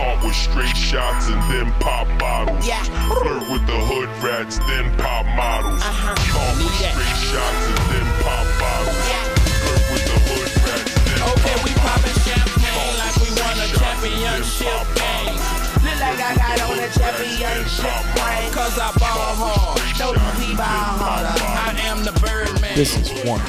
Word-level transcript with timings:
Caught 0.00 0.24
with 0.24 0.34
straight 0.34 0.76
shots 0.76 1.28
and 1.28 1.36
then 1.52 1.70
pop 1.76 2.08
bottles. 2.18 2.66
Yeah. 2.66 2.80
Flirt 3.20 3.44
with 3.52 3.64
the 3.68 3.76
hood 3.84 4.08
rats, 4.24 4.56
then 4.64 4.88
pop 4.96 5.26
models. 5.36 5.76
Uh-huh. 5.84 6.16
Caught 6.16 6.56
with 6.56 6.72
Need 6.72 6.88
that. 6.88 6.96
straight 6.96 7.20
shots 7.28 7.62
and 7.68 7.84
then 7.92 8.06
pop 8.24 8.46
bottles. 8.56 8.96
Yeah. 9.12 9.28
Flirt 9.60 9.84
with 9.92 10.04
the 10.08 10.18
hood 10.24 10.52
rats, 10.64 10.88
then 11.04 11.20
Okay, 11.20 11.52
pop 11.52 11.60
we 11.68 11.72
bottles. 11.76 12.00
poppin' 12.00 12.16
champagne 12.24 12.94
like 12.96 13.16
we 13.20 13.28
won 13.44 13.56
a 13.60 13.68
championship 13.76 14.80
game. 14.96 15.36
Look 15.84 15.98
like 16.00 16.16
I 16.16 16.32
got 16.32 16.56
on 16.64 16.76
a 16.80 16.88
championship 16.96 18.00
ring. 18.16 18.48
Cause 18.56 18.76
I 18.80 18.88
ball 18.96 19.36
hard. 19.36 19.84
Know 20.00 20.16
we 20.40 20.48
ball 20.56 20.96
harder. 20.96 21.36
I 21.44 21.76
am 21.92 22.08
the 22.08 22.16
Birdman. 22.24 22.72
This 22.72 22.96
is 22.96 23.12
one 23.28 23.44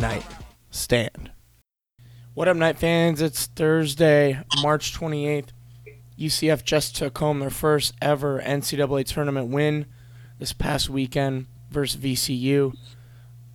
night 0.00 0.24
stand. 0.72 1.28
What 2.32 2.48
up, 2.48 2.56
night 2.56 2.78
fans? 2.80 3.20
It's 3.20 3.46
Thursday, 3.52 4.40
March 4.62 4.96
28th. 4.98 5.52
UCF 6.18 6.64
just 6.64 6.94
took 6.96 7.18
home 7.18 7.40
their 7.40 7.50
first 7.50 7.94
ever 8.00 8.40
NCAA 8.40 9.04
tournament 9.04 9.48
win 9.48 9.86
this 10.38 10.52
past 10.52 10.88
weekend 10.88 11.46
versus 11.70 12.00
VCU. 12.00 12.74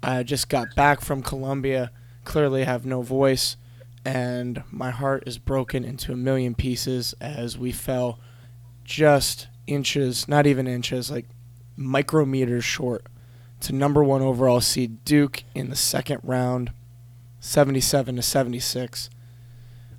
I 0.04 0.24
just 0.24 0.50
got 0.50 0.76
back 0.76 1.02
from 1.02 1.24
Columbia, 1.24 1.92
clearly 2.24 2.64
have 2.64 2.86
no 2.86 3.02
voice, 3.02 3.58
and 4.06 4.64
my 4.72 4.92
heart 4.92 5.24
is 5.26 5.38
broken 5.38 5.84
into 5.84 6.12
a 6.12 6.18
million 6.18 6.56
pieces 6.56 7.14
as 7.22 7.58
we 7.58 7.72
fell 7.72 8.20
just 8.84 9.48
inches, 9.68 10.28
not 10.28 10.48
even 10.48 10.68
inches, 10.68 11.12
like 11.12 11.28
micrometers 11.78 12.64
short 12.64 13.06
to 13.62 13.74
number 13.74 14.04
one 14.04 14.22
overall 14.22 14.62
seed 14.62 15.04
Duke 15.06 15.44
in 15.54 15.70
the 15.70 15.76
second 15.76 16.20
round, 16.24 16.72
77 17.40 18.16
to 18.16 18.22
76. 18.22 19.10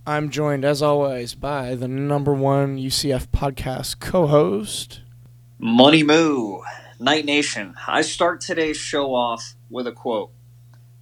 I'm 0.07 0.31
joined, 0.31 0.65
as 0.65 0.81
always, 0.81 1.35
by 1.35 1.75
the 1.75 1.87
number 1.87 2.33
one 2.33 2.79
UCF 2.79 3.29
podcast 3.29 4.01
co 4.01 4.27
host. 4.27 5.03
Money 5.59 6.03
Moo, 6.03 6.61
Knight 6.99 7.27
Nation. 7.27 7.75
I 7.87 8.01
start 8.01 8.41
today's 8.41 8.79
show 8.79 9.15
off 9.15 9.57
with 9.69 9.87
a 9.87 9.93
quote 9.93 10.31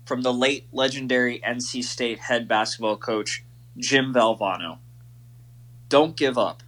from 0.04 0.22
the 0.22 0.32
late 0.32 0.66
legendary 0.72 1.40
NC 1.46 1.84
State 1.84 2.18
head 2.18 2.48
basketball 2.48 2.96
coach 2.96 3.44
Jim 3.76 4.12
Valvano. 4.12 4.78
Don't 5.88 6.16
give 6.16 6.36
up. 6.36 6.64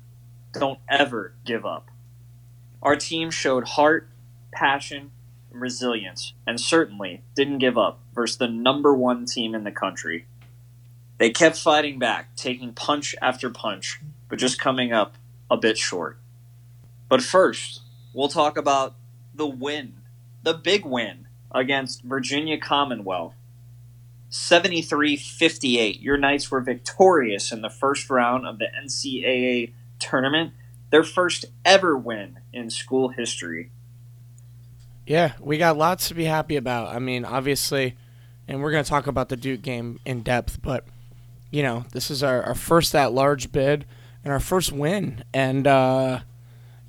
Don't 0.53 0.79
ever 0.89 1.35
give 1.45 1.67
up. 1.67 1.91
Our 2.81 2.95
team 2.95 3.31
showed 3.33 3.65
heart, 3.65 4.09
passion, 4.53 5.11
and 5.51 5.61
resilience, 5.61 6.35
and 6.47 6.61
certainly 6.61 7.25
didn't 7.35 7.59
give 7.59 7.77
up 7.77 8.01
versus 8.15 8.39
the 8.39 8.49
number 8.49 8.95
one 8.95 9.27
team 9.27 9.55
in 9.55 9.65
the 9.65 9.73
country. 9.73 10.27
They 11.21 11.29
kept 11.29 11.59
fighting 11.59 11.99
back, 11.99 12.35
taking 12.35 12.73
punch 12.73 13.15
after 13.21 13.51
punch, 13.51 14.01
but 14.31 14.39
just 14.39 14.59
coming 14.59 14.91
up 14.91 15.17
a 15.51 15.59
bit 15.59 15.77
short. 15.77 16.19
But 17.11 17.23
first, 17.23 17.83
we'll 18.15 18.29
talk 18.29 18.57
about 18.57 18.95
the 19.35 19.47
win, 19.47 20.01
the 20.43 20.55
big 20.55 20.87
win 20.87 21.29
against 21.53 22.05
Virginia 22.05 22.57
Commonwealth. 22.59 23.35
73 24.31 25.17
58. 25.17 26.01
Your 26.01 26.17
Knights 26.17 26.51
were 26.51 26.63
victorious 26.63 27.53
in 27.53 27.61
the 27.61 27.69
first 27.69 28.09
round 28.09 28.47
of 28.47 28.59
the 28.59 28.69
NCAA 28.83 29.75
tournament, 29.99 30.55
their 30.89 31.05
first 31.05 31.45
ever 31.67 31.99
win 31.99 32.39
in 32.51 32.71
school 32.71 33.11
history. 33.11 33.71
Yeah, 35.07 35.33
we 35.39 35.59
got 35.59 35.77
lots 35.77 36.09
to 36.09 36.15
be 36.15 36.25
happy 36.25 36.57
about. 36.57 36.95
I 36.95 36.99
mean, 36.99 37.27
obviously, 37.27 37.99
and 38.49 38.63
we're 38.63 38.71
going 38.71 38.85
to 38.85 38.89
talk 38.89 39.07
about 39.07 39.29
the 39.29 39.37
Duke 39.37 39.61
game 39.61 40.01
in 40.07 40.23
depth, 40.23 40.63
but, 40.63 40.87
you 41.51 41.63
know, 41.63 41.85
this 41.93 42.11
is 42.11 42.23
our, 42.23 42.43
our 42.43 42.55
first 42.55 42.95
at 42.95 43.13
large 43.13 43.53
bid 43.53 43.85
and 44.25 44.33
our 44.33 44.41
first 44.41 44.73
win. 44.73 45.25
And, 45.35 45.67
uh, 45.67 46.21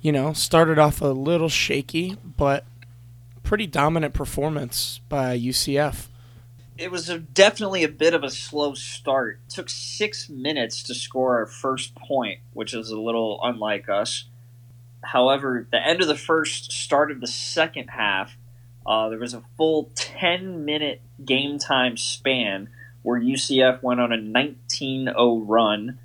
you 0.00 0.12
know, 0.12 0.32
started 0.32 0.78
off 0.78 1.00
a 1.00 1.06
little 1.06 1.48
shaky, 1.48 2.16
but 2.24 2.64
pretty 3.42 3.66
dominant 3.66 4.14
performance 4.14 5.00
by 5.08 5.38
UCF. 5.38 6.06
It 6.78 6.90
was 6.90 7.08
a, 7.08 7.18
definitely 7.18 7.84
a 7.84 7.88
bit 7.88 8.14
of 8.14 8.24
a 8.24 8.30
slow 8.30 8.74
start. 8.74 9.40
It 9.46 9.52
took 9.52 9.68
six 9.68 10.28
minutes 10.28 10.82
to 10.84 10.94
score 10.94 11.38
our 11.38 11.46
first 11.46 11.94
point, 11.94 12.40
which 12.54 12.74
is 12.74 12.90
a 12.90 12.98
little 12.98 13.38
unlike 13.42 13.88
us. 13.88 14.24
However, 15.04 15.66
the 15.70 15.84
end 15.84 16.00
of 16.00 16.08
the 16.08 16.16
first, 16.16 16.72
start 16.72 17.10
of 17.10 17.20
the 17.20 17.26
second 17.26 17.88
half, 17.88 18.36
uh, 18.86 19.08
there 19.10 19.18
was 19.18 19.34
a 19.34 19.42
full 19.56 19.90
10 19.94 20.64
minute 20.64 21.00
game 21.24 21.58
time 21.58 21.96
span 21.96 22.68
where 23.02 23.20
UCF 23.20 23.82
went 23.82 24.00
on 24.00 24.12
a 24.12 24.16
19 24.16 25.06
0 25.06 25.38
run. 25.38 25.98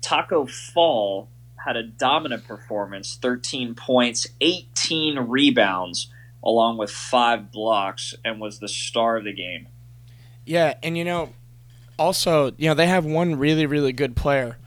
Taco 0.00 0.46
Fall 0.46 1.28
had 1.64 1.76
a 1.76 1.82
dominant 1.82 2.46
performance 2.46 3.18
13 3.20 3.74
points, 3.74 4.26
18 4.40 5.18
rebounds, 5.20 6.08
along 6.42 6.76
with 6.76 6.90
five 6.90 7.52
blocks, 7.52 8.14
and 8.24 8.40
was 8.40 8.58
the 8.58 8.68
star 8.68 9.16
of 9.16 9.24
the 9.24 9.32
game. 9.32 9.68
Yeah, 10.44 10.74
and, 10.82 10.98
you 10.98 11.04
know, 11.04 11.32
also, 11.98 12.52
you 12.56 12.68
know, 12.68 12.74
they 12.74 12.88
have 12.88 13.04
one 13.04 13.36
really, 13.36 13.66
really 13.66 13.92
good 13.92 14.16
player. 14.16 14.58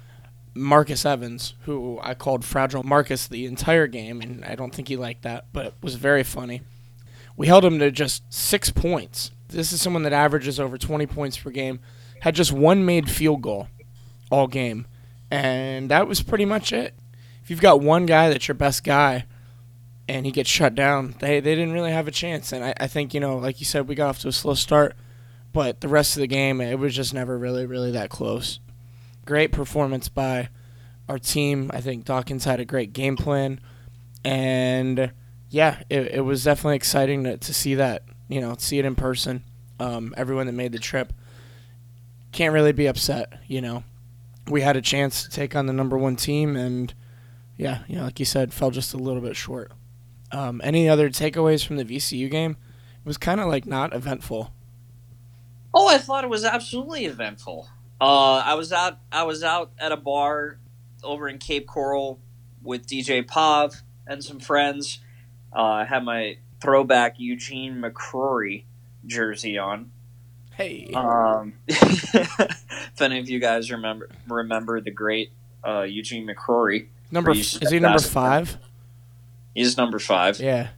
Marcus 0.54 1.06
Evans, 1.06 1.54
who 1.64 2.00
I 2.02 2.14
called 2.14 2.46
Fragile 2.46 2.84
Marcus 2.84 3.28
the 3.28 3.46
entire 3.46 3.88
game, 3.88 4.22
and 4.22 4.46
I 4.46 4.56
don't 4.56 4.74
think 4.74 4.88
he 4.88 4.96
liked 4.96 5.24
that, 5.24 5.48
but 5.52 5.66
it 5.66 5.74
was 5.82 5.96
very 5.96 6.24
funny. 6.24 6.62
We 7.36 7.48
held 7.48 7.66
him 7.66 7.78
to 7.80 7.92
just 7.92 8.24
six 8.34 8.70
points. 8.70 9.32
This 9.48 9.72
is 9.72 9.82
someone 9.82 10.04
that 10.04 10.14
averages 10.14 10.60
over 10.60 10.78
20 10.78 11.06
points 11.08 11.38
per 11.38 11.50
game, 11.50 11.80
had 12.22 12.36
just 12.36 12.52
one 12.52 12.86
made 12.86 13.10
field 13.10 13.42
goal 13.42 13.68
all 14.32 14.48
game, 14.48 14.88
and 15.30 15.90
that 15.90 16.08
was 16.08 16.22
pretty 16.22 16.46
much 16.46 16.74
it. 16.74 16.96
If 17.44 17.50
you've 17.50 17.62
got 17.62 17.82
one 17.82 18.06
guy 18.06 18.30
that's 18.30 18.48
your 18.48 18.56
best 18.56 18.84
guy 18.84 19.26
and 20.08 20.26
he 20.26 20.32
gets 20.32 20.50
shut 20.50 20.74
down, 20.74 21.16
they, 21.20 21.40
they 21.40 21.56
didn't 21.56 21.74
really 21.74 21.92
have 21.92 22.08
a 22.08 22.12
chance. 22.12 22.52
And 22.52 22.64
I, 22.64 22.74
I 22.80 22.88
think, 22.88 23.14
you 23.14 23.20
know, 23.20 23.38
like 23.38 23.60
you 23.60 23.66
said, 23.66 23.88
we 23.88 23.96
got 23.96 24.10
off 24.10 24.20
to 24.20 24.28
a 24.30 24.32
slow 24.32 24.56
start, 24.56 24.96
but 25.54 25.82
the 25.82 25.88
rest 25.88 26.16
of 26.16 26.22
the 26.22 26.28
game, 26.28 26.60
it 26.60 26.80
was 26.80 26.96
just 26.96 27.14
never 27.14 27.38
really, 27.38 27.66
really 27.68 27.92
that 27.92 28.10
close 28.10 28.60
great 29.26 29.52
performance 29.52 30.08
by 30.08 30.50
our 31.10 31.20
team. 31.20 31.70
I 31.74 31.82
think 31.82 32.06
Dawkins 32.06 32.46
had 32.46 32.60
a 32.60 32.66
great 32.66 32.94
game 32.94 33.18
plan, 33.18 33.60
and 34.24 35.12
yeah, 35.50 35.82
it, 35.90 36.14
it 36.14 36.22
was 36.22 36.44
definitely 36.44 36.78
exciting 36.78 37.24
to, 37.26 37.38
to 37.38 37.54
see 37.54 37.76
that. 37.76 38.04
You 38.28 38.42
know, 38.42 38.56
see 38.58 38.80
it 38.80 38.86
in 38.86 38.96
person. 38.96 39.44
Um, 39.80 40.14
everyone 40.18 40.48
that 40.48 40.54
made 40.54 40.72
the 40.72 40.80
trip 40.80 41.14
can't 42.32 42.54
really 42.54 42.72
be 42.72 42.88
upset. 42.88 43.34
You 43.48 43.62
know, 43.62 43.84
we 44.48 44.62
had 44.62 44.76
a 44.76 44.82
chance 44.82 45.24
to 45.24 45.30
take 45.30 45.56
on 45.56 45.66
the 45.66 45.74
number 45.74 45.98
one 45.98 46.16
team, 46.16 46.56
and 46.56 46.94
yeah, 47.58 47.80
you 47.88 47.98
know, 47.98 48.04
like 48.04 48.20
you 48.20 48.26
said, 48.26 48.54
fell 48.54 48.72
just 48.72 48.94
a 48.94 48.98
little 48.98 49.22
bit 49.22 49.36
short. 49.36 49.72
Um, 50.32 50.62
any 50.64 50.90
other 50.90 51.10
takeaways 51.10 51.66
from 51.66 51.78
the 51.78 51.86
VCU 51.86 52.30
game? 52.30 52.52
It 52.52 53.08
was 53.08 53.18
kind 53.18 53.40
of 53.40 53.48
like 53.48 53.66
not 53.66 53.94
eventful. 53.94 54.52
Oh, 55.74 55.88
I 55.88 55.98
thought 55.98 56.24
it 56.24 56.30
was 56.30 56.44
absolutely 56.44 57.06
eventful. 57.06 57.70
Uh, 58.00 58.38
I 58.38 58.56
was 58.56 58.74
out. 58.74 58.98
I 59.12 59.24
was 59.24 59.44
out 59.44 59.72
at 59.78 59.92
a 59.92 59.98
bar 59.98 60.60
over 61.04 61.30
in 61.30 61.38
Cape 61.38 61.68
Coral 61.68 62.20
with 62.62 62.88
DJ 62.88 63.26
Pav 63.26 63.82
and 64.08 64.24
some 64.24 64.40
friends. 64.40 65.00
Uh, 65.56 65.62
I 65.62 65.86
had 65.86 66.04
my 66.04 66.38
throwback 66.66 67.16
Eugene 67.20 67.76
McCrory 67.82 68.64
jersey 69.06 69.58
on. 69.58 69.92
Hey, 70.52 70.90
Um, 70.94 71.54
if 71.68 73.02
any 73.02 73.20
of 73.20 73.30
you 73.30 73.40
guys 73.40 73.72
remember 73.72 74.10
remember 74.28 74.80
the 74.82 74.92
great 74.92 75.32
uh, 75.66 75.82
Eugene 75.82 76.28
McCrory, 76.28 76.88
number 77.12 77.32
is 77.32 77.60
he 77.70 77.80
number 77.80 78.00
five? 78.00 78.58
he's 79.54 79.78
number 79.78 80.00
five. 80.00 80.40
Yeah. 80.40 80.70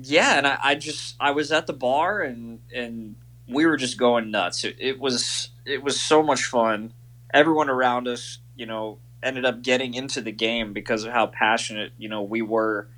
Yeah, 0.00 0.38
and 0.38 0.46
I, 0.46 0.58
I 0.62 0.74
just 0.74 1.16
I 1.18 1.32
was 1.32 1.50
at 1.50 1.66
the 1.66 1.72
bar 1.72 2.20
and 2.20 2.60
and 2.74 3.16
we 3.48 3.66
were 3.66 3.76
just 3.76 3.98
going 3.98 4.30
nuts. 4.30 4.64
It, 4.64 4.76
it 4.78 5.00
was 5.00 5.48
it 5.64 5.82
was 5.82 6.00
so 6.00 6.22
much 6.22 6.44
fun. 6.44 6.92
Everyone 7.32 7.68
around 7.68 8.06
us, 8.06 8.38
you 8.54 8.66
know, 8.66 8.98
ended 9.22 9.44
up 9.44 9.62
getting 9.62 9.94
into 9.94 10.20
the 10.20 10.30
game 10.32 10.72
because 10.72 11.04
of 11.04 11.12
how 11.12 11.26
passionate 11.26 11.92
you 11.98 12.08
know 12.08 12.22
we 12.22 12.42
were 12.42 12.88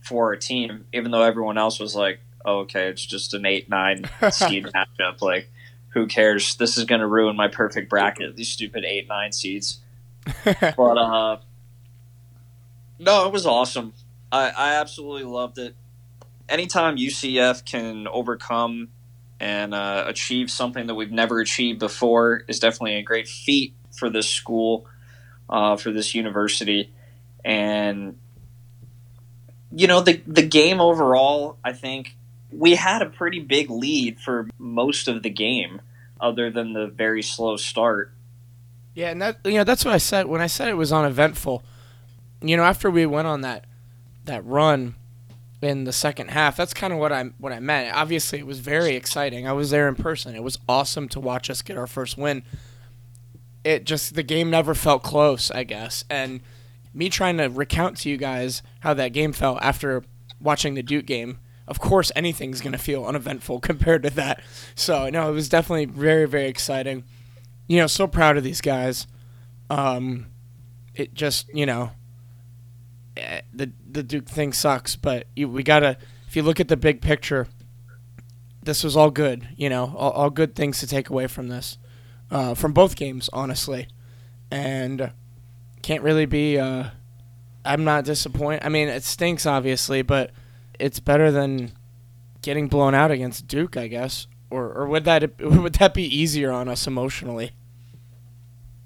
for 0.00 0.26
our 0.26 0.36
team. 0.36 0.86
Even 0.92 1.10
though 1.10 1.22
everyone 1.22 1.58
else 1.58 1.78
was 1.78 1.94
like, 1.94 2.20
oh, 2.44 2.60
"Okay, 2.60 2.88
it's 2.88 3.04
just 3.04 3.34
an 3.34 3.46
eight 3.46 3.68
nine 3.68 4.04
seed 4.30 4.66
matchup. 4.66 5.20
Like, 5.20 5.50
who 5.90 6.06
cares? 6.06 6.56
This 6.56 6.78
is 6.78 6.84
going 6.84 7.00
to 7.00 7.06
ruin 7.06 7.36
my 7.36 7.48
perfect 7.48 7.88
bracket. 7.90 8.36
These 8.36 8.48
stupid 8.48 8.84
eight 8.84 9.08
nine 9.08 9.32
seeds." 9.32 9.80
but 10.44 10.98
uh 10.98 11.38
no 12.98 13.26
it 13.26 13.32
was 13.32 13.46
awesome 13.46 13.92
i 14.30 14.50
i 14.50 14.74
absolutely 14.74 15.24
loved 15.24 15.58
it 15.58 15.74
anytime 16.48 16.96
ucf 16.96 17.64
can 17.64 18.06
overcome 18.06 18.88
and 19.40 19.72
uh, 19.72 20.04
achieve 20.06 20.50
something 20.50 20.86
that 20.86 20.94
we've 20.94 21.10
never 21.10 21.40
achieved 21.40 21.78
before 21.78 22.44
is 22.46 22.60
definitely 22.60 22.96
a 22.96 23.02
great 23.02 23.26
feat 23.26 23.72
for 23.90 24.10
this 24.10 24.28
school 24.28 24.86
uh, 25.48 25.76
for 25.76 25.90
this 25.90 26.14
university 26.14 26.92
and 27.42 28.18
you 29.72 29.86
know 29.86 30.00
the 30.00 30.20
the 30.26 30.42
game 30.42 30.80
overall 30.80 31.56
i 31.64 31.72
think 31.72 32.16
we 32.52 32.74
had 32.74 33.02
a 33.02 33.06
pretty 33.06 33.38
big 33.38 33.70
lead 33.70 34.18
for 34.20 34.48
most 34.58 35.06
of 35.08 35.22
the 35.22 35.30
game 35.30 35.80
other 36.20 36.50
than 36.50 36.72
the 36.72 36.86
very 36.86 37.22
slow 37.22 37.56
start 37.56 38.12
Yeah, 38.94 39.10
and 39.10 39.22
that 39.22 39.38
you 39.44 39.54
know 39.54 39.64
that's 39.64 39.84
what 39.84 39.94
I 39.94 39.98
said 39.98 40.26
when 40.26 40.40
I 40.40 40.48
said 40.48 40.68
it 40.68 40.76
was 40.76 40.92
uneventful. 40.92 41.62
You 42.42 42.56
know, 42.56 42.64
after 42.64 42.90
we 42.90 43.06
went 43.06 43.28
on 43.28 43.42
that 43.42 43.64
that 44.24 44.44
run 44.44 44.96
in 45.62 45.84
the 45.84 45.92
second 45.92 46.30
half, 46.30 46.56
that's 46.56 46.74
kind 46.74 46.92
of 46.92 46.98
what 46.98 47.12
I 47.12 47.30
what 47.38 47.52
I 47.52 47.60
meant. 47.60 47.94
Obviously, 47.94 48.40
it 48.40 48.46
was 48.46 48.58
very 48.58 48.96
exciting. 48.96 49.46
I 49.46 49.52
was 49.52 49.70
there 49.70 49.88
in 49.88 49.94
person. 49.94 50.34
It 50.34 50.42
was 50.42 50.58
awesome 50.68 51.08
to 51.10 51.20
watch 51.20 51.48
us 51.48 51.62
get 51.62 51.78
our 51.78 51.86
first 51.86 52.18
win. 52.18 52.42
It 53.62 53.84
just 53.84 54.14
the 54.14 54.22
game 54.24 54.50
never 54.50 54.74
felt 54.74 55.02
close, 55.02 55.50
I 55.50 55.64
guess, 55.64 56.04
and 56.10 56.40
me 56.92 57.08
trying 57.08 57.36
to 57.38 57.46
recount 57.46 57.98
to 57.98 58.10
you 58.10 58.16
guys 58.16 58.62
how 58.80 58.94
that 58.94 59.08
game 59.08 59.32
felt 59.32 59.58
after 59.62 60.02
watching 60.40 60.74
the 60.74 60.82
Duke 60.82 61.06
game. 61.06 61.38
Of 61.68 61.78
course, 61.78 62.10
anything's 62.16 62.60
gonna 62.60 62.78
feel 62.78 63.04
uneventful 63.04 63.60
compared 63.60 64.02
to 64.02 64.10
that. 64.10 64.42
So 64.74 65.08
no, 65.08 65.28
it 65.28 65.32
was 65.32 65.48
definitely 65.48 65.86
very 65.86 66.26
very 66.26 66.48
exciting 66.48 67.04
you 67.70 67.76
know, 67.76 67.86
so 67.86 68.08
proud 68.08 68.36
of 68.36 68.42
these 68.42 68.60
guys. 68.60 69.06
Um, 69.70 70.26
it 70.96 71.14
just, 71.14 71.48
you 71.54 71.66
know, 71.66 71.92
eh, 73.16 73.42
the 73.54 73.70
the 73.88 74.02
Duke 74.02 74.26
thing 74.26 74.52
sucks, 74.52 74.96
but 74.96 75.28
you, 75.36 75.48
we 75.48 75.62
gotta. 75.62 75.96
If 76.26 76.34
you 76.34 76.42
look 76.42 76.58
at 76.58 76.66
the 76.66 76.76
big 76.76 77.00
picture, 77.00 77.46
this 78.60 78.82
was 78.82 78.96
all 78.96 79.12
good. 79.12 79.50
You 79.56 79.68
know, 79.68 79.94
all, 79.96 80.10
all 80.10 80.30
good 80.30 80.56
things 80.56 80.80
to 80.80 80.88
take 80.88 81.10
away 81.10 81.28
from 81.28 81.46
this, 81.46 81.78
uh, 82.28 82.54
from 82.54 82.72
both 82.72 82.96
games, 82.96 83.30
honestly, 83.32 83.86
and 84.50 85.12
can't 85.82 86.02
really 86.02 86.26
be. 86.26 86.58
Uh, 86.58 86.84
I'm 87.64 87.84
not 87.84 88.04
disappointed. 88.04 88.64
I 88.64 88.68
mean, 88.68 88.88
it 88.88 89.02
stinks, 89.02 89.46
obviously, 89.46 90.02
but 90.02 90.30
it's 90.78 91.00
better 91.00 91.30
than 91.30 91.72
getting 92.42 92.68
blown 92.68 92.94
out 92.94 93.10
against 93.10 93.46
Duke, 93.46 93.76
I 93.76 93.86
guess. 93.86 94.26
Or, 94.50 94.72
or 94.72 94.86
would 94.86 95.04
that 95.04 95.40
would 95.40 95.74
that 95.74 95.94
be 95.94 96.04
easier 96.04 96.50
on 96.50 96.68
us 96.68 96.86
emotionally? 96.86 97.52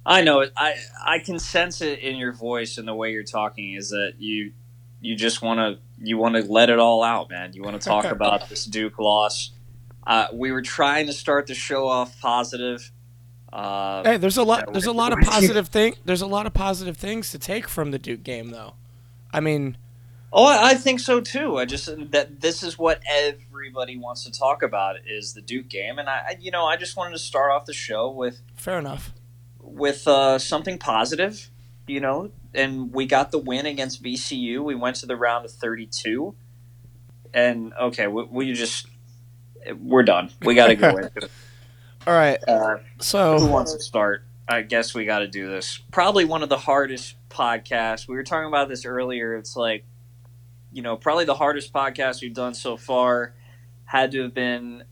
I 0.07 0.23
know 0.23 0.41
it. 0.41 0.53
I 0.57 0.75
I 1.05 1.19
can 1.21 1.39
sense 1.39 1.81
it 1.81 2.01
in 2.01 2.17
your 2.17 2.33
voice 2.33 2.77
and 2.77 2.87
the 2.87 2.95
way 2.95 3.13
you're 3.13 3.23
talking. 3.23 3.75
Is 3.75 3.91
that 3.91 4.15
you 4.19 4.53
you 5.01 5.17
just 5.17 5.41
want 5.41 5.59
to 5.59 5.79
you 6.05 6.19
want 6.19 6.37
to 6.37 6.43
let 6.43 6.69
it 6.69 6.79
all 6.79 7.03
out, 7.03 7.31
man. 7.31 7.53
You 7.55 7.63
want 7.63 7.81
to 7.81 7.89
talk 7.89 8.05
about 8.11 8.49
this 8.49 8.65
Duke 8.65 8.99
loss. 8.99 9.53
Uh, 10.07 10.27
we 10.35 10.53
were 10.53 10.63
trying 10.63 11.07
to 11.07 11.15
start 11.15 11.47
the 11.47 11.55
show 11.55 11.89
off 11.89 12.21
positive. 12.21 12.91
Uh, 13.55 14.03
hey, 14.03 14.17
there's 14.17 14.37
a 14.37 14.43
lot. 14.43 14.73
There's 14.73 14.87
a 14.87 14.93
lot 14.93 15.13
of 15.13 15.21
positive 15.23 15.69
thing. 15.69 15.95
There's 16.05 16.23
a 16.23 16.27
lot 16.27 16.47
of 16.47 16.53
positive 16.53 16.97
things 16.97 17.31
to 17.31 17.39
take 17.39 17.69
from 17.69 17.93
the 17.93 18.01
Duke 18.01 18.25
game, 18.25 18.51
though. 18.51 18.75
I 19.33 19.39
mean, 19.39 19.77
oh, 20.33 20.45
I 20.45 20.75
think 20.75 20.99
so 20.99 21.21
too. 21.21 21.59
I 21.59 21.65
just 21.65 21.89
that 22.11 22.41
this 22.41 22.65
is 22.65 22.77
what 22.77 23.01
everybody 23.09 23.97
wants 23.97 24.25
to 24.25 24.33
talk 24.33 24.65
about 24.65 24.97
is 25.07 25.35
the 25.35 25.41
Duke 25.41 25.69
game, 25.69 26.01
and 26.01 26.09
I, 26.09 26.37
you 26.41 26.51
know, 26.51 26.65
I 26.65 26.77
just 26.77 26.97
wanted 26.97 27.13
to 27.13 27.21
start 27.21 27.53
off 27.53 27.65
the 27.65 27.73
show 27.73 28.11
with 28.11 28.43
fair 28.57 28.77
enough 28.77 29.13
with 29.61 30.09
uh, 30.09 30.39
something 30.41 30.77
positive, 30.77 31.49
you 31.87 32.01
know, 32.01 32.33
and 32.55 32.93
we 32.93 33.07
got 33.07 33.31
the 33.31 33.39
win 33.39 33.67
against 33.67 34.03
VCU. 34.03 34.65
We 34.65 34.75
went 34.75 34.97
to 34.97 35.07
the 35.07 35.17
round 35.17 35.45
of 35.45 35.53
32. 35.53 36.35
And 37.33 37.73
okay, 37.75 38.09
we, 38.09 38.25
we 38.25 38.53
just 38.53 38.89
we're 39.81 40.03
done. 40.03 40.31
We 40.43 40.55
got 40.55 40.69
to 40.69 40.77
go 40.77 40.89
into 40.97 41.11
it. 41.17 41.31
All 42.07 42.15
right. 42.15 42.39
Uh, 42.47 42.79
so 43.01 43.39
who 43.39 43.47
wants 43.47 43.73
to 43.73 43.81
start? 43.81 44.25
I 44.49 44.63
guess 44.63 44.95
we 44.95 45.07
got 45.07 45.21
to 45.21 45.29
do 45.29 45.49
this. 45.49 45.81
Probably 45.91 46.25
one 46.25 46.43
of 46.43 46.49
the 46.49 46.59
hardest 46.59 47.17
podcasts. 47.31 48.07
We 48.07 48.15
were 48.15 48.25
talking 48.25 48.49
about 48.49 48.69
this 48.69 48.85
earlier. 48.85 49.37
It's 49.37 49.57
like, 49.57 49.85
you 50.73 50.83
know, 50.83 50.97
probably 50.97 51.25
the 51.25 51.35
hardest 51.35 51.73
podcast 51.73 52.21
we've 52.21 52.35
done 52.35 52.53
so 52.53 52.77
far 52.77 53.35
had 53.87 54.13
to 54.13 54.23
have 54.23 54.35
been 54.35 54.85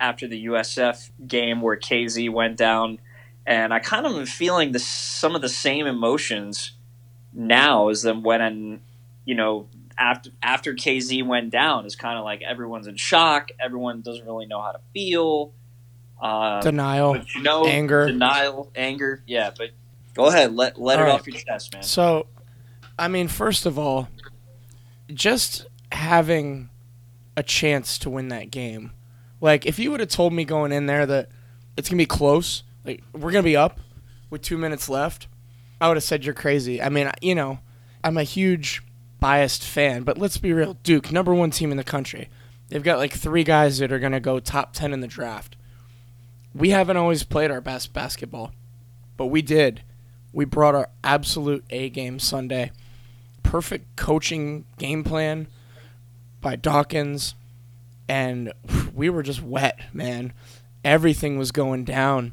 after 0.00 0.26
the 0.26 0.46
USF 0.46 1.10
game 1.26 1.60
where 1.60 1.76
KZ 1.76 2.30
went 2.32 2.56
down 2.56 2.98
and 3.46 3.72
I 3.72 3.78
kind 3.78 4.06
of 4.06 4.16
am 4.16 4.26
feeling 4.26 4.72
the, 4.72 4.78
some 4.80 5.36
of 5.36 5.42
the 5.42 5.48
same 5.48 5.86
emotions 5.86 6.72
now 7.32 7.88
as 7.88 8.02
them 8.02 8.22
when 8.22 8.80
you 9.24 9.34
know 9.34 9.68
after 9.98 10.30
after 10.42 10.74
KZ 10.74 11.24
went 11.26 11.50
down. 11.50 11.86
It's 11.86 11.96
kind 11.96 12.18
of 12.18 12.24
like 12.24 12.42
everyone's 12.42 12.86
in 12.86 12.96
shock. 12.96 13.50
Everyone 13.60 14.00
doesn't 14.00 14.26
really 14.26 14.46
know 14.46 14.60
how 14.60 14.72
to 14.72 14.80
feel. 14.92 15.52
Um, 16.20 16.62
denial, 16.62 17.18
you 17.34 17.42
know, 17.42 17.66
anger, 17.66 18.06
denial, 18.06 18.70
anger. 18.74 19.22
Yeah, 19.26 19.50
but 19.56 19.70
go 20.14 20.26
ahead, 20.26 20.54
let 20.54 20.80
let 20.80 20.98
all 20.98 21.04
it 21.04 21.08
right. 21.08 21.14
off 21.14 21.26
your 21.26 21.36
chest, 21.38 21.74
man. 21.74 21.82
So, 21.82 22.26
I 22.98 23.08
mean, 23.08 23.28
first 23.28 23.66
of 23.66 23.78
all, 23.78 24.08
just 25.12 25.66
having 25.92 26.70
a 27.36 27.42
chance 27.42 27.98
to 27.98 28.10
win 28.10 28.28
that 28.28 28.50
game. 28.50 28.92
Like, 29.40 29.66
if 29.66 29.78
you 29.78 29.90
would 29.90 30.00
have 30.00 30.08
told 30.08 30.32
me 30.32 30.44
going 30.44 30.72
in 30.72 30.86
there 30.86 31.04
that 31.04 31.28
it's 31.76 31.88
gonna 31.88 31.98
be 31.98 32.06
close, 32.06 32.62
like 32.84 33.02
we're 33.12 33.30
gonna 33.32 33.42
be 33.42 33.56
up 33.56 33.78
with 34.30 34.40
two 34.40 34.56
minutes 34.56 34.88
left, 34.88 35.28
I 35.80 35.88
would 35.88 35.98
have 35.98 36.04
said 36.04 36.24
you're 36.24 36.34
crazy. 36.34 36.80
I 36.80 36.88
mean, 36.88 37.10
you 37.20 37.34
know, 37.34 37.58
I'm 38.02 38.16
a 38.16 38.22
huge 38.22 38.82
biased 39.20 39.64
fan, 39.64 40.02
but 40.02 40.16
let's 40.16 40.38
be 40.38 40.52
real. 40.52 40.74
Duke, 40.82 41.12
number 41.12 41.34
one 41.34 41.50
team 41.50 41.70
in 41.70 41.76
the 41.76 41.84
country. 41.84 42.28
They've 42.68 42.82
got 42.82 42.98
like 42.98 43.12
three 43.12 43.44
guys 43.44 43.78
that 43.78 43.92
are 43.92 43.98
gonna 43.98 44.20
go 44.20 44.40
top 44.40 44.72
ten 44.72 44.92
in 44.92 45.00
the 45.00 45.06
draft. 45.06 45.55
We 46.56 46.70
haven't 46.70 46.96
always 46.96 47.22
played 47.22 47.50
our 47.50 47.60
best 47.60 47.92
basketball, 47.92 48.52
but 49.18 49.26
we 49.26 49.42
did. 49.42 49.82
We 50.32 50.46
brought 50.46 50.74
our 50.74 50.88
absolute 51.04 51.64
A 51.68 51.90
game 51.90 52.18
Sunday. 52.18 52.72
Perfect 53.42 53.94
coaching 53.96 54.64
game 54.78 55.04
plan 55.04 55.48
by 56.40 56.56
Dawkins, 56.56 57.34
and 58.08 58.54
we 58.94 59.10
were 59.10 59.22
just 59.22 59.42
wet, 59.42 59.78
man. 59.92 60.32
Everything 60.82 61.36
was 61.36 61.52
going 61.52 61.84
down 61.84 62.32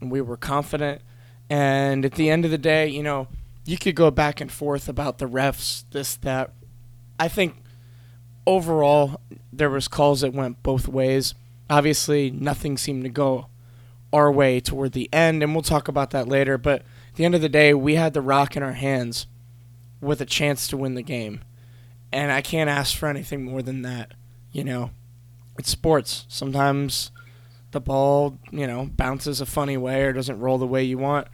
and 0.00 0.12
we 0.12 0.20
were 0.20 0.36
confident. 0.36 1.02
And 1.48 2.04
at 2.04 2.12
the 2.12 2.30
end 2.30 2.44
of 2.44 2.52
the 2.52 2.58
day, 2.58 2.86
you 2.86 3.02
know, 3.02 3.26
you 3.64 3.78
could 3.78 3.96
go 3.96 4.12
back 4.12 4.40
and 4.40 4.52
forth 4.52 4.88
about 4.88 5.18
the 5.18 5.26
refs, 5.26 5.82
this, 5.90 6.14
that. 6.16 6.52
I 7.18 7.26
think 7.26 7.56
overall 8.46 9.20
there 9.52 9.70
was 9.70 9.88
calls 9.88 10.20
that 10.20 10.32
went 10.32 10.62
both 10.62 10.86
ways. 10.86 11.34
Obviously, 11.70 12.30
nothing 12.30 12.76
seemed 12.76 13.04
to 13.04 13.08
go 13.08 13.46
our 14.12 14.30
way 14.30 14.60
toward 14.60 14.92
the 14.92 15.08
end, 15.12 15.42
and 15.42 15.54
we'll 15.54 15.62
talk 15.62 15.88
about 15.88 16.10
that 16.10 16.28
later. 16.28 16.58
But 16.58 16.80
at 16.80 17.14
the 17.14 17.24
end 17.24 17.34
of 17.34 17.40
the 17.40 17.48
day, 17.48 17.72
we 17.72 17.94
had 17.94 18.12
the 18.12 18.20
rock 18.20 18.56
in 18.56 18.62
our 18.62 18.72
hands 18.72 19.26
with 20.00 20.20
a 20.20 20.26
chance 20.26 20.66
to 20.68 20.76
win 20.76 20.94
the 20.94 21.02
game. 21.02 21.42
And 22.12 22.32
I 22.32 22.42
can't 22.42 22.68
ask 22.68 22.96
for 22.96 23.08
anything 23.08 23.44
more 23.44 23.62
than 23.62 23.82
that. 23.82 24.14
You 24.50 24.64
know, 24.64 24.90
it's 25.58 25.70
sports. 25.70 26.26
Sometimes 26.28 27.12
the 27.70 27.80
ball, 27.80 28.38
you 28.50 28.66
know, 28.66 28.90
bounces 28.96 29.40
a 29.40 29.46
funny 29.46 29.76
way 29.76 30.02
or 30.02 30.12
doesn't 30.12 30.40
roll 30.40 30.58
the 30.58 30.66
way 30.66 30.82
you 30.82 30.98
want. 30.98 31.28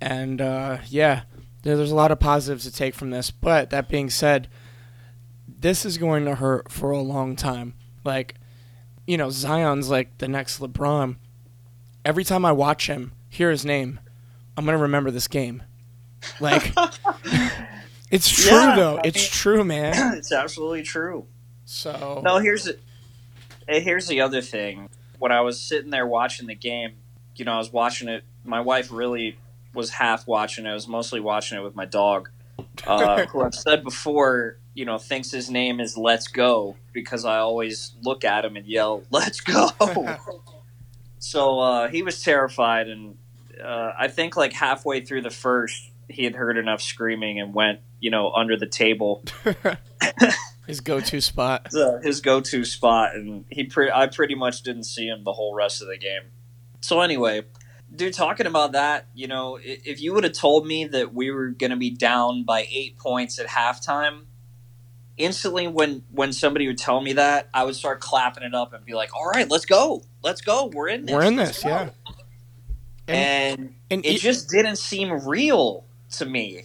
And 0.00 0.40
uh, 0.40 0.78
yeah, 0.86 1.22
there's 1.62 1.90
a 1.90 1.96
lot 1.96 2.12
of 2.12 2.20
positives 2.20 2.64
to 2.64 2.72
take 2.72 2.94
from 2.94 3.10
this. 3.10 3.30
But 3.30 3.70
that 3.70 3.88
being 3.88 4.08
said, 4.08 4.48
this 5.48 5.84
is 5.84 5.98
going 5.98 6.24
to 6.26 6.36
hurt 6.36 6.70
for 6.70 6.90
a 6.90 7.02
long 7.02 7.34
time. 7.34 7.74
Like, 8.04 8.36
you 9.06 9.16
know, 9.16 9.30
Zion's 9.30 9.90
like 9.90 10.18
the 10.18 10.28
next 10.28 10.60
LeBron. 10.60 11.16
Every 12.04 12.24
time 12.24 12.44
I 12.44 12.52
watch 12.52 12.86
him, 12.86 13.12
hear 13.28 13.50
his 13.50 13.64
name, 13.64 14.00
I'm 14.56 14.64
gonna 14.64 14.78
remember 14.78 15.10
this 15.10 15.28
game. 15.28 15.62
Like, 16.38 16.72
it's 18.10 18.30
true 18.30 18.56
yeah, 18.56 18.76
though. 18.76 18.96
I 18.96 19.02
it's 19.04 19.16
mean, 19.16 19.30
true, 19.30 19.64
man. 19.64 20.14
It's 20.18 20.32
absolutely 20.32 20.82
true. 20.82 21.26
So 21.64 22.20
no, 22.24 22.38
here's 22.38 22.64
the, 22.64 22.78
here's 23.68 24.08
the 24.08 24.20
other 24.22 24.40
thing 24.40 24.88
when 25.20 25.30
I 25.30 25.42
was 25.42 25.60
sitting 25.60 25.90
there 25.90 26.06
watching 26.06 26.48
the 26.48 26.54
game, 26.54 26.94
you 27.36 27.44
know, 27.44 27.52
I 27.52 27.58
was 27.58 27.72
watching 27.72 28.08
it. 28.08 28.24
My 28.44 28.60
wife 28.60 28.90
really 28.90 29.38
was 29.72 29.90
half 29.90 30.26
watching 30.26 30.66
it. 30.66 30.70
I 30.70 30.74
was 30.74 30.88
mostly 30.88 31.20
watching 31.20 31.58
it 31.58 31.60
with 31.62 31.76
my 31.76 31.84
dog, 31.84 32.30
uh, 32.86 33.26
who 33.26 33.42
I've 33.42 33.54
said 33.54 33.84
before, 33.84 34.56
you 34.74 34.84
know, 34.84 34.98
thinks 34.98 35.30
his 35.30 35.50
name 35.50 35.80
is 35.80 35.96
Let's 35.96 36.28
Go 36.28 36.76
because 36.92 37.24
I 37.24 37.38
always 37.38 37.94
look 38.02 38.24
at 38.24 38.44
him 38.44 38.56
and 38.56 38.66
yell, 38.66 39.02
Let's 39.10 39.40
go. 39.40 39.68
so 41.18 41.58
uh, 41.60 41.88
he 41.88 42.02
was 42.02 42.22
terrified. 42.22 42.88
And 42.88 43.16
uh, 43.62 43.92
I 43.98 44.08
think 44.08 44.36
like 44.36 44.52
halfway 44.52 45.04
through 45.04 45.22
the 45.22 45.30
first, 45.30 45.90
he 46.08 46.24
had 46.24 46.34
heard 46.34 46.56
enough 46.56 46.82
screaming 46.82 47.40
and 47.40 47.54
went, 47.54 47.80
you 48.00 48.10
know, 48.10 48.32
under 48.32 48.56
the 48.56 48.66
table. 48.66 49.22
his 50.66 50.80
go-to 50.80 51.20
spot. 51.20 51.68
his 52.02 52.20
go-to 52.20 52.64
spot, 52.64 53.14
and 53.14 53.44
he 53.50 53.64
pre- 53.64 53.90
I 53.90 54.06
pretty 54.06 54.34
much 54.34 54.62
didn't 54.62 54.84
see 54.84 55.06
him 55.06 55.24
the 55.24 55.32
whole 55.32 55.54
rest 55.54 55.82
of 55.82 55.88
the 55.88 55.98
game. 55.98 56.22
So 56.80 57.00
anyway, 57.00 57.42
dude, 57.94 58.14
talking 58.14 58.46
about 58.46 58.72
that, 58.72 59.06
you 59.14 59.28
know, 59.28 59.58
if 59.62 60.00
you 60.00 60.14
would 60.14 60.24
have 60.24 60.32
told 60.32 60.66
me 60.66 60.86
that 60.86 61.14
we 61.14 61.30
were 61.30 61.48
going 61.48 61.70
to 61.70 61.76
be 61.76 61.90
down 61.90 62.44
by 62.44 62.66
eight 62.70 62.98
points 62.98 63.38
at 63.38 63.46
halftime, 63.46 64.22
instantly 65.20 65.68
when 65.68 66.02
when 66.10 66.32
somebody 66.32 66.66
would 66.66 66.78
tell 66.78 67.00
me 67.00 67.14
that, 67.14 67.48
I 67.54 67.64
would 67.64 67.76
start 67.76 68.00
clapping 68.00 68.42
it 68.42 68.54
up 68.54 68.72
and 68.72 68.84
be 68.84 68.94
like, 68.94 69.14
"All 69.14 69.26
right, 69.26 69.48
let's 69.50 69.64
go, 69.64 70.02
let's 70.22 70.40
go, 70.40 70.66
we're 70.72 70.88
in 70.88 71.06
this, 71.06 71.14
we're 71.14 71.24
in 71.24 71.36
this, 71.36 71.64
yeah." 71.64 71.90
And, 73.06 73.60
and, 73.60 73.74
and 73.90 74.04
it, 74.04 74.16
it 74.16 74.20
just 74.20 74.48
didn't 74.50 74.76
seem 74.76 75.26
real 75.26 75.84
to 76.12 76.26
me. 76.26 76.64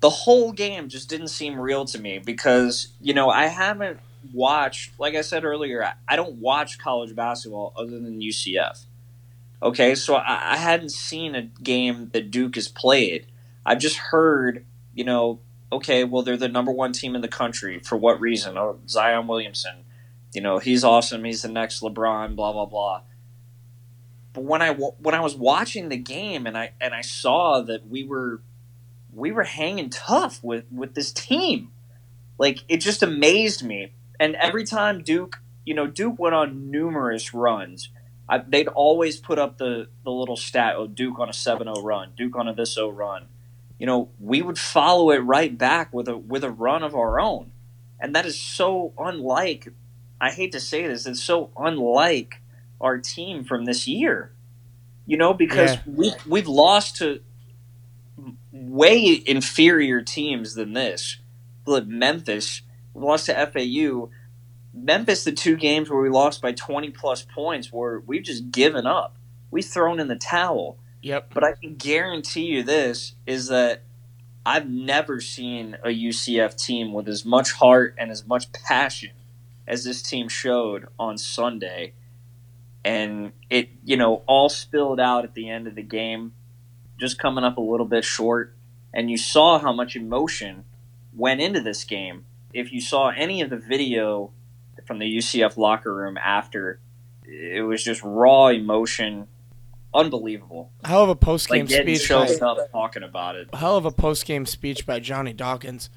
The 0.00 0.10
whole 0.10 0.52
game 0.52 0.88
just 0.88 1.08
didn't 1.08 1.28
seem 1.28 1.58
real 1.58 1.84
to 1.86 1.98
me 1.98 2.18
because 2.18 2.88
you 3.00 3.14
know 3.14 3.28
I 3.30 3.46
haven't 3.46 4.00
watched 4.34 4.98
like 4.98 5.14
I 5.14 5.22
said 5.22 5.44
earlier 5.44 5.94
I 6.06 6.14
don't 6.14 6.34
watch 6.36 6.78
college 6.78 7.16
basketball 7.16 7.72
other 7.74 7.98
than 7.98 8.20
UCF 8.20 8.84
Okay, 9.62 9.94
so 9.94 10.14
I, 10.14 10.54
I 10.54 10.56
hadn't 10.56 10.90
seen 10.90 11.34
a 11.34 11.42
game 11.42 12.10
that 12.12 12.30
Duke 12.30 12.54
has 12.54 12.68
played. 12.68 13.26
I've 13.64 13.78
just 13.78 13.96
heard, 13.96 14.64
you 14.94 15.04
know, 15.04 15.40
okay, 15.72 16.04
well 16.04 16.22
they're 16.22 16.36
the 16.36 16.48
number 16.48 16.72
one 16.72 16.92
team 16.92 17.14
in 17.14 17.20
the 17.20 17.28
country. 17.28 17.80
For 17.80 17.96
what 17.96 18.20
reason? 18.20 18.56
Oh, 18.58 18.78
Zion 18.88 19.26
Williamson, 19.26 19.84
you 20.32 20.40
know, 20.40 20.58
he's 20.58 20.84
awesome. 20.84 21.24
He's 21.24 21.42
the 21.42 21.48
next 21.48 21.82
LeBron. 21.82 22.36
Blah 22.36 22.52
blah 22.52 22.66
blah. 22.66 23.02
But 24.32 24.44
when 24.44 24.62
I 24.62 24.72
when 24.72 25.14
I 25.14 25.20
was 25.20 25.34
watching 25.34 25.88
the 25.88 25.96
game 25.96 26.46
and 26.46 26.56
I 26.56 26.72
and 26.80 26.94
I 26.94 27.00
saw 27.00 27.60
that 27.62 27.88
we 27.88 28.04
were 28.04 28.42
we 29.12 29.32
were 29.32 29.44
hanging 29.44 29.90
tough 29.90 30.42
with 30.42 30.64
with 30.70 30.94
this 30.94 31.12
team, 31.12 31.72
like 32.38 32.60
it 32.68 32.78
just 32.78 33.02
amazed 33.02 33.64
me. 33.64 33.92
And 34.18 34.36
every 34.36 34.64
time 34.64 35.02
Duke, 35.02 35.40
you 35.64 35.74
know, 35.74 35.86
Duke 35.86 36.18
went 36.18 36.34
on 36.34 36.70
numerous 36.70 37.32
runs. 37.32 37.90
I, 38.28 38.38
they'd 38.38 38.68
always 38.68 39.18
put 39.18 39.38
up 39.38 39.58
the, 39.58 39.88
the 40.04 40.10
little 40.10 40.36
stat, 40.36 40.74
oh, 40.76 40.86
Duke 40.86 41.18
on 41.18 41.28
a 41.28 41.32
7-0 41.32 41.82
run, 41.82 42.12
Duke 42.16 42.36
on 42.36 42.46
a 42.46 42.54
this 42.54 42.74
0 42.74 42.90
run. 42.90 43.26
You 43.80 43.86
know, 43.86 44.10
we 44.20 44.42
would 44.42 44.58
follow 44.58 45.10
it 45.10 45.20
right 45.20 45.56
back 45.58 45.92
with 45.94 46.06
a 46.06 46.16
with 46.18 46.44
a 46.44 46.50
run 46.50 46.84
of 46.84 46.94
our 46.94 47.18
own. 47.18 47.52
And 47.98 48.14
that 48.14 48.26
is 48.26 48.38
so 48.38 48.92
unlike 48.98 49.72
I 50.20 50.30
hate 50.30 50.52
to 50.52 50.60
say 50.60 50.86
this, 50.86 51.06
it's 51.06 51.22
so 51.22 51.50
unlike 51.56 52.42
our 52.78 52.98
team 52.98 53.42
from 53.42 53.64
this 53.64 53.88
year. 53.88 54.32
You 55.06 55.16
know, 55.16 55.32
because 55.32 55.76
Yeah. 55.76 55.82
we 55.86 56.12
we've 56.28 56.46
lost 56.46 56.96
to 56.98 57.22
way 58.52 59.22
inferior 59.26 60.02
teams 60.02 60.54
than 60.54 60.74
this. 60.74 61.18
Like 61.66 61.86
Memphis, 61.86 62.62
we 62.92 63.02
lost 63.02 63.26
to 63.26 63.46
FAU. 63.46 64.10
Memphis, 64.74 65.24
the 65.24 65.32
two 65.32 65.56
games 65.56 65.88
where 65.88 66.02
we 66.02 66.10
lost 66.10 66.42
by 66.42 66.52
20 66.52 66.90
plus 66.90 67.22
points, 67.22 67.72
where 67.72 68.00
we've 68.00 68.22
just 68.24 68.50
given 68.50 68.86
up. 68.86 69.16
We've 69.50 69.64
thrown 69.64 70.00
in 70.00 70.08
the 70.08 70.16
towel. 70.16 70.78
Yep. 71.02 71.32
But 71.32 71.44
I 71.44 71.52
can 71.52 71.76
guarantee 71.76 72.46
you 72.46 72.62
this 72.62 73.14
is 73.26 73.48
that 73.48 73.82
I've 74.44 74.68
never 74.68 75.20
seen 75.20 75.76
a 75.84 75.88
UCF 75.88 76.56
team 76.56 76.92
with 76.92 77.08
as 77.08 77.24
much 77.24 77.52
heart 77.52 77.94
and 77.98 78.10
as 78.10 78.26
much 78.26 78.52
passion 78.52 79.12
as 79.66 79.84
this 79.84 80.02
team 80.02 80.28
showed 80.28 80.88
on 80.98 81.18
Sunday. 81.18 81.92
And 82.84 83.32
it, 83.50 83.70
you 83.84 83.96
know, 83.96 84.22
all 84.26 84.48
spilled 84.48 84.98
out 84.98 85.24
at 85.24 85.34
the 85.34 85.48
end 85.48 85.66
of 85.66 85.74
the 85.74 85.82
game, 85.82 86.32
just 86.98 87.18
coming 87.18 87.44
up 87.44 87.58
a 87.58 87.62
little 87.62 87.86
bit 87.86 88.04
short. 88.04 88.54
And 88.92 89.10
you 89.10 89.16
saw 89.16 89.58
how 89.58 89.72
much 89.72 89.94
emotion 89.94 90.64
went 91.14 91.40
into 91.40 91.60
this 91.60 91.84
game. 91.84 92.24
If 92.52 92.72
you 92.72 92.80
saw 92.80 93.10
any 93.10 93.42
of 93.42 93.50
the 93.50 93.58
video 93.58 94.32
from 94.86 94.98
the 94.98 95.16
UCF 95.18 95.56
locker 95.56 95.94
room 95.94 96.18
after, 96.18 96.80
it 97.24 97.64
was 97.64 97.84
just 97.84 98.02
raw 98.02 98.48
emotion. 98.48 99.28
Unbelievable. 99.92 100.70
Hell 100.84 101.02
of 101.04 101.08
a 101.08 101.16
post 101.16 101.48
game 101.48 101.66
Like 101.66 101.82
speech. 101.82 102.08
by- 102.08 102.26
choked 102.26 102.42
up 102.42 102.70
talking 102.70 103.02
about 103.02 103.36
it. 103.36 103.52
hell 103.54 103.76
of 103.76 103.84
a 103.84 103.90
post 103.90 104.24
game 104.24 104.46
speech 104.46 104.86
by 104.86 105.00
Johnny 105.00 105.32
Dawkins. 105.32 105.90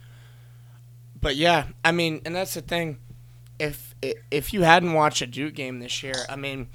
But 1.19 1.35
yeah, 1.35 1.67
I 1.85 1.91
mean, 1.91 2.21
and 2.25 2.35
that's 2.35 2.53
the 2.55 2.61
thing. 2.61 2.97
If 3.59 3.95
if 4.31 4.51
you 4.53 4.63
hadn't 4.63 4.93
watched 4.93 5.21
a 5.21 5.27
Duke 5.27 5.53
game 5.53 5.79
this 5.79 6.01
year, 6.03 6.15
I 6.27 6.35
mean, 6.35 6.67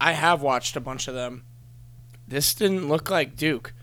I 0.00 0.12
have 0.12 0.40
watched 0.42 0.74
a 0.76 0.80
bunch 0.80 1.08
of 1.08 1.14
them. 1.14 1.44
This 2.26 2.54
didn't 2.54 2.88
look 2.88 3.10
like 3.10 3.36
Duke, 3.36 3.74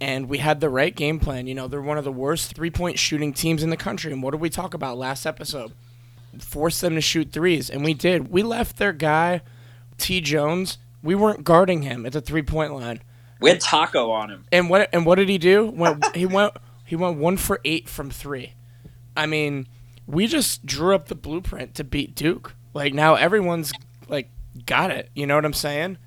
and 0.00 0.28
we 0.28 0.38
had 0.38 0.60
the 0.60 0.68
right 0.70 0.94
game 0.94 1.18
plan. 1.18 1.46
You 1.46 1.54
know, 1.54 1.66
they're 1.68 1.82
one 1.82 1.98
of 1.98 2.04
the 2.04 2.12
worst 2.12 2.54
three 2.54 2.70
point 2.70 2.98
shooting 2.98 3.32
teams 3.32 3.62
in 3.62 3.70
the 3.70 3.76
country. 3.76 4.12
And 4.12 4.22
what 4.22 4.30
did 4.30 4.40
we 4.40 4.50
talk 4.50 4.72
about 4.72 4.96
last 4.98 5.26
episode? 5.26 5.72
Force 6.38 6.80
them 6.80 6.94
to 6.94 7.00
shoot 7.00 7.32
threes, 7.32 7.68
and 7.68 7.84
we 7.84 7.92
did. 7.92 8.28
We 8.30 8.42
left 8.42 8.76
their 8.76 8.92
guy, 8.92 9.42
T. 9.98 10.20
Jones. 10.20 10.78
We 11.04 11.14
weren't 11.14 11.44
guarding 11.44 11.82
him 11.82 12.04
at 12.06 12.12
the 12.12 12.20
three 12.20 12.42
point 12.42 12.74
line. 12.74 13.00
We 13.40 13.50
had 13.50 13.60
taco 13.60 14.10
on 14.10 14.30
him. 14.30 14.46
And 14.50 14.68
what 14.68 14.88
and 14.92 15.06
what 15.06 15.16
did 15.16 15.28
he 15.28 15.38
do? 15.38 15.66
Went 15.66 16.16
he 16.16 16.26
went 16.38 16.54
he 16.84 16.96
went 16.96 17.18
one 17.18 17.36
for 17.36 17.60
eight 17.64 17.88
from 17.88 18.10
three. 18.10 18.54
I 19.16 19.26
mean, 19.26 19.68
we 20.06 20.26
just 20.26 20.66
drew 20.66 20.94
up 20.94 21.06
the 21.08 21.14
blueprint 21.14 21.74
to 21.76 21.84
beat 21.84 22.14
Duke. 22.14 22.54
Like 22.72 22.94
now 22.94 23.14
everyone's 23.14 23.72
like 24.08 24.30
got 24.66 24.90
it. 24.90 25.10
You 25.14 25.26
know 25.26 25.36
what 25.36 25.44
I'm 25.44 25.52
saying? 25.52 25.98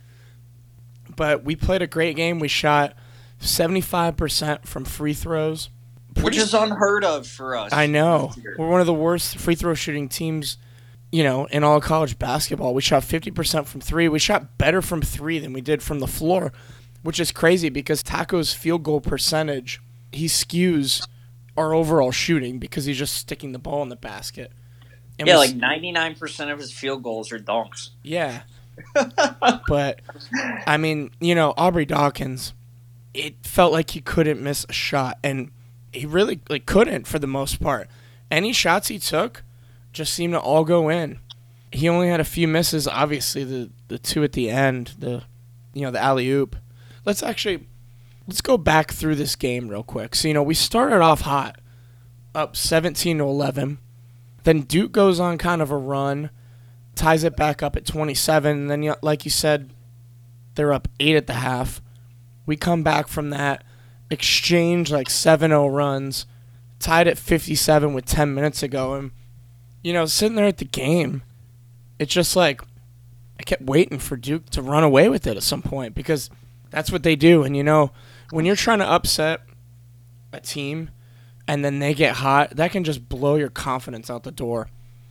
But 1.16 1.44
we 1.44 1.56
played 1.56 1.82
a 1.82 1.88
great 1.88 2.16
game. 2.16 2.39
We 2.39 2.48
shot 2.48 2.94
75% 3.42 4.66
from 4.66 4.86
free 4.86 5.13
throws. 5.13 5.70
Which 6.22 6.38
is 6.38 6.54
unheard 6.54 7.04
of 7.04 7.27
for 7.27 7.56
us. 7.56 7.72
I 7.72 7.86
know. 7.86 8.32
We're 8.58 8.68
one 8.68 8.82
of 8.82 8.88
the 8.88 8.94
worst 8.94 9.38
free 9.38 9.56
throw 9.56 9.75
shooting 9.75 10.10
teams, 10.10 10.58
you 11.12 11.24
know, 11.24 11.46
in 11.46 11.64
all 11.64 11.80
college 11.82 12.20
basketball. 12.20 12.74
We 12.74 12.82
shot 12.82 13.04
50% 13.04 13.66
from 13.66 13.82
three. 13.82 14.08
We 14.10 14.20
shot 14.20 14.58
better 14.58 14.82
from 14.82 15.02
three 15.02 15.40
than 15.40 15.54
we 15.54 15.62
did 15.62 15.82
from 15.82 16.00
the 16.00 16.08
floor, 16.08 16.52
which 17.04 17.20
is 17.20 17.32
crazy 17.32 17.70
because 17.70 18.04
Taco's 18.04 18.54
field 18.54 18.84
goal 18.84 19.02
percentage, 19.02 19.82
he 20.12 20.26
skews 20.26 21.08
our 21.56 21.74
overall 21.74 22.12
shooting 22.12 22.60
because 22.60 22.86
he's 22.86 22.98
just 22.98 23.16
sticking 23.16 23.52
the 23.52 23.60
ball 23.60 23.82
in 23.84 23.90
the 23.90 23.96
basket. 23.96 24.52
And 25.18 25.28
Yeah, 25.28 25.36
we 25.36 25.48
like 25.48 25.56
ninety 25.56 25.92
nine 25.92 26.14
percent 26.14 26.52
of 26.52 26.60
his 26.60 26.72
field 26.72 27.02
goals 27.04 27.32
are 27.32 27.40
dunks. 27.40 27.90
yeah. 28.04 28.44
but 29.68 30.02
I 30.68 30.78
mean, 30.78 31.10
you 31.20 31.34
know, 31.34 31.56
Aubrey 31.58 31.86
Dawkins, 31.86 32.54
it 33.16 33.36
felt 33.44 33.72
like 33.72 33.90
he 33.92 34.02
couldn't 34.02 34.40
miss 34.40 34.68
a 34.70 34.74
shot 34.74 35.18
and 35.24 35.50
he 35.92 36.06
really 36.06 36.42
like 36.48 36.68
couldn't 36.68 37.08
for 37.08 37.18
the 37.18 37.26
most 37.26 37.60
part. 37.60 37.90
Any 38.30 38.54
shots 38.54 38.90
he 38.90 39.00
took 39.00 39.42
just 39.98 40.13
seemed 40.13 40.34
to 40.34 40.39
all 40.39 40.63
go 40.63 40.89
in. 40.89 41.20
He 41.72 41.89
only 41.89 42.08
had 42.08 42.20
a 42.20 42.25
few 42.25 42.48
misses, 42.48 42.88
obviously 42.88 43.44
the 43.44 43.70
the 43.88 44.00
two 44.00 44.24
at 44.24 44.34
the 44.34 44.50
end, 44.50 44.94
the 44.98 45.24
you 45.74 45.84
know, 45.84 45.92
the 45.92 46.01
alley 46.01 46.30
oop. 46.30 46.56
Let's 47.06 47.22
actually 47.22 47.68
let's 48.27 48.42
go 48.42 48.58
back 48.58 48.92
through 48.92 49.16
this 49.16 49.36
game 49.36 49.68
real 49.68 49.84
quick. 49.84 50.16
So, 50.16 50.27
you 50.27 50.34
know, 50.34 50.44
we 50.44 50.54
started 50.54 51.01
off 51.01 51.22
hot, 51.22 51.60
up 52.36 52.56
17 52.56 53.18
to 53.20 53.24
11. 53.24 53.77
Then 54.44 54.62
Duke 54.62 54.92
goes 54.92 55.20
on 55.20 55.38
kind 55.38 55.62
of 55.62 55.72
a 55.72 55.77
run, 55.77 56.30
ties 56.96 57.24
it 57.24 57.36
back 57.36 57.63
up 57.63 57.75
at 57.75 57.86
27. 57.86 58.58
And 58.58 58.70
then, 58.70 58.96
like 59.01 59.25
you 59.25 59.32
said, 59.32 59.72
they're 60.56 60.74
up 60.74 60.88
8 61.00 61.16
at 61.16 61.27
the 61.27 61.34
half. 61.34 61.82
We 62.46 62.56
come 62.56 62.84
back 62.84 63.08
from 63.08 63.30
that, 63.32 63.63
exchange 64.10 64.92
like 64.92 65.10
7 65.10 65.51
0 65.51 65.68
runs, 65.68 66.25
tied 66.80 67.08
at 67.08 67.18
57 67.18 67.94
with 67.94 68.06
10 68.06 68.34
minutes 68.34 68.63
ago. 68.63 68.94
And, 68.94 69.12
you 69.88 69.94
know, 69.94 70.06
sitting 70.06 70.36
there 70.36 70.48
at 70.48 70.58
the 70.58 70.65
game, 70.65 71.24
it's 71.98 72.13
just 72.13 72.36
like 72.36 72.62
I 73.39 73.44
kept 73.44 73.62
waiting 73.62 74.00
for 74.00 74.17
Duke 74.17 74.50
to 74.50 74.62
run 74.62 74.84
away 74.84 75.08
with 75.08 75.25
it 75.25 75.38
at 75.38 75.44
some 75.44 75.62
point 75.62 75.96
because 75.96 76.29
that's 76.72 76.91
what 76.91 77.03
they 77.03 77.15
do. 77.15 77.44
And, 77.44 77.56
you 77.56 77.63
know, 77.63 77.91
when 78.32 78.44
you're 78.44 78.58
trying 78.58 78.79
to 78.79 78.86
upset 78.86 79.44
a 80.34 80.41
team 80.41 80.89
and 81.48 81.63
then 81.63 81.79
they 81.79 81.94
get 81.94 82.17
hot, 82.17 82.58
that 82.58 82.72
can 82.72 82.84
just 82.84 83.08
blow 83.08 83.36
your 83.36 83.50
confidence 83.50 84.10
out 84.10 84.24
the 84.24 84.32
door. 84.32 84.67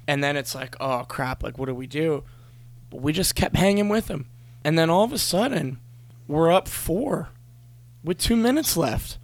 And 0.07 0.23
then 0.23 0.37
it's 0.37 0.55
like, 0.55 0.77
oh 0.79 1.07
crap, 1.09 1.43
like 1.43 1.57
what 1.57 1.67
do 1.67 1.75
we 1.75 1.87
do? 1.87 2.25
But 2.91 3.01
we 3.01 3.15
just 3.15 3.35
kept 3.35 3.57
hanging 3.57 3.89
with 3.89 4.09
them. 4.09 4.27
And 4.63 4.79
then 4.79 4.91
all 4.91 5.05
of 5.05 5.13
a 5.15 5.19
sudden, 5.19 5.79
we're 6.29 6.53
up 6.53 6.69
four 6.69 7.31
with 8.05 8.19
two 8.19 8.37
minutes 8.37 8.77
left. 8.77 9.17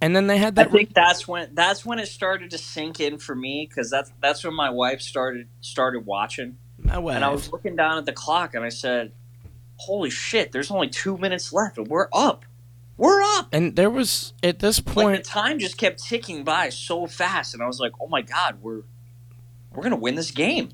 And 0.00 0.14
then 0.14 0.28
they 0.28 0.38
had 0.38 0.54
that. 0.56 0.68
I 0.68 0.70
think 0.70 0.94
that's 0.94 1.26
when 1.26 1.50
that's 1.54 1.84
when 1.84 1.98
it 1.98 2.06
started 2.06 2.50
to 2.52 2.58
sink 2.58 3.00
in 3.00 3.18
for 3.18 3.34
me 3.34 3.66
because 3.68 3.90
that's 3.90 4.12
that's 4.20 4.44
when 4.44 4.54
my 4.54 4.70
wife 4.70 5.00
started 5.00 5.48
started 5.60 6.06
watching, 6.06 6.56
my 6.78 6.98
way. 6.98 7.14
and 7.16 7.24
I 7.24 7.30
was 7.30 7.50
looking 7.50 7.74
down 7.74 7.98
at 7.98 8.06
the 8.06 8.12
clock 8.12 8.54
and 8.54 8.64
I 8.64 8.68
said, 8.68 9.12
"Holy 9.76 10.10
shit! 10.10 10.52
There's 10.52 10.70
only 10.70 10.88
two 10.88 11.18
minutes 11.18 11.52
left, 11.52 11.78
and 11.78 11.88
we're 11.88 12.08
up. 12.12 12.44
We're 12.96 13.20
up." 13.22 13.48
and 13.52 13.74
there 13.74 13.90
was 13.90 14.34
at 14.42 14.60
this 14.60 14.78
Like 14.86 14.94
point, 14.94 15.24
the 15.24 15.28
time 15.28 15.58
just 15.58 15.78
kept 15.78 16.02
ticking 16.02 16.44
by 16.44 16.68
so 16.68 17.06
fast, 17.08 17.54
and 17.54 17.62
I 17.62 17.66
was 17.66 17.80
like, 17.80 17.92
"Oh 18.00 18.06
my 18.06 18.22
god, 18.22 18.58
we're 18.62 18.82
we're 19.74 19.82
gonna 19.82 19.96
win 19.96 20.14
this 20.14 20.30
game! 20.30 20.68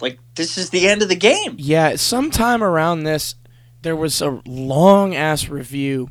Like 0.00 0.18
this 0.34 0.56
is 0.56 0.70
the 0.70 0.88
end 0.88 1.02
of 1.02 1.10
the 1.10 1.16
game." 1.16 1.56
Yeah, 1.58 1.96
sometime 1.96 2.62
around 2.62 3.02
this, 3.02 3.34
there 3.82 3.96
was 3.96 4.22
a 4.22 4.40
long 4.46 5.14
ass 5.14 5.50
review. 5.50 6.08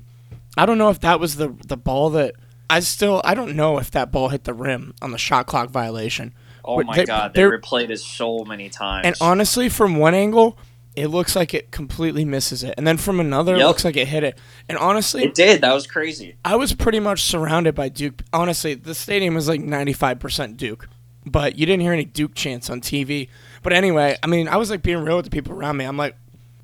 I 0.56 0.68
don't 0.68 0.78
know 0.78 0.90
if 0.90 1.00
that 1.00 1.20
was 1.20 1.38
the 1.38 1.56
the 1.68 1.78
ball 1.78 2.12
that 2.12 2.36
I 2.72 2.80
still 2.80 3.22
I 3.24 3.34
don't 3.34 3.56
know 3.56 3.78
if 3.78 3.92
that 3.92 4.12
ball 4.12 4.30
hit 4.30 4.46
the 4.46 4.54
rim 4.54 4.94
on 5.02 5.12
the 5.12 5.18
shot 5.18 5.46
clock 5.48 5.70
violation. 5.70 6.34
Oh 6.64 6.78
But 6.78 6.86
my 6.88 6.96
they- 6.96 7.06
god, 7.06 7.34
they 7.34 7.42
replayed 7.42 7.90
it 7.90 8.00
so 8.00 8.44
many 8.46 8.70
times. 8.70 9.06
And 9.06 9.16
honestly, 9.20 9.68
from 9.70 9.96
one 9.96 10.14
angle, 10.14 10.58
it 10.96 11.08
looks 11.08 11.36
like 11.36 11.54
it 11.54 11.72
completely 11.72 12.26
misses 12.26 12.64
it, 12.64 12.74
and 12.78 12.86
then 12.86 12.98
from 12.98 13.20
another, 13.20 13.56
it 13.56 13.60
looks 13.66 13.86
like 13.86 13.96
it 13.96 14.08
hit 14.08 14.24
it. 14.24 14.38
And 14.68 14.78
honestly, 14.78 15.24
it 15.24 15.34
did. 15.34 15.62
That 15.62 15.74
was 15.74 15.88
crazy. 15.88 16.36
I 16.44 16.56
was 16.58 16.74
pretty 16.74 17.00
much 17.00 17.22
surrounded 17.24 17.76
by 17.76 17.88
Duke. 17.90 18.22
Honestly, 18.34 18.74
the 18.74 18.94
stadium 18.94 19.34
was 19.36 19.48
like 19.48 19.62
95% 19.62 20.58
Duke, 20.58 20.88
but 21.26 21.58
you 21.58 21.66
didn't 21.66 21.82
hear 21.82 21.94
any 21.94 22.04
Duke 22.06 22.36
chants 22.36 22.70
on 22.70 22.82
TV. 22.82 23.30
But 23.64 23.72
anyway, 23.74 24.18
I 24.22 24.28
mean, 24.28 24.48
I 24.50 24.58
was 24.58 24.70
like 24.70 24.82
being 24.82 24.98
real 25.00 25.16
with 25.16 25.26
the 25.26 25.32
people 25.32 25.54
around 25.54 25.78
me. 25.78 25.86
I'm 25.86 25.98
like, 25.98 26.16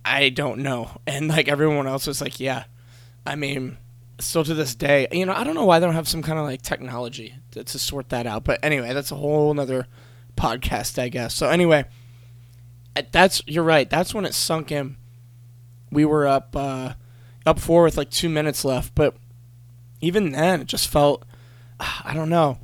I 0.04 0.30
don't 0.30 0.60
know. 0.60 0.92
And 1.08 1.28
like 1.30 1.48
everyone 1.48 1.88
else 1.88 2.06
was 2.06 2.20
like, 2.22 2.40
yeah. 2.40 2.66
I 3.26 3.36
mean, 3.36 3.78
still 4.20 4.44
to 4.44 4.54
this 4.54 4.76
day, 4.76 5.08
you 5.12 5.26
know, 5.26 5.34
I 5.34 5.44
don't 5.44 5.56
know 5.56 5.66
why 5.66 5.80
they 5.80 5.86
don't 5.86 5.96
have 5.96 6.08
some 6.08 6.24
kind 6.24 6.40
of 6.40 6.46
like 6.46 6.62
technology 6.62 7.36
to, 7.52 7.64
to 7.64 7.80
sort 7.80 8.10
that 8.10 8.26
out. 8.26 8.44
But 8.44 8.60
anyway, 8.64 8.94
that's 8.94 9.12
a 9.12 9.16
whole 9.16 9.54
nother 9.54 9.88
podcast, 10.36 11.02
I 11.02 11.10
guess. 11.10 11.34
So 11.34 11.50
anyway, 11.50 11.86
that's 13.12 13.42
you're 13.46 13.64
right. 13.64 13.90
That's 13.90 14.14
when 14.14 14.26
it 14.26 14.34
sunk 14.34 14.72
in. 14.72 14.98
we 15.92 16.06
were 16.06 16.28
up 16.28 16.56
uh, 16.56 16.94
up 17.46 17.60
four 17.60 17.84
with 17.84 17.98
like 17.98 18.10
two 18.10 18.30
minutes 18.30 18.66
left, 18.66 18.96
but 18.96 19.16
even 20.02 20.32
then, 20.32 20.62
it 20.62 20.68
just 20.68 20.88
felt 20.88 21.24
I 21.80 22.14
don't 22.14 22.30
know. 22.30 22.60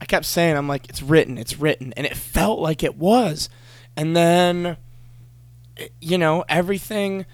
I 0.00 0.04
kept 0.04 0.24
saying, 0.24 0.56
I'm 0.56 0.68
like, 0.68 0.88
it's 0.88 1.02
written, 1.02 1.38
it's 1.38 1.58
written, 1.58 1.92
and 1.96 2.06
it 2.06 2.16
felt 2.16 2.58
like 2.58 2.82
it 2.82 2.96
was, 2.96 3.48
and 3.96 4.16
then 4.16 4.76
you 6.00 6.18
know 6.18 6.44
everything 6.48 7.26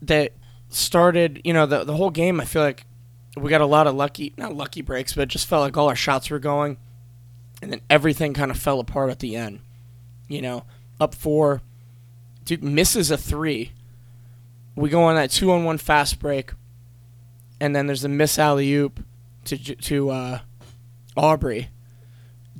that 0.00 0.32
started, 0.68 1.40
you 1.44 1.52
know, 1.52 1.66
the 1.66 1.84
the 1.84 1.96
whole 1.96 2.10
game. 2.10 2.40
I 2.40 2.44
feel 2.44 2.62
like 2.62 2.84
we 3.36 3.50
got 3.50 3.60
a 3.60 3.66
lot 3.66 3.86
of 3.86 3.94
lucky, 3.94 4.34
not 4.36 4.54
lucky 4.54 4.82
breaks, 4.82 5.14
but 5.14 5.22
it 5.22 5.28
just 5.28 5.46
felt 5.46 5.62
like 5.62 5.76
all 5.76 5.88
our 5.88 5.96
shots 5.96 6.30
were 6.30 6.38
going, 6.38 6.76
and 7.62 7.72
then 7.72 7.80
everything 7.88 8.34
kind 8.34 8.50
of 8.50 8.58
fell 8.58 8.80
apart 8.80 9.10
at 9.10 9.20
the 9.20 9.36
end. 9.36 9.60
You 10.28 10.42
know, 10.42 10.64
up 11.00 11.14
four, 11.14 11.62
Duke 12.44 12.62
misses 12.62 13.10
a 13.10 13.16
three. 13.16 13.72
We 14.74 14.88
go 14.88 15.02
on 15.04 15.14
that 15.16 15.30
two 15.30 15.50
on 15.52 15.64
one 15.64 15.78
fast 15.78 16.18
break, 16.18 16.52
and 17.60 17.74
then 17.74 17.86
there's 17.86 18.04
a 18.04 18.08
miss 18.08 18.38
alley 18.38 18.72
oop 18.74 19.00
to 19.46 19.56
to 19.58 20.10
uh, 20.10 20.38
Aubrey. 21.16 21.68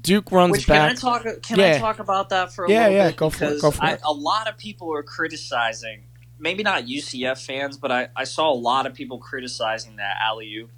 Duke 0.01 0.33
runs 0.33 0.53
Which, 0.53 0.67
back. 0.67 0.89
Can 0.89 0.97
I 0.97 1.01
talk? 1.23 1.43
Can 1.43 1.59
Yeah. 1.59 1.75
I 1.77 1.79
talk 1.79 2.01
about 2.01 2.31
that 2.31 2.53
for 2.53 2.65
a 2.65 2.71
Yeah, 2.71 2.81
little 2.81 2.93
yeah, 2.97 3.09
bit? 3.09 3.17
go 3.17 3.31
for 3.31 3.45
it, 3.45 3.61
go 3.61 3.71
for 3.71 3.85
I, 3.85 3.93
it. 3.93 4.01
A 4.05 4.13
lot 4.13 4.49
of 4.49 4.59
people 4.59 4.93
are 4.93 5.03
criticizing, 5.03 6.03
maybe 6.43 6.65
not 6.65 6.85
UCF 6.85 7.43
fans, 7.43 7.79
but 7.79 7.93
I, 7.93 8.09
I 8.17 8.25
saw 8.25 8.53
a 8.53 8.55
lot 8.55 8.85
of 8.85 8.95
people 8.95 9.19
criticizing 9.19 9.97
that 9.97 10.17
alley 10.21 10.53
oop. 10.57 10.71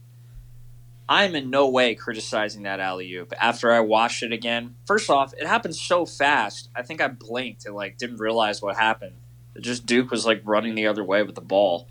I'm 1.08 1.34
in 1.34 1.50
no 1.50 1.68
way 1.68 1.94
criticizing 1.94 2.62
that 2.62 2.80
alley 2.80 3.12
oop. 3.14 3.32
After 3.40 3.72
I 3.72 3.80
watched 3.80 4.22
it 4.22 4.32
again, 4.32 4.76
first 4.86 5.10
off, 5.10 5.32
it 5.34 5.46
happened 5.46 5.74
so 5.74 6.06
fast. 6.06 6.68
I 6.76 6.82
think 6.82 7.00
I 7.00 7.08
blinked 7.08 7.64
and 7.66 7.74
like 7.74 7.96
didn't 7.96 8.18
realize 8.18 8.62
what 8.62 8.76
happened. 8.76 9.16
It 9.54 9.62
just 9.62 9.86
Duke 9.86 10.10
was 10.10 10.26
like 10.26 10.42
running 10.44 10.74
the 10.74 10.86
other 10.86 11.02
way 11.02 11.22
with 11.22 11.34
the 11.34 11.40
ball. 11.40 11.88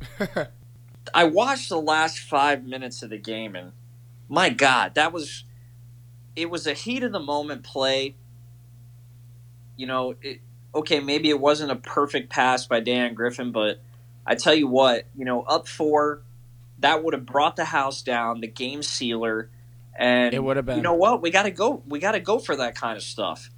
I 1.13 1.25
watched 1.25 1.69
the 1.69 1.81
last 1.81 2.19
five 2.19 2.63
minutes 2.63 3.01
of 3.01 3.09
the 3.09 3.17
game, 3.17 3.55
and 3.55 3.71
my 4.29 4.49
God, 4.49 4.95
that 4.95 5.11
was 5.11 5.43
it 6.35 6.49
was 6.49 6.67
a 6.67 6.73
heat 6.73 7.03
of 7.03 7.11
the 7.11 7.19
moment 7.19 7.63
play. 7.63 8.15
You 9.75 9.87
know, 9.87 10.15
it, 10.21 10.41
okay, 10.75 10.99
maybe 10.99 11.29
it 11.29 11.39
wasn't 11.39 11.71
a 11.71 11.75
perfect 11.75 12.29
pass 12.29 12.65
by 12.65 12.81
Dayon 12.81 13.13
Griffin, 13.13 13.51
but 13.51 13.79
I 14.25 14.35
tell 14.35 14.55
you 14.55 14.67
what, 14.67 15.05
you 15.15 15.25
know, 15.25 15.41
up 15.41 15.67
four, 15.67 16.21
that 16.79 17.03
would 17.03 17.13
have 17.13 17.25
brought 17.25 17.55
the 17.55 17.65
house 17.65 18.01
down, 18.01 18.41
the 18.41 18.47
game 18.47 18.81
sealer, 18.83 19.49
and 19.97 20.33
It 20.33 20.43
would 20.43 20.57
have 20.57 20.65
been. 20.65 20.77
You 20.77 20.81
know 20.83 20.95
what? 20.95 21.21
We 21.21 21.29
got 21.29 21.43
to 21.43 21.51
go. 21.51 21.83
We 21.87 21.99
got 21.99 22.13
to 22.13 22.19
go 22.19 22.39
for 22.39 22.55
that 22.55 22.75
kind 22.75 22.97
of 22.97 23.03
stuff. 23.03 23.49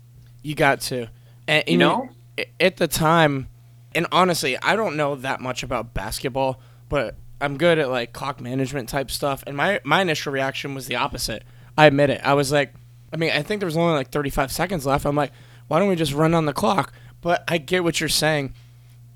You 0.42 0.54
got 0.56 0.82
to. 0.82 1.08
And, 1.48 1.64
You 1.68 1.78
know, 1.78 2.10
i- 2.38 2.48
at 2.60 2.78
the 2.78 2.88
time, 2.88 3.48
and 3.94 4.06
honestly, 4.12 4.58
I 4.62 4.76
don't 4.76 4.98
know 4.98 5.16
that 5.16 5.40
much 5.40 5.64
about 5.64 5.94
basketball, 5.94 6.60
but 6.90 7.16
I'm 7.40 7.58
good 7.58 7.80
at 7.80 7.90
like 7.90 8.12
clock 8.12 8.42
management 8.42 8.90
type 8.90 9.10
stuff. 9.12 9.44
And 9.48 9.56
my 9.56 9.80
my 9.84 10.02
initial 10.02 10.34
reaction 10.34 10.76
was 10.76 10.88
the 10.88 10.96
opposite. 10.96 11.44
I 11.78 11.86
admit 11.86 12.10
it. 12.10 12.22
I 12.24 12.34
was 12.34 12.52
like, 12.52 12.74
I 13.14 13.18
mean, 13.18 13.32
I 13.32 13.42
think 13.42 13.60
there 13.62 13.68
was 13.68 13.78
only 13.78 13.94
like 13.94 14.10
35 14.10 14.52
seconds 14.52 14.86
left. 14.86 15.06
I'm 15.06 15.16
like, 15.16 15.32
why 15.68 15.80
don't 15.80 15.88
we 15.88 15.96
just 15.96 16.14
run 16.14 16.34
on 16.34 16.46
the 16.46 16.54
clock? 16.54 16.92
But 17.22 17.44
I 17.48 17.58
get 17.58 17.84
what 17.84 18.00
you're 18.00 18.10
saying. 18.10 18.54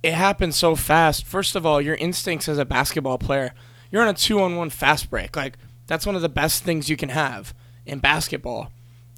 It 0.02 0.14
happened 0.14 0.56
so 0.56 0.76
fast. 0.76 1.26
First 1.26 1.56
of 1.56 1.66
all, 1.66 1.82
your 1.82 1.96
instincts 1.96 2.48
as 2.48 2.58
a 2.58 2.66
basketball 2.66 3.18
player, 3.18 3.54
you're 3.92 4.02
on 4.02 4.08
a 4.08 4.14
two 4.14 4.40
on 4.42 4.56
one 4.56 4.70
fast 4.70 5.10
break. 5.10 5.36
Like 5.36 5.58
that's 5.88 6.06
one 6.06 6.16
of 6.16 6.22
the 6.22 6.30
best 6.30 6.64
things 6.64 6.90
you 6.90 6.96
can 6.96 7.10
have 7.10 7.54
in 7.86 8.00
basketball. 8.00 8.72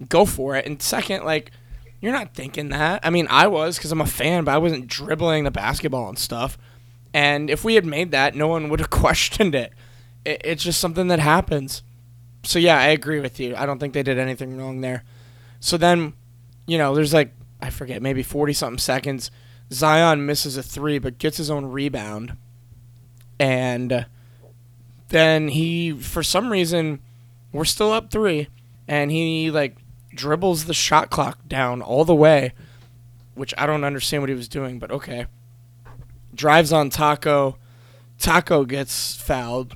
Go 0.09 0.25
for 0.25 0.55
it. 0.55 0.65
And 0.65 0.81
second, 0.81 1.23
like 1.23 1.51
you're 2.01 2.11
not 2.11 2.33
thinking 2.33 2.69
that. 2.69 3.01
I 3.03 3.11
mean, 3.11 3.27
I 3.29 3.47
was 3.47 3.77
because 3.77 3.91
I'm 3.91 4.01
a 4.01 4.07
fan, 4.07 4.43
but 4.43 4.53
I 4.53 4.57
wasn't 4.57 4.87
dribbling 4.87 5.43
the 5.43 5.51
basketball 5.51 6.09
and 6.09 6.17
stuff. 6.17 6.57
And 7.13 7.49
if 7.49 7.63
we 7.63 7.75
had 7.75 7.85
made 7.85 8.11
that, 8.11 8.35
no 8.35 8.47
one 8.47 8.69
would 8.69 8.79
have 8.79 8.89
questioned 8.89 9.53
it. 9.53 9.71
it. 10.25 10.41
It's 10.43 10.63
just 10.63 10.81
something 10.81 11.07
that 11.07 11.19
happens. 11.19 11.83
So 12.43 12.57
yeah, 12.57 12.79
I 12.79 12.87
agree 12.87 13.19
with 13.19 13.39
you. 13.39 13.55
I 13.55 13.67
don't 13.67 13.77
think 13.79 13.93
they 13.93 14.03
did 14.03 14.17
anything 14.17 14.57
wrong 14.57 14.81
there. 14.81 15.03
So 15.59 15.77
then, 15.77 16.13
you 16.65 16.79
know, 16.79 16.95
there's 16.95 17.13
like 17.13 17.33
I 17.61 17.69
forget, 17.69 18.01
maybe 18.01 18.23
40 18.23 18.53
something 18.53 18.79
seconds. 18.79 19.31
Zion 19.71 20.25
misses 20.25 20.57
a 20.57 20.63
3 20.63 20.99
but 20.99 21.17
gets 21.17 21.37
his 21.37 21.49
own 21.49 21.65
rebound. 21.65 22.35
And 23.39 24.05
then 25.09 25.49
he 25.49 25.91
for 25.91 26.23
some 26.23 26.51
reason 26.51 26.99
we're 27.51 27.65
still 27.65 27.91
up 27.91 28.11
3 28.11 28.47
and 28.87 29.11
he 29.11 29.51
like 29.51 29.77
dribbles 30.13 30.65
the 30.65 30.73
shot 30.73 31.09
clock 31.09 31.47
down 31.47 31.81
all 31.81 32.05
the 32.05 32.15
way, 32.15 32.53
which 33.35 33.53
I 33.57 33.65
don't 33.65 33.83
understand 33.83 34.23
what 34.23 34.29
he 34.29 34.35
was 34.35 34.47
doing, 34.47 34.79
but 34.79 34.91
okay. 34.91 35.27
Drives 36.33 36.71
on 36.71 36.89
Taco. 36.89 37.57
Taco 38.19 38.65
gets 38.65 39.15
fouled. 39.15 39.75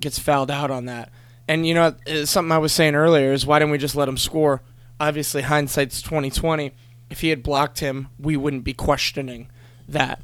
Gets 0.00 0.18
fouled 0.18 0.50
out 0.50 0.70
on 0.70 0.86
that. 0.86 1.10
And 1.46 1.66
you 1.66 1.74
know, 1.74 1.94
uh, 2.08 2.24
something 2.24 2.52
I 2.52 2.58
was 2.58 2.72
saying 2.72 2.94
earlier 2.94 3.32
is 3.32 3.46
why 3.46 3.58
didn't 3.58 3.72
we 3.72 3.78
just 3.78 3.96
let 3.96 4.08
him 4.08 4.16
score? 4.16 4.62
Obviously, 5.00 5.42
hindsight's 5.42 6.00
twenty 6.02 6.30
twenty. 6.30 6.72
If 7.10 7.20
he 7.20 7.28
had 7.28 7.42
blocked 7.42 7.80
him, 7.80 8.08
we 8.18 8.36
wouldn't 8.36 8.64
be 8.64 8.74
questioning 8.74 9.48
that. 9.88 10.20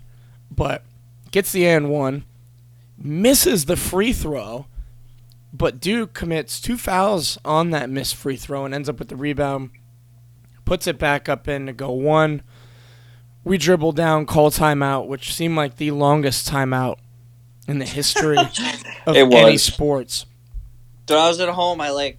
But 0.50 0.82
gets 1.30 1.52
the 1.52 1.66
and 1.66 1.88
one, 1.90 2.24
misses 2.98 3.66
the 3.66 3.76
free 3.76 4.12
throw, 4.12 4.66
but 5.52 5.80
Duke 5.80 6.14
commits 6.14 6.60
two 6.60 6.76
fouls 6.78 7.38
on 7.44 7.70
that 7.70 7.90
missed 7.90 8.16
free 8.16 8.36
throw 8.36 8.64
and 8.64 8.74
ends 8.74 8.88
up 8.88 8.98
with 8.98 9.08
the 9.08 9.16
rebound. 9.16 9.70
Puts 10.64 10.86
it 10.86 10.98
back 10.98 11.28
up 11.28 11.48
in 11.48 11.66
to 11.66 11.72
go 11.72 11.90
one. 11.92 12.42
We 13.44 13.58
dribble 13.58 13.92
down, 13.92 14.26
call 14.26 14.50
timeout, 14.50 15.06
which 15.06 15.32
seemed 15.34 15.56
like 15.56 15.76
the 15.76 15.90
longest 15.92 16.48
timeout 16.48 16.96
in 17.66 17.78
the 17.78 17.86
history 17.86 18.36
of 19.06 19.16
It 19.16 19.26
any 19.32 19.52
was. 19.52 19.62
sports. 19.62 20.26
Dude, 21.06 21.16
I 21.16 21.28
was 21.28 21.40
at 21.40 21.48
home. 21.48 21.80
I 21.80 21.90
like, 21.90 22.18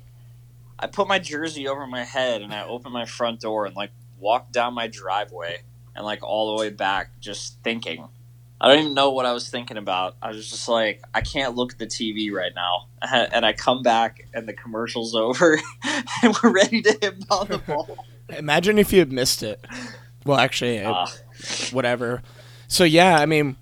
I 0.82 0.88
put 0.88 1.08
my 1.08 1.20
jersey 1.20 1.68
over 1.68 1.86
my 1.88 2.04
head 2.04 2.42
and 2.42 2.54
I 2.54 2.66
opened 2.66 2.94
my 2.94 3.06
front 3.06 3.40
door 3.42 3.66
and 3.66 3.76
like 3.76 3.92
walked 4.20 4.52
down 4.52 4.74
my 4.74 4.88
driveway 4.88 5.62
and 5.96 6.06
like 6.06 6.24
all 6.24 6.56
the 6.56 6.62
way 6.62 6.70
back, 6.70 7.20
just 7.20 7.62
thinking. 7.64 8.08
I 8.60 8.68
don't 8.68 8.80
even 8.80 8.94
know 8.94 9.10
what 9.12 9.26
I 9.26 9.34
was 9.34 9.50
thinking 9.50 9.78
about. 9.78 10.16
I 10.22 10.30
was 10.30 10.48
just 10.50 10.68
like, 10.70 11.02
I 11.16 11.22
can't 11.22 11.56
look 11.56 11.74
at 11.74 11.80
the 11.80 11.88
TV 11.88 12.32
right 12.32 12.52
now. 12.56 12.88
And 13.34 13.46
I 13.46 13.54
come 13.54 13.82
back 13.82 14.28
and 14.34 14.48
the 14.48 14.54
commercial's 14.54 15.16
over 15.28 15.60
and 16.24 16.36
we're 16.44 16.52
ready 16.52 16.82
to 16.84 16.92
inbound 17.08 17.50
the 17.50 17.58
ball. 17.66 18.06
Imagine 18.30 18.78
if 18.78 18.94
you 18.94 19.00
had 19.00 19.12
missed 19.12 19.44
it. 19.44 19.66
Well, 20.26 20.38
actually, 20.38 20.84
Ah, 20.84 21.12
whatever. 21.72 22.22
So 22.68 22.84
yeah, 22.84 23.20
I 23.20 23.26
mean, 23.26 23.56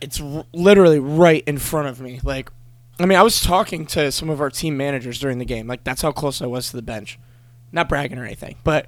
it's 0.00 0.20
r- 0.20 0.44
literally 0.52 0.98
right 0.98 1.44
in 1.46 1.58
front 1.58 1.88
of 1.88 2.00
me. 2.00 2.20
Like, 2.22 2.50
I 3.00 3.06
mean, 3.06 3.18
I 3.18 3.22
was 3.22 3.40
talking 3.40 3.86
to 3.86 4.10
some 4.10 4.28
of 4.28 4.40
our 4.40 4.50
team 4.50 4.76
managers 4.76 5.18
during 5.18 5.38
the 5.38 5.44
game. 5.44 5.66
Like, 5.66 5.84
that's 5.84 6.02
how 6.02 6.12
close 6.12 6.42
I 6.42 6.46
was 6.46 6.70
to 6.70 6.76
the 6.76 6.82
bench. 6.82 7.18
Not 7.70 7.88
bragging 7.88 8.18
or 8.18 8.24
anything, 8.24 8.56
but 8.64 8.86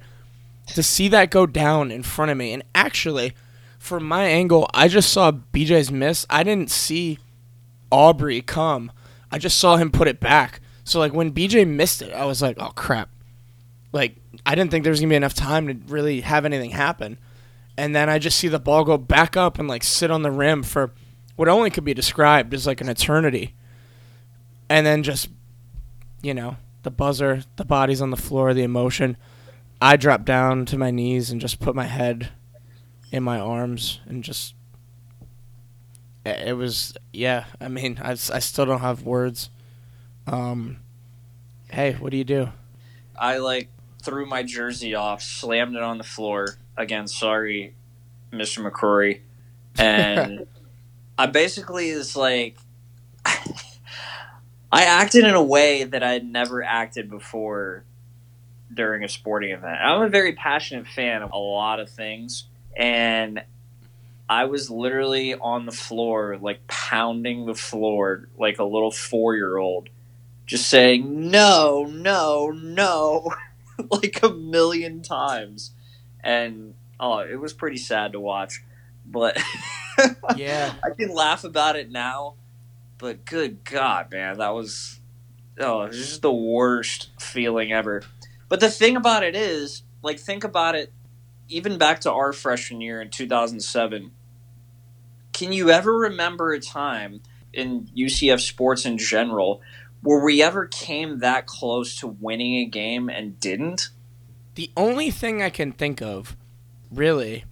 to 0.67 0.83
see 0.83 1.07
that 1.09 1.29
go 1.29 1.45
down 1.45 1.91
in 1.91 2.03
front 2.03 2.31
of 2.31 2.37
me, 2.37 2.53
and 2.53 2.63
actually, 2.73 3.33
from 3.77 4.07
my 4.07 4.25
angle, 4.25 4.69
I 4.73 4.87
just 4.87 5.11
saw 5.11 5.31
BJ's 5.31 5.91
miss. 5.91 6.25
I 6.29 6.43
didn't 6.43 6.71
see 6.71 7.19
Aubrey 7.91 8.41
come. 8.41 8.91
I 9.31 9.37
just 9.37 9.57
saw 9.57 9.77
him 9.77 9.91
put 9.91 10.07
it 10.07 10.19
back. 10.19 10.61
So 10.83 10.99
like 10.99 11.13
when 11.13 11.31
BJ 11.31 11.67
missed 11.67 12.01
it, 12.01 12.13
I 12.13 12.25
was 12.25 12.41
like, 12.41 12.57
oh 12.59 12.71
crap. 12.75 13.09
Like 13.91 14.15
I 14.45 14.55
didn't 14.55 14.71
think 14.71 14.83
there 14.83 14.91
was 14.91 14.99
gonna 14.99 15.09
be 15.09 15.15
enough 15.15 15.33
time 15.33 15.67
to 15.67 15.73
really 15.91 16.21
have 16.21 16.45
anything 16.45 16.71
happen. 16.71 17.17
And 17.77 17.95
then 17.95 18.09
I 18.09 18.19
just 18.19 18.37
see 18.37 18.47
the 18.47 18.59
ball 18.59 18.83
go 18.83 18.97
back 18.97 19.37
up 19.37 19.57
and 19.57 19.67
like 19.67 19.83
sit 19.83 20.11
on 20.11 20.21
the 20.21 20.31
rim 20.31 20.63
for 20.63 20.93
what 21.35 21.47
only 21.47 21.69
could 21.69 21.85
be 21.85 21.93
described 21.93 22.53
as 22.53 22.67
like 22.67 22.81
an 22.81 22.89
eternity. 22.89 23.55
And 24.71 24.85
then 24.85 25.03
just 25.03 25.29
you 26.21 26.33
know, 26.33 26.57
the 26.83 26.91
buzzer, 26.91 27.43
the 27.55 27.65
body's 27.65 28.01
on 28.01 28.11
the 28.11 28.17
floor, 28.17 28.53
the 28.53 28.63
emotion. 28.63 29.17
I 29.81 29.97
dropped 29.97 30.25
down 30.25 30.65
to 30.67 30.77
my 30.77 30.91
knees 30.91 31.31
and 31.31 31.41
just 31.41 31.59
put 31.59 31.75
my 31.75 31.85
head 31.85 32.29
in 33.11 33.23
my 33.23 33.39
arms 33.39 33.99
and 34.05 34.23
just 34.23 34.53
it 36.23 36.47
it 36.49 36.53
was 36.53 36.93
yeah 37.11 37.43
i 37.59 37.67
mean 37.67 37.99
i, 38.01 38.11
I 38.11 38.15
still 38.15 38.65
don't 38.65 38.79
have 38.79 39.03
words 39.03 39.49
um 40.27 40.77
hey 41.71 41.93
what 41.93 42.11
do 42.11 42.17
you 42.17 42.23
do 42.23 42.53
I 43.21 43.37
like 43.37 43.69
threw 44.01 44.25
my 44.25 44.41
jersey 44.41 44.95
off, 44.95 45.21
slammed 45.21 45.75
it 45.75 45.83
on 45.83 45.99
the 45.99 46.03
floor. 46.03 46.57
Again, 46.75 47.07
sorry, 47.07 47.75
Mr. 48.33 48.67
McCrory. 48.67 49.19
And 49.77 50.47
I 51.19 51.27
basically 51.27 51.89
is 51.89 52.15
like, 52.15 52.57
acted 54.71 55.25
in 55.25 55.33
a 55.33 55.43
way 55.43 55.83
that 55.83 56.03
I 56.03 56.13
had 56.13 56.25
never 56.25 56.63
acted 56.63 57.09
before 57.09 57.83
during 58.73 59.03
a 59.03 59.09
sporting 59.09 59.51
event. 59.51 59.79
I'm 59.81 60.01
a 60.01 60.09
very 60.09 60.33
passionate 60.33 60.87
fan 60.87 61.21
of 61.21 61.31
a 61.31 61.37
lot 61.37 61.79
of 61.79 61.89
things. 61.89 62.45
And 62.75 63.43
I 64.29 64.45
was 64.45 64.69
literally 64.69 65.35
on 65.35 65.65
the 65.65 65.71
floor, 65.73 66.37
like 66.41 66.65
pounding 66.67 67.45
the 67.45 67.55
floor 67.55 68.29
like 68.37 68.59
a 68.59 68.63
little 68.63 68.91
four 68.91 69.35
year 69.35 69.57
old 69.57 69.89
just 70.51 70.67
saying 70.67 71.31
no, 71.31 71.85
no, 71.89 72.51
no, 72.51 73.33
like 73.89 74.21
a 74.21 74.29
million 74.29 75.01
times, 75.01 75.71
and 76.21 76.73
oh, 76.99 77.19
it 77.19 77.39
was 77.39 77.53
pretty 77.53 77.77
sad 77.77 78.11
to 78.11 78.19
watch. 78.19 78.61
But 79.05 79.37
Yeah. 80.35 80.73
I 80.83 80.89
can 80.89 81.13
laugh 81.13 81.45
about 81.45 81.77
it 81.77 81.89
now, 81.89 82.35
but 83.01 83.25
good 83.25 83.63
God, 83.65 84.11
man, 84.11 84.37
that 84.37 84.53
was 84.53 84.99
oh, 85.59 85.81
it 85.81 85.87
was 85.89 85.97
just 85.97 86.21
the 86.21 86.31
worst 86.31 87.09
feeling 87.19 87.73
ever. 87.73 88.03
But 88.47 88.59
the 88.59 88.69
thing 88.69 88.95
about 88.95 89.23
it 89.23 89.35
is, 89.35 89.81
like, 90.03 90.19
think 90.19 90.43
about 90.43 90.75
it. 90.75 90.93
Even 91.49 91.77
back 91.77 92.01
to 92.01 92.11
our 92.11 92.31
freshman 92.31 92.79
year 92.79 93.01
in 93.01 93.09
2007, 93.09 94.11
can 95.33 95.51
you 95.51 95.69
ever 95.69 95.97
remember 95.97 96.53
a 96.53 96.59
time 96.59 97.21
in 97.53 97.89
UCF 97.97 98.39
sports 98.39 98.85
in 98.85 98.97
general 98.97 99.61
where 100.01 100.23
we 100.23 100.41
ever 100.41 100.67
came 100.67 101.19
that 101.19 101.47
close 101.47 101.97
to 101.97 102.07
winning 102.07 102.55
a 102.55 102.65
game 102.65 103.09
and 103.09 103.39
didn't? 103.39 103.89
The 104.55 104.69
only 104.77 105.11
thing 105.11 105.41
I 105.41 105.49
can 105.49 105.71
think 105.71 106.01
of, 106.01 106.37
really, 106.91 107.45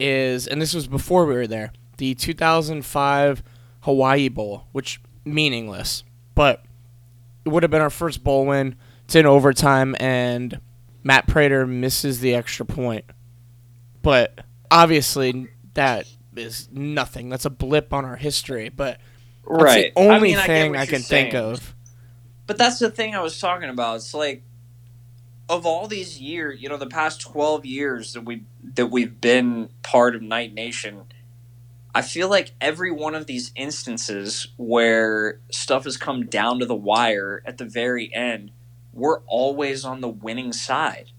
is, 0.00 0.46
and 0.46 0.62
this 0.62 0.74
was 0.74 0.88
before 0.88 1.26
we 1.26 1.34
were 1.34 1.46
there, 1.46 1.72
the 1.98 2.14
2005 2.14 3.42
Hawaii 3.88 4.28
Bowl, 4.28 4.66
which 4.72 5.00
meaningless, 5.24 6.04
but 6.34 6.62
it 7.46 7.48
would 7.48 7.62
have 7.62 7.70
been 7.70 7.80
our 7.80 7.88
first 7.88 8.22
bowl 8.22 8.44
win. 8.44 8.76
It's 9.06 9.14
in 9.14 9.24
overtime, 9.24 9.96
and 9.98 10.60
Matt 11.02 11.26
Prater 11.26 11.66
misses 11.66 12.20
the 12.20 12.34
extra 12.34 12.66
point. 12.66 13.06
But 14.02 14.40
obviously, 14.70 15.48
that 15.72 16.06
is 16.36 16.68
nothing. 16.70 17.30
That's 17.30 17.46
a 17.46 17.50
blip 17.50 17.94
on 17.94 18.04
our 18.04 18.16
history. 18.16 18.68
But 18.68 19.00
that's 19.48 19.62
right. 19.62 19.94
the 19.94 19.98
only 19.98 20.34
I 20.34 20.36
mean, 20.36 20.46
thing 20.46 20.76
I, 20.76 20.80
you're 20.80 20.86
can 20.86 21.00
think 21.00 21.32
of. 21.32 21.74
But 22.46 22.58
that's 22.58 22.78
the 22.78 22.90
thing 22.90 23.14
I 23.14 23.22
was 23.22 23.40
talking 23.40 23.70
about. 23.70 23.96
It's 23.96 24.12
like 24.12 24.42
of 25.48 25.64
all 25.64 25.86
these 25.86 26.20
years, 26.20 26.60
you 26.60 26.68
know, 26.68 26.76
the 26.76 26.86
past 26.86 27.22
twelve 27.22 27.64
years 27.64 28.12
that 28.12 28.26
we 28.26 28.44
that 28.74 28.88
we've 28.88 29.18
been 29.18 29.70
part 29.82 30.14
of 30.14 30.20
Knight 30.20 30.52
Nation, 30.52 31.04
I 31.98 32.02
feel 32.02 32.28
like 32.28 32.52
every 32.60 32.92
one 32.92 33.16
of 33.16 33.26
these 33.26 33.50
instances 33.56 34.46
where 34.56 35.40
stuff 35.50 35.82
has 35.82 35.96
come 35.96 36.26
down 36.26 36.60
to 36.60 36.64
the 36.64 36.76
wire 36.76 37.42
at 37.44 37.58
the 37.58 37.64
very 37.64 38.14
end, 38.14 38.52
we're 38.92 39.18
always 39.22 39.84
on 39.84 40.00
the 40.00 40.08
winning 40.08 40.52
side. 40.52 41.10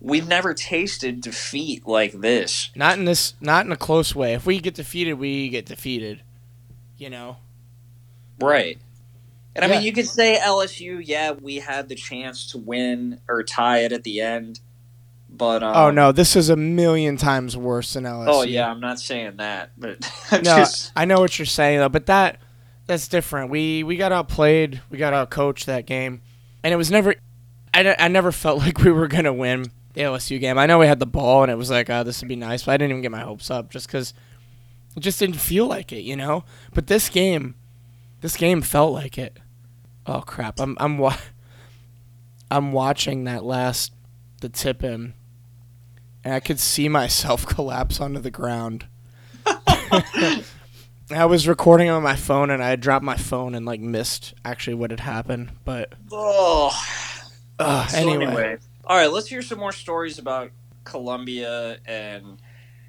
We've 0.00 0.26
never 0.26 0.54
tasted 0.54 1.20
defeat 1.20 1.86
like 1.86 2.12
this. 2.12 2.70
Not 2.74 2.96
in 2.96 3.04
this. 3.04 3.34
Not 3.38 3.66
in 3.66 3.72
a 3.72 3.76
close 3.76 4.14
way. 4.14 4.32
If 4.32 4.46
we 4.46 4.60
get 4.60 4.72
defeated, 4.72 5.12
we 5.18 5.50
get 5.50 5.66
defeated. 5.66 6.22
You 6.96 7.10
know. 7.10 7.36
Right. 8.40 8.78
And 9.54 9.62
I 9.62 9.68
mean, 9.68 9.82
you 9.82 9.92
could 9.92 10.08
say 10.08 10.38
LSU, 10.42 11.02
yeah, 11.04 11.32
we 11.32 11.56
had 11.56 11.90
the 11.90 11.96
chance 11.96 12.52
to 12.52 12.58
win 12.58 13.20
or 13.28 13.42
tie 13.42 13.80
it 13.80 13.92
at 13.92 14.04
the 14.04 14.22
end, 14.22 14.60
but 15.32 15.62
um, 15.62 15.76
oh 15.76 15.90
no, 15.90 16.12
this 16.12 16.36
is 16.36 16.50
a 16.50 16.56
million 16.56 17.16
times 17.16 17.56
worse 17.56 17.94
than 17.94 18.04
LSU. 18.04 18.26
Oh 18.28 18.42
yeah, 18.42 18.70
I'm 18.70 18.80
not 18.80 19.00
saying 19.00 19.36
that, 19.38 19.70
but 19.78 19.98
I'm 20.30 20.42
No, 20.44 20.56
just 20.56 20.92
I 20.94 21.04
know 21.06 21.20
what 21.20 21.38
you're 21.38 21.46
saying 21.46 21.78
though, 21.78 21.88
but 21.88 22.06
that 22.06 22.38
that's 22.86 23.08
different. 23.08 23.50
We 23.50 23.82
we 23.82 23.96
got 23.96 24.12
outplayed, 24.12 24.82
we 24.90 24.98
got 24.98 25.12
outcoached 25.12 25.64
that 25.64 25.86
game, 25.86 26.20
and 26.62 26.72
it 26.74 26.76
was 26.76 26.90
never. 26.90 27.14
I, 27.74 27.96
I 27.98 28.08
never 28.08 28.32
felt 28.32 28.58
like 28.64 28.78
we 28.78 28.92
were 28.92 29.08
gonna 29.08 29.32
win 29.32 29.72
the 29.94 30.02
LSU 30.02 30.38
game. 30.38 30.58
I 30.58 30.66
know 30.66 30.78
we 30.78 30.86
had 30.86 30.98
the 31.00 31.06
ball, 31.06 31.42
and 31.42 31.50
it 31.50 31.56
was 31.56 31.70
like, 31.70 31.88
oh, 31.88 32.02
this 32.02 32.20
would 32.20 32.28
be 32.28 32.36
nice, 32.36 32.64
but 32.64 32.72
I 32.72 32.76
didn't 32.76 32.90
even 32.90 33.02
get 33.02 33.10
my 33.10 33.20
hopes 33.20 33.50
up 33.50 33.70
just 33.70 33.86
because 33.86 34.12
it 34.96 35.00
just 35.00 35.18
didn't 35.18 35.36
feel 35.36 35.66
like 35.66 35.92
it, 35.92 36.02
you 36.02 36.16
know. 36.16 36.44
But 36.74 36.88
this 36.88 37.08
game, 37.08 37.54
this 38.20 38.36
game 38.36 38.60
felt 38.60 38.92
like 38.92 39.16
it. 39.16 39.38
Oh 40.06 40.20
crap! 40.20 40.60
I'm 40.60 40.76
I'm 40.78 40.98
wa- 40.98 41.16
I'm 42.50 42.72
watching 42.72 43.24
that 43.24 43.44
last 43.44 43.92
the 44.40 44.48
tip 44.48 44.82
in, 44.82 45.14
and 46.24 46.34
I 46.34 46.40
could 46.40 46.60
see 46.60 46.88
myself 46.88 47.46
collapse 47.54 48.00
onto 48.00 48.20
the 48.20 48.30
ground. 48.30 48.86
I 51.10 51.26
was 51.26 51.46
recording 51.46 51.90
on 51.90 52.02
my 52.02 52.16
phone 52.16 52.50
and 52.50 52.62
I 52.62 52.70
had 52.70 52.80
dropped 52.80 53.04
my 53.04 53.16
phone 53.16 53.54
and 53.54 53.66
like 53.66 53.80
missed 53.80 54.34
actually 54.44 54.74
what 54.74 54.90
had 54.90 55.00
happened. 55.00 55.52
But 55.64 55.92
oh. 56.10 56.70
uh, 57.58 57.86
So 57.86 57.98
anyway, 57.98 58.58
all 58.84 58.96
right, 58.96 59.12
let's 59.12 59.28
hear 59.28 59.42
some 59.42 59.58
more 59.58 59.72
stories 59.72 60.18
about 60.18 60.52
Columbia 60.84 61.78
and 61.84 62.40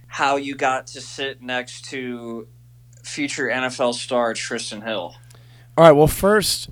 how 0.07 0.37
you 0.37 0.55
got 0.55 0.87
to 0.87 1.01
sit 1.01 1.41
next 1.41 1.85
to 1.85 2.47
future 3.03 3.47
NFL 3.47 3.95
star 3.95 4.33
Tristan 4.33 4.81
Hill. 4.81 5.15
all 5.77 5.83
right. 5.83 5.91
Well, 5.91 6.07
first, 6.07 6.69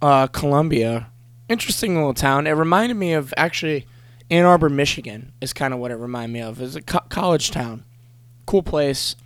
uh, 0.00 0.28
Columbia, 0.28 1.10
interesting 1.48 1.94
little 1.94 2.14
town. 2.14 2.46
It 2.46 2.52
reminded 2.52 2.96
me 2.96 3.12
of 3.12 3.34
actually 3.36 3.86
Ann 4.30 4.44
Arbor, 4.44 4.68
Michigan. 4.68 5.32
Is 5.40 5.52
kind 5.52 5.72
of 5.72 5.80
what 5.80 5.90
it 5.90 5.96
reminded 5.96 6.32
me 6.32 6.40
of. 6.40 6.60
It's 6.60 6.74
a 6.74 6.82
co- 6.82 7.06
college 7.08 7.50
town, 7.50 7.84
cool 8.46 8.62
place. 8.62 9.16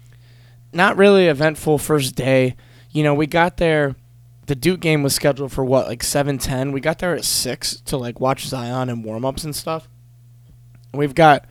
Not 0.72 0.96
really 0.96 1.26
eventful 1.26 1.78
first 1.78 2.14
day. 2.14 2.56
You 2.90 3.02
know, 3.02 3.14
we 3.14 3.26
got 3.26 3.56
there. 3.56 3.96
The 4.46 4.54
Duke 4.54 4.80
game 4.80 5.02
was 5.02 5.14
scheduled 5.14 5.52
for 5.52 5.64
what, 5.64 5.86
like 5.86 6.02
seven 6.02 6.38
ten. 6.38 6.72
We 6.72 6.80
got 6.80 6.98
there 6.98 7.14
at 7.14 7.24
six 7.24 7.80
to 7.82 7.96
like 7.96 8.20
watch 8.20 8.46
Zion 8.46 8.88
and 8.88 9.04
warm 9.04 9.24
ups 9.24 9.44
and 9.44 9.54
stuff. 9.54 9.88
We've 10.92 11.14
got 11.14 11.46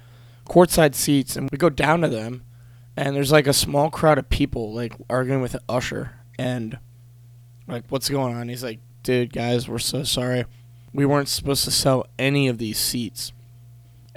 courtside 0.48 0.96
seats, 0.96 1.36
and 1.36 1.50
we 1.52 1.58
go 1.58 1.70
down 1.70 2.02
to 2.02 2.10
them, 2.10 2.44
and 2.98 3.16
there's 3.16 3.32
like 3.32 3.48
a 3.48 3.54
small 3.54 3.90
crowd 3.90 4.18
of 4.18 4.30
people 4.30 4.74
like 4.74 4.94
arguing 5.10 5.42
with 5.42 5.54
an 5.54 5.62
Usher, 5.70 6.12
and 6.38 6.78
like, 7.68 7.86
what's 7.90 8.10
going 8.10 8.36
on? 8.36 8.50
He's 8.50 8.64
like, 8.64 8.80
dude, 9.04 9.32
guys, 9.32 9.70
we're 9.70 9.80
so 9.80 10.04
sorry. 10.04 10.46
We 10.92 11.06
weren't 11.06 11.30
supposed 11.30 11.64
to 11.66 11.72
sell 11.72 12.08
any 12.18 12.48
of 12.48 12.58
these 12.58 12.80
seats. 12.80 13.32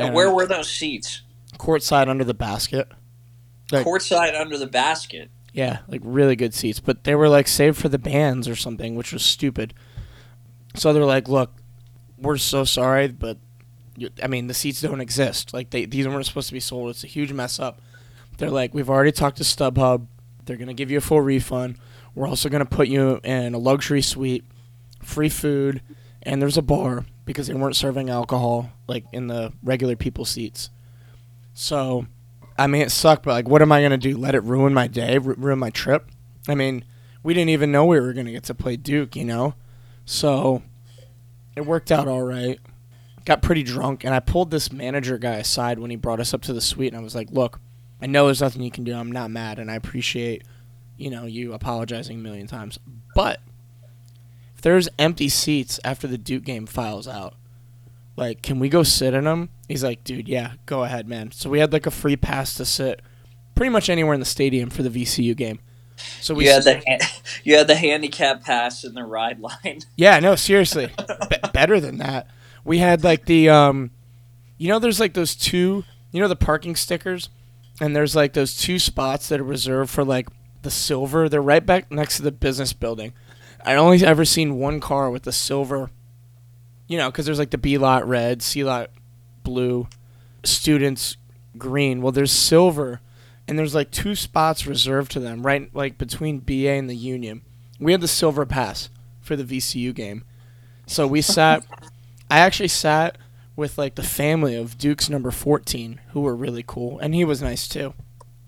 And 0.07 0.15
where 0.15 0.31
were 0.31 0.47
those 0.47 0.71
seats? 0.71 1.23
courtside 1.59 2.09
under 2.09 2.25
the 2.25 2.35
basket? 2.35 2.89
Like- 3.71 3.87
Courtside 3.87 4.39
under 4.39 4.59
the 4.59 4.67
basket. 4.67 5.31
Yeah, 5.53 5.81
like 5.87 6.01
really 6.03 6.35
good 6.35 6.55
seats, 6.55 6.81
but 6.81 7.05
they 7.05 7.15
were 7.15 7.29
like 7.29 7.47
saved 7.47 7.77
for 7.77 7.89
the 7.91 7.99
bands 7.99 8.49
or 8.49 8.57
something, 8.57 8.95
which 8.95 9.13
was 9.13 9.23
stupid. 9.23 9.75
So 10.75 10.93
they're 10.93 11.05
like, 11.05 11.29
"Look, 11.29 11.53
we're 12.17 12.39
so 12.39 12.65
sorry, 12.65 13.09
but 13.09 13.37
you, 13.97 14.09
I 14.23 14.29
mean, 14.29 14.47
the 14.47 14.55
seats 14.55 14.81
don't 14.81 15.03
exist. 15.03 15.53
Like 15.53 15.69
they 15.71 15.85
these 15.85 16.09
weren't 16.09 16.25
supposed 16.25 16.49
to 16.49 16.55
be 16.55 16.61
sold. 16.61 16.89
It's 16.91 17.05
a 17.05 17.07
huge 17.09 17.33
mess 17.33 17.61
up." 17.61 17.81
They're 18.39 18.51
like, 18.51 18.73
"We've 18.73 18.89
already 18.89 19.13
talked 19.13 19.37
to 19.37 19.43
StubHub. 19.45 20.07
They're 20.47 20.57
gonna 20.57 20.73
give 20.75 20.91
you 20.91 20.99
a 20.99 21.03
full 21.03 21.21
refund. 21.21 21.77
We're 22.15 22.27
also 22.27 22.49
gonna 22.49 22.65
put 22.65 22.89
you 22.89 23.21
in 23.23 23.53
a 23.53 23.59
luxury 23.59 24.01
suite, 24.03 24.45
free 25.03 25.29
food, 25.29 25.83
and 26.23 26.41
there's 26.41 26.57
a 26.57 26.63
bar 26.63 27.05
because 27.33 27.47
they 27.49 27.55
weren't 27.55 27.77
serving 27.77 28.11
alcohol 28.11 28.71
like 28.87 29.05
in 29.13 29.27
the 29.27 29.53
regular 29.63 29.97
people 29.97 30.25
seats." 30.25 30.71
So 31.55 32.07
I 32.59 32.67
mean, 32.67 32.83
it 32.83 32.91
sucked, 32.91 33.25
but 33.25 33.33
like, 33.33 33.49
what 33.49 33.63
am 33.63 33.73
I 33.73 33.83
gonna 33.83 33.99
do? 33.99 34.17
Let 34.17 34.35
it 34.35 34.43
ruin 34.45 34.75
my 34.75 34.87
day, 34.87 35.19
ru- 35.19 35.35
ruin 35.37 35.59
my 35.59 35.71
trip? 35.71 36.11
I 36.49 36.55
mean, 36.55 36.85
we 37.23 37.35
didn't 37.35 37.51
even 37.51 37.73
know 37.73 37.85
we 37.85 38.01
were 38.01 38.13
gonna 38.13 38.33
get 38.33 38.45
to 38.45 38.55
play 38.55 38.77
Duke, 38.77 39.17
you 39.17 39.25
know. 39.25 39.55
So 40.05 40.63
it 41.57 41.67
worked 41.67 41.91
out 41.91 42.09
all 42.09 42.23
right. 42.23 42.59
Got 43.25 43.43
pretty 43.43 43.63
drunk, 43.63 44.05
and 44.05 44.15
I 44.15 44.21
pulled 44.21 44.51
this 44.51 44.73
manager 44.73 45.17
guy 45.17 45.35
aside 45.35 45.79
when 45.79 45.91
he 45.91 45.97
brought 45.97 46.21
us 46.21 46.35
up 46.35 46.43
to 46.43 46.53
the 46.53 46.61
suite, 46.61 46.93
and 46.93 47.01
I 47.01 47.05
was 47.05 47.15
like, 47.15 47.31
"Look, 47.31 47.61
I 48.01 48.07
know 48.07 48.27
there's 48.27 48.41
nothing 48.41 48.63
you 48.63 48.71
can 48.71 48.85
do. 48.85 48.95
I'm 48.95 49.13
not 49.13 49.31
mad, 49.31 49.61
and 49.61 49.71
I 49.71 49.77
appreciate, 49.77 50.43
you 50.97 51.09
know, 51.09 51.25
you 51.25 51.53
apologizing 51.53 52.19
a 52.19 52.23
million 52.23 52.49
times. 52.49 52.81
But 53.15 53.41
there's 54.63 54.89
empty 54.99 55.29
seats 55.29 55.79
after 55.85 56.07
the 56.07 56.19
Duke 56.19 56.45
game 56.45 56.67
files 56.67 57.07
out, 57.07 57.35
like, 58.17 58.43
can 58.43 58.59
we 58.59 58.69
go 58.69 58.83
sit 58.83 59.15
in 59.15 59.25
them? 59.25 59.51
He's 59.69 59.83
like, 59.85 60.05
dude, 60.05 60.29
yeah, 60.29 60.55
go 60.67 60.85
ahead, 60.85 61.09
man. 61.09 61.33
So 61.33 61.49
we 61.51 61.59
had 61.59 61.73
like 61.73 61.87
a 61.87 61.91
free 61.91 62.17
pass 62.17 62.55
to 62.55 62.65
sit 62.65 63.01
pretty 63.55 63.71
much 63.71 63.89
anywhere 63.89 64.15
in 64.15 64.21
the 64.21 64.27
stadium 64.27 64.71
for 64.71 64.83
the 64.83 64.91
VCU 64.91 65.37
game. 65.37 65.61
So 66.21 66.35
we 66.35 66.47
You 66.47 66.53
had 66.53 66.65
the 66.65 66.83
ha- 66.87 67.21
you 67.45 67.57
had 67.57 67.69
the 67.69 67.75
handicap 67.75 68.45
pass 68.45 68.85
in 68.85 68.95
the 68.95 69.05
ride 69.05 69.41
line. 69.41 69.81
yeah, 69.97 70.19
no, 70.21 70.35
seriously, 70.35 70.91
Be- 71.31 71.37
better 71.53 71.81
than 71.81 71.99
that. 71.99 72.29
We 72.65 72.79
had 72.79 73.05
like 73.05 73.27
the 73.27 73.49
um, 73.49 73.91
you 74.59 74.69
know, 74.69 74.79
there's 74.79 75.01
like 75.01 75.15
those 75.15 75.35
two, 75.35 75.85
you 76.11 76.21
know, 76.21 76.29
the 76.29 76.37
parking 76.37 76.77
stickers, 76.77 77.29
and 77.81 77.95
there's 77.97 78.15
like 78.15 78.33
those 78.33 78.57
two 78.57 78.79
spots 78.79 79.29
that 79.29 79.41
are 79.41 79.45
reserved 79.45 79.91
for 79.91 80.05
like 80.05 80.29
the 80.63 80.71
silver. 80.71 81.29
They're 81.29 81.43
right 81.43 81.65
back 81.65 81.91
next 81.91 82.17
to 82.17 82.23
the 82.23 82.33
business 82.33 82.73
building. 82.73 83.13
I 83.65 83.75
only 83.77 84.05
ever 84.05 84.25
seen 84.25 84.59
one 84.59 84.81
car 84.81 85.11
with 85.11 85.23
the 85.23 85.33
silver, 85.33 85.91
you 86.89 86.99
know, 86.99 87.11
because 87.11 87.27
there's 87.27 87.39
like 87.39 87.51
the 87.51 87.59
B 87.59 87.79
lot 87.79 88.07
red, 88.07 88.43
C 88.43 88.65
lot 88.65 88.91
blue, 89.45 89.89
students 90.45 91.17
green. 91.57 92.03
Well, 92.03 92.13
there's 92.13 92.33
silver, 92.33 93.01
and 93.47 93.59
there's 93.59 93.75
like 93.75 93.91
two 93.91 94.15
spots 94.15 94.67
reserved 94.67 95.13
to 95.13 95.21
them, 95.21 95.47
right, 95.47 95.75
like 95.75 95.99
between 95.99 96.41
BA 96.41 96.71
and 96.71 96.91
the 96.91 96.97
Union. 96.97 97.43
We 97.79 97.93
had 97.93 98.01
the 98.01 98.09
silver 98.09 98.47
pass 98.47 98.89
for 99.21 99.37
the 99.37 99.45
VCU 99.45 99.95
game, 99.95 100.25
so 100.87 101.07
we 101.07 101.23
sat. 101.23 101.65
I 102.31 102.39
actually 102.39 102.69
sat 102.69 103.19
with 103.55 103.79
like 103.79 103.95
the 103.95 104.03
family 104.03 104.57
of 104.57 104.79
Duke's 104.79 105.11
number 105.11 105.31
14, 105.31 106.01
who 106.13 106.21
were 106.21 106.35
really 106.35 106.65
cool, 106.67 106.99
and 106.99 107.15
he 107.15 107.25
was 107.25 107.43
nice 107.43 107.69
too. 107.69 107.95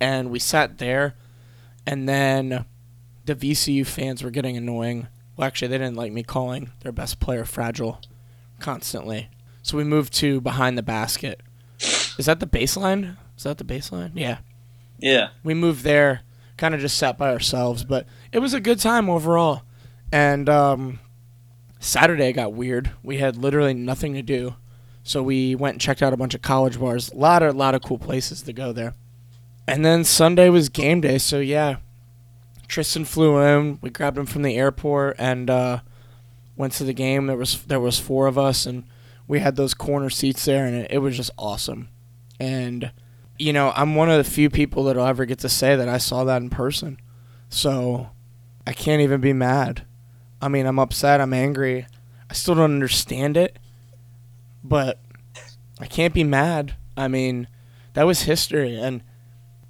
And 0.00 0.30
we 0.30 0.38
sat 0.38 0.78
there, 0.78 1.14
and 1.86 2.08
then 2.08 2.64
the 3.24 3.34
VCU 3.34 3.86
fans 3.86 4.22
were 4.22 4.30
getting 4.30 4.56
annoying. 4.56 5.08
Well, 5.36 5.46
actually, 5.46 5.68
they 5.68 5.78
didn't 5.78 5.96
like 5.96 6.12
me 6.12 6.22
calling 6.22 6.70
their 6.80 6.92
best 6.92 7.20
player 7.20 7.44
fragile 7.44 8.00
constantly. 8.60 9.28
So 9.62 9.76
we 9.76 9.84
moved 9.84 10.12
to 10.14 10.40
behind 10.40 10.76
the 10.78 10.82
basket. 10.82 11.40
Is 12.18 12.26
that 12.26 12.40
the 12.40 12.46
baseline? 12.46 13.16
Is 13.36 13.44
that 13.44 13.58
the 13.58 13.64
baseline? 13.64 14.12
Yeah. 14.14 14.38
Yeah. 14.98 15.30
we 15.42 15.54
moved 15.54 15.84
there, 15.84 16.22
kind 16.56 16.74
of 16.74 16.80
just 16.80 16.96
sat 16.96 17.18
by 17.18 17.30
ourselves, 17.30 17.84
but 17.84 18.06
it 18.32 18.38
was 18.38 18.54
a 18.54 18.60
good 18.60 18.78
time 18.78 19.10
overall. 19.10 19.62
And 20.12 20.48
um, 20.48 21.00
Saturday 21.80 22.32
got 22.32 22.52
weird. 22.52 22.92
We 23.02 23.18
had 23.18 23.36
literally 23.36 23.74
nothing 23.74 24.14
to 24.14 24.22
do, 24.22 24.54
so 25.02 25.22
we 25.22 25.54
went 25.54 25.74
and 25.74 25.80
checked 25.80 26.02
out 26.02 26.12
a 26.12 26.16
bunch 26.16 26.34
of 26.34 26.42
college 26.42 26.78
bars. 26.78 27.10
A 27.10 27.16
lot 27.16 27.42
of 27.42 27.56
lot 27.56 27.74
of 27.74 27.82
cool 27.82 27.98
places 27.98 28.42
to 28.42 28.52
go 28.52 28.72
there. 28.72 28.94
And 29.66 29.84
then 29.84 30.04
Sunday 30.04 30.48
was 30.48 30.68
game 30.68 31.00
day, 31.00 31.18
so 31.18 31.40
yeah, 31.40 31.76
Tristan 32.68 33.04
flew 33.04 33.38
in. 33.40 33.78
We 33.82 33.90
grabbed 33.90 34.18
him 34.18 34.26
from 34.26 34.42
the 34.42 34.56
airport 34.56 35.16
and 35.18 35.48
uh, 35.50 35.80
went 36.56 36.72
to 36.74 36.84
the 36.84 36.92
game. 36.92 37.26
There 37.26 37.36
was 37.36 37.62
there 37.64 37.80
was 37.80 37.98
four 37.98 38.26
of 38.26 38.38
us, 38.38 38.66
and 38.66 38.84
we 39.26 39.40
had 39.40 39.56
those 39.56 39.74
corner 39.74 40.10
seats 40.10 40.44
there, 40.44 40.66
and 40.66 40.76
it, 40.76 40.90
it 40.92 40.98
was 40.98 41.16
just 41.16 41.30
awesome. 41.38 41.88
And 42.40 42.92
you 43.38 43.52
know, 43.52 43.72
I'm 43.74 43.94
one 43.94 44.10
of 44.10 44.18
the 44.18 44.30
few 44.30 44.50
people 44.50 44.84
that'll 44.84 45.06
ever 45.06 45.24
get 45.24 45.40
to 45.40 45.48
say 45.48 45.76
that 45.76 45.88
I 45.88 45.98
saw 45.98 46.24
that 46.24 46.42
in 46.42 46.50
person. 46.50 47.00
So 47.48 48.10
I 48.66 48.72
can't 48.72 49.02
even 49.02 49.20
be 49.20 49.32
mad. 49.32 49.86
I 50.40 50.48
mean, 50.48 50.66
I'm 50.66 50.78
upset, 50.78 51.20
I'm 51.20 51.32
angry. 51.32 51.86
I 52.30 52.34
still 52.34 52.54
don't 52.54 52.74
understand 52.74 53.36
it, 53.36 53.58
but 54.62 55.00
I 55.80 55.86
can't 55.86 56.14
be 56.14 56.24
mad. 56.24 56.76
I 56.96 57.08
mean, 57.08 57.48
that 57.94 58.04
was 58.04 58.22
history 58.22 58.78
and 58.78 59.02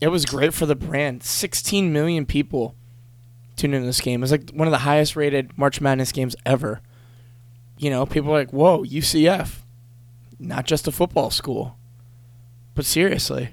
it 0.00 0.08
was 0.08 0.26
great 0.26 0.52
for 0.52 0.66
the 0.66 0.74
brand. 0.74 1.22
16 1.22 1.92
million 1.92 2.26
people 2.26 2.74
tuned 3.56 3.74
into 3.74 3.86
this 3.86 4.00
game. 4.00 4.22
It's 4.22 4.32
like 4.32 4.50
one 4.50 4.66
of 4.68 4.72
the 4.72 4.78
highest 4.78 5.16
rated 5.16 5.56
March 5.58 5.80
Madness 5.80 6.12
games 6.12 6.34
ever. 6.44 6.80
You 7.78 7.90
know, 7.90 8.06
people 8.06 8.30
are 8.30 8.38
like, 8.38 8.52
"Whoa, 8.52 8.84
UCF. 8.84 9.62
Not 10.38 10.66
just 10.66 10.86
a 10.88 10.92
football 10.92 11.30
school." 11.30 11.76
But 12.74 12.84
seriously, 12.84 13.50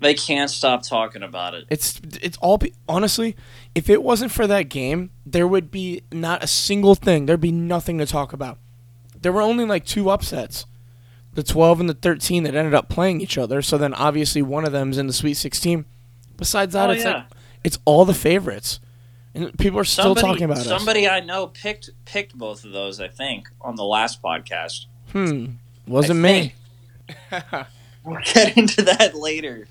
They 0.00 0.14
can't 0.14 0.50
stop 0.50 0.82
talking 0.82 1.22
about 1.22 1.54
it. 1.54 1.64
it's 1.70 2.00
it's 2.20 2.36
all 2.38 2.58
be, 2.58 2.72
honestly, 2.88 3.36
if 3.74 3.88
it 3.88 4.02
wasn't 4.02 4.32
for 4.32 4.46
that 4.48 4.68
game, 4.68 5.10
there 5.24 5.46
would 5.46 5.70
be 5.70 6.02
not 6.12 6.42
a 6.42 6.46
single 6.48 6.94
thing. 6.94 7.26
There'd 7.26 7.40
be 7.40 7.52
nothing 7.52 7.98
to 7.98 8.06
talk 8.06 8.32
about. 8.32 8.58
There 9.20 9.32
were 9.32 9.42
only 9.42 9.64
like 9.64 9.84
two 9.84 10.10
upsets. 10.10 10.66
The 11.34 11.42
12 11.42 11.80
and 11.80 11.88
the 11.88 11.94
13 11.94 12.44
that 12.44 12.54
ended 12.54 12.74
up 12.74 12.88
playing 12.88 13.20
each 13.20 13.36
other. 13.38 13.60
So 13.60 13.76
then 13.76 13.92
obviously 13.94 14.40
one 14.40 14.64
of 14.64 14.70
them's 14.70 14.98
in 14.98 15.08
the 15.08 15.12
Sweet 15.12 15.34
16. 15.34 15.84
Besides 16.36 16.74
that, 16.74 16.90
Oh, 16.90 16.92
it's 16.92 17.02
yeah. 17.04 17.12
like 17.14 17.24
it's 17.64 17.78
all 17.84 18.04
the 18.04 18.14
favorites. 18.14 18.78
And 19.34 19.56
people 19.58 19.78
are 19.80 19.84
still 19.84 20.14
somebody, 20.14 20.26
talking 20.26 20.44
about 20.44 20.58
us. 20.58 20.66
somebody 20.66 21.08
I 21.08 21.20
know 21.20 21.48
picked 21.48 21.90
picked 22.04 22.36
both 22.36 22.64
of 22.64 22.72
those. 22.72 23.00
I 23.00 23.08
think 23.08 23.48
on 23.60 23.74
the 23.76 23.84
last 23.84 24.22
podcast. 24.22 24.86
Hmm. 25.10 25.46
Wasn't 25.86 26.20
me. 26.20 26.54
We'll 28.04 28.20
get 28.22 28.56
into 28.56 28.82
that 28.82 29.14
later. 29.14 29.66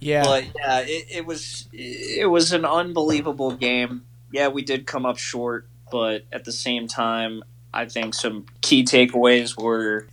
Yeah. 0.00 0.24
But 0.24 0.44
yeah, 0.58 0.80
it, 0.80 1.06
it 1.08 1.26
was 1.26 1.68
it 1.72 2.28
was 2.28 2.52
an 2.52 2.64
unbelievable 2.64 3.52
game. 3.52 4.04
Yeah, 4.32 4.48
we 4.48 4.62
did 4.62 4.86
come 4.86 5.06
up 5.06 5.18
short, 5.18 5.68
but 5.90 6.24
at 6.32 6.44
the 6.44 6.52
same 6.52 6.88
time, 6.88 7.42
I 7.72 7.86
think 7.86 8.14
some 8.14 8.46
key 8.60 8.82
takeaways 8.82 9.56
were 9.56 10.08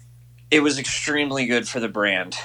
it 0.52 0.62
was 0.62 0.78
extremely 0.78 1.48
good 1.48 1.68
for 1.68 1.80
the 1.80 1.90
brand. 1.90 2.36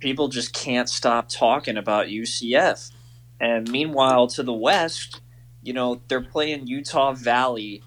People 0.00 0.28
just 0.28 0.54
can't 0.54 0.88
stop 0.88 1.28
talking 1.28 1.76
about 1.76 2.06
UCF. 2.06 2.90
And 3.38 3.70
meanwhile, 3.70 4.26
to 4.28 4.42
the 4.42 4.52
west, 4.52 5.20
you 5.62 5.72
know, 5.72 6.00
they're 6.08 6.20
playing 6.20 6.66
Utah 6.66 7.12
Valley 7.12 7.82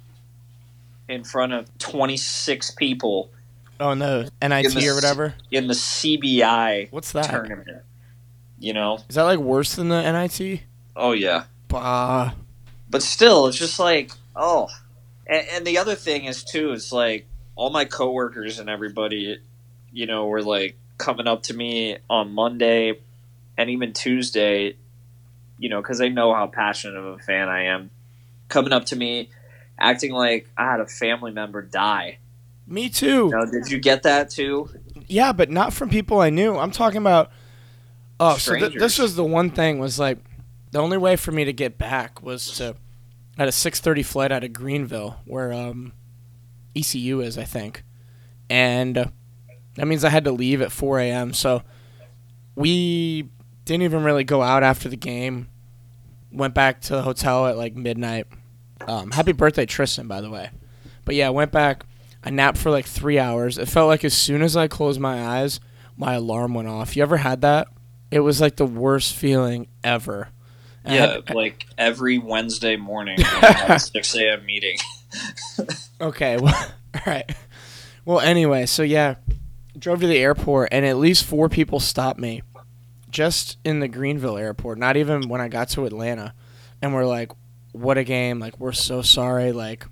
in 1.07 1.23
front 1.23 1.53
of 1.53 1.77
26 1.77 2.71
people 2.71 3.29
oh 3.79 3.93
no, 3.93 4.25
NIT 4.41 4.73
the 4.73 4.89
or 4.89 4.95
whatever. 4.95 5.35
in 5.51 5.67
the 5.67 5.73
CBI 5.73 6.91
What's 6.91 7.11
that? 7.11 7.29
tournament. 7.29 7.83
You 8.57 8.73
know? 8.73 8.99
Is 9.09 9.15
that 9.15 9.23
like 9.23 9.39
worse 9.39 9.75
than 9.75 9.89
the 9.89 10.01
NIT? 10.11 10.61
Oh 10.95 11.11
yeah. 11.11 11.43
Bah. 11.67 12.33
but 12.89 13.01
still 13.01 13.47
it's 13.47 13.57
just 13.57 13.79
like 13.79 14.11
oh 14.35 14.67
and, 15.27 15.45
and 15.51 15.67
the 15.67 15.77
other 15.77 15.95
thing 15.95 16.25
is 16.25 16.43
too 16.43 16.71
is 16.71 16.91
like 16.91 17.25
all 17.55 17.69
my 17.69 17.85
coworkers 17.85 18.59
and 18.59 18.69
everybody 18.69 19.39
you 19.91 20.05
know 20.05 20.27
were 20.27 20.43
like 20.43 20.77
coming 20.97 21.27
up 21.27 21.43
to 21.43 21.53
me 21.53 21.97
on 22.09 22.31
monday 22.31 22.93
and 23.57 23.69
even 23.69 23.93
tuesday 23.93 24.75
you 25.57 25.69
know 25.69 25.81
because 25.81 25.97
they 25.97 26.09
know 26.09 26.33
how 26.33 26.47
passionate 26.47 26.97
of 26.97 27.05
a 27.05 27.19
fan 27.19 27.47
i 27.49 27.63
am 27.63 27.89
coming 28.49 28.73
up 28.73 28.85
to 28.85 28.95
me 28.95 29.29
acting 29.79 30.11
like 30.11 30.49
i 30.57 30.69
had 30.69 30.79
a 30.79 30.85
family 30.87 31.31
member 31.31 31.61
die 31.61 32.17
Me 32.67 32.89
too. 32.89 33.25
you 33.25 33.29
know, 33.31 33.45
did 33.45 33.69
you 33.71 33.79
get 33.79 34.03
that 34.03 34.29
too 34.29 34.69
Yeah, 35.07 35.33
but 35.33 35.49
not 35.51 35.71
from 35.73 35.89
people 35.89 36.19
I 36.19 36.29
knew. 36.31 36.57
I'm 36.57 36.71
talking 36.71 36.97
about. 36.97 37.29
Oh, 38.19 38.37
so 38.37 38.55
th- 38.55 38.73
this 38.73 38.97
was 38.97 39.15
the 39.15 39.23
one 39.23 39.51
thing 39.51 39.77
was 39.77 39.99
like, 39.99 40.17
the 40.71 40.79
only 40.79 40.97
way 40.97 41.15
for 41.15 41.31
me 41.31 41.45
to 41.45 41.53
get 41.53 41.77
back 41.77 42.23
was 42.23 42.57
to, 42.57 42.75
I 43.37 43.41
had 43.43 43.47
a 43.47 43.51
6:30 43.51 44.03
flight 44.03 44.31
out 44.31 44.43
of 44.43 44.51
Greenville, 44.53 45.19
where 45.25 45.53
um, 45.53 45.93
ECU 46.75 47.19
is, 47.21 47.37
I 47.37 47.43
think, 47.43 47.83
and 48.49 48.97
uh, 48.97 49.05
that 49.75 49.85
means 49.85 50.03
I 50.03 50.09
had 50.09 50.23
to 50.23 50.31
leave 50.31 50.61
at 50.61 50.71
4 50.71 50.99
a.m. 51.01 51.33
So 51.33 51.61
we 52.55 53.29
didn't 53.65 53.83
even 53.83 54.03
really 54.03 54.23
go 54.23 54.41
out 54.41 54.63
after 54.63 54.89
the 54.89 54.95
game. 54.95 55.47
Went 56.31 56.53
back 56.53 56.81
to 56.81 56.93
the 56.95 57.01
hotel 57.01 57.47
at 57.47 57.57
like 57.57 57.75
midnight. 57.75 58.27
Um, 58.87 59.11
happy 59.11 59.31
birthday, 59.31 59.65
Tristan, 59.65 60.07
by 60.07 60.21
the 60.21 60.29
way. 60.29 60.49
But 61.05 61.15
yeah, 61.15 61.29
went 61.29 61.51
back. 61.51 61.85
I 62.23 62.29
napped 62.29 62.57
for 62.57 62.71
like 62.71 62.85
three 62.85 63.19
hours. 63.19 63.57
It 63.57 63.67
felt 63.67 63.87
like 63.87 64.03
as 64.03 64.13
soon 64.13 64.41
as 64.41 64.57
I 64.57 64.67
closed 64.67 64.99
my 64.99 65.23
eyes, 65.39 65.59
my 65.97 66.15
alarm 66.15 66.53
went 66.53 66.67
off. 66.67 66.95
You 66.95 67.03
ever 67.03 67.17
had 67.17 67.41
that? 67.41 67.67
It 68.11 68.19
was 68.21 68.41
like 68.41 68.55
the 68.55 68.65
worst 68.65 69.13
feeling 69.15 69.67
ever. 69.83 70.29
And 70.83 70.95
yeah 70.95 71.13
had- 71.13 71.33
like 71.33 71.65
every 71.79 72.19
wednesday 72.19 72.75
morning 72.75 73.17
when 73.19 73.43
I 73.43 73.51
have 73.53 73.69
a 73.77 73.79
6 73.79 74.15
a.m 74.17 74.45
meeting 74.45 74.77
Okay. 76.01 76.37
Well, 76.37 76.53
all 76.95 77.01
right. 77.07 77.29
Well, 78.03 78.19
anyway, 78.19 78.65
so 78.67 78.83
yeah, 78.83 79.15
drove 79.77 80.01
to 80.01 80.07
the 80.07 80.17
airport, 80.17 80.69
and 80.71 80.85
at 80.85 80.97
least 80.97 81.23
four 81.25 81.49
people 81.49 81.79
stopped 81.79 82.19
me, 82.19 82.43
just 83.15 83.57
in 83.63 83.79
the 83.79 83.87
Greenville 83.87 84.37
airport. 84.37 84.77
Not 84.77 84.97
even 84.97 85.29
when 85.29 85.39
I 85.39 85.47
got 85.47 85.69
to 85.69 85.85
Atlanta, 85.85 86.33
and 86.81 86.93
we're 86.93 87.05
like, 87.05 87.31
"What 87.71 87.97
a 87.97 88.03
game! 88.03 88.39
Like, 88.39 88.59
we're 88.59 88.73
so 88.73 89.01
sorry. 89.01 89.53
Like, 89.53 89.85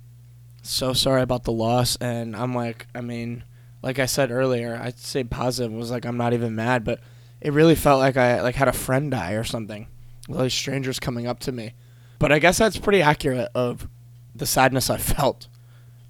so 0.62 0.92
sorry 0.92 1.22
about 1.22 1.44
the 1.44 1.52
loss." 1.52 1.96
And 1.96 2.36
I'm 2.36 2.54
like, 2.54 2.86
I 2.94 3.00
mean, 3.00 3.42
like 3.82 3.98
I 3.98 4.04
said 4.04 4.30
earlier, 4.30 4.78
I'd 4.80 4.98
say 4.98 5.24
positive 5.24 5.72
was 5.72 5.90
like 5.90 6.04
I'm 6.04 6.18
not 6.18 6.34
even 6.34 6.54
mad, 6.54 6.84
but 6.84 7.00
it 7.40 7.54
really 7.54 7.74
felt 7.74 7.98
like 7.98 8.18
I 8.18 8.42
like 8.42 8.56
had 8.56 8.68
a 8.68 8.72
friend 8.72 9.10
die 9.10 9.32
or 9.32 9.44
something. 9.44 9.88
All 10.28 10.42
these 10.42 10.52
strangers 10.52 11.00
coming 11.00 11.26
up 11.26 11.40
to 11.40 11.52
me, 11.52 11.72
but 12.18 12.30
I 12.30 12.38
guess 12.38 12.58
that's 12.58 12.76
pretty 12.76 13.00
accurate 13.00 13.48
of 13.54 13.88
the 14.34 14.46
sadness 14.46 14.90
I 14.90 14.98
felt. 14.98 15.48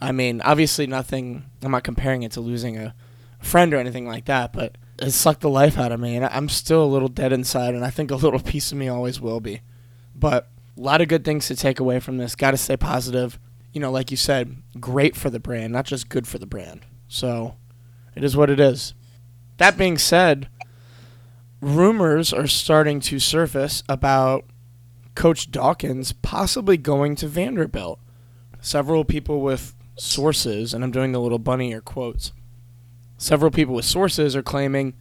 I 0.00 0.10
mean, 0.10 0.40
obviously 0.42 0.88
nothing. 0.88 1.44
I'm 1.62 1.70
not 1.70 1.84
comparing 1.84 2.24
it 2.24 2.32
to 2.32 2.40
losing 2.40 2.76
a 2.76 2.94
friend 3.40 3.72
or 3.72 3.78
anything 3.78 4.06
like 4.06 4.24
that, 4.24 4.52
but 4.52 4.76
it 4.98 5.10
sucked 5.10 5.40
the 5.40 5.48
life 5.48 5.78
out 5.78 5.92
of 5.92 6.00
me, 6.00 6.16
and 6.16 6.24
I'm 6.24 6.48
still 6.48 6.84
a 6.84 6.86
little 6.86 7.08
dead 7.08 7.32
inside, 7.32 7.74
and 7.74 7.84
I 7.84 7.90
think 7.90 8.10
a 8.10 8.16
little 8.16 8.40
piece 8.52 8.72
of 8.72 8.78
me 8.78 8.88
always 8.88 9.20
will 9.20 9.40
be. 9.40 9.62
But 10.14 10.48
a 10.76 10.80
lot 10.80 11.00
of 11.00 11.08
good 11.08 11.24
things 11.24 11.46
to 11.48 11.56
take 11.56 11.80
away 11.80 12.00
from 12.00 12.18
this. 12.18 12.34
Got 12.34 12.52
to 12.52 12.56
stay 12.56 12.76
positive. 12.76 13.38
You 13.72 13.80
know, 13.80 13.90
like 13.90 14.10
you 14.10 14.16
said, 14.16 14.56
great 14.78 15.16
for 15.16 15.30
the 15.30 15.40
brand, 15.40 15.72
not 15.72 15.84
just 15.84 16.08
good 16.08 16.28
for 16.28 16.38
the 16.38 16.46
brand. 16.46 16.82
So 17.08 17.56
it 18.14 18.22
is 18.22 18.36
what 18.36 18.50
it 18.50 18.60
is. 18.60 18.94
That 19.56 19.76
being 19.76 19.98
said, 19.98 20.48
rumors 21.60 22.32
are 22.32 22.46
starting 22.46 23.00
to 23.00 23.18
surface 23.18 23.82
about 23.88 24.44
Coach 25.14 25.50
Dawkins 25.50 26.12
possibly 26.12 26.76
going 26.76 27.16
to 27.16 27.28
Vanderbilt. 27.28 28.00
Several 28.60 29.04
people 29.04 29.40
with 29.40 29.74
sources, 29.96 30.74
and 30.74 30.82
I'm 30.82 30.90
doing 30.90 31.12
the 31.12 31.20
little 31.20 31.38
bunny 31.38 31.70
ear 31.70 31.80
quotes. 31.80 32.32
Several 33.24 33.50
people 33.50 33.74
with 33.74 33.86
sources 33.86 34.36
are 34.36 34.42
claiming 34.42 34.92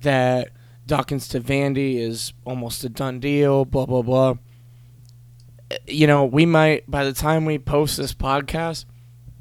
that 0.00 0.52
Dawkins 0.86 1.28
to 1.28 1.38
Vandy 1.38 1.96
is 1.98 2.32
almost 2.46 2.82
a 2.82 2.88
done 2.88 3.20
deal, 3.20 3.66
blah, 3.66 3.84
blah, 3.84 4.00
blah. 4.00 4.36
You 5.86 6.06
know, 6.06 6.24
we 6.24 6.46
might, 6.46 6.90
by 6.90 7.04
the 7.04 7.12
time 7.12 7.44
we 7.44 7.58
post 7.58 7.98
this 7.98 8.14
podcast, 8.14 8.86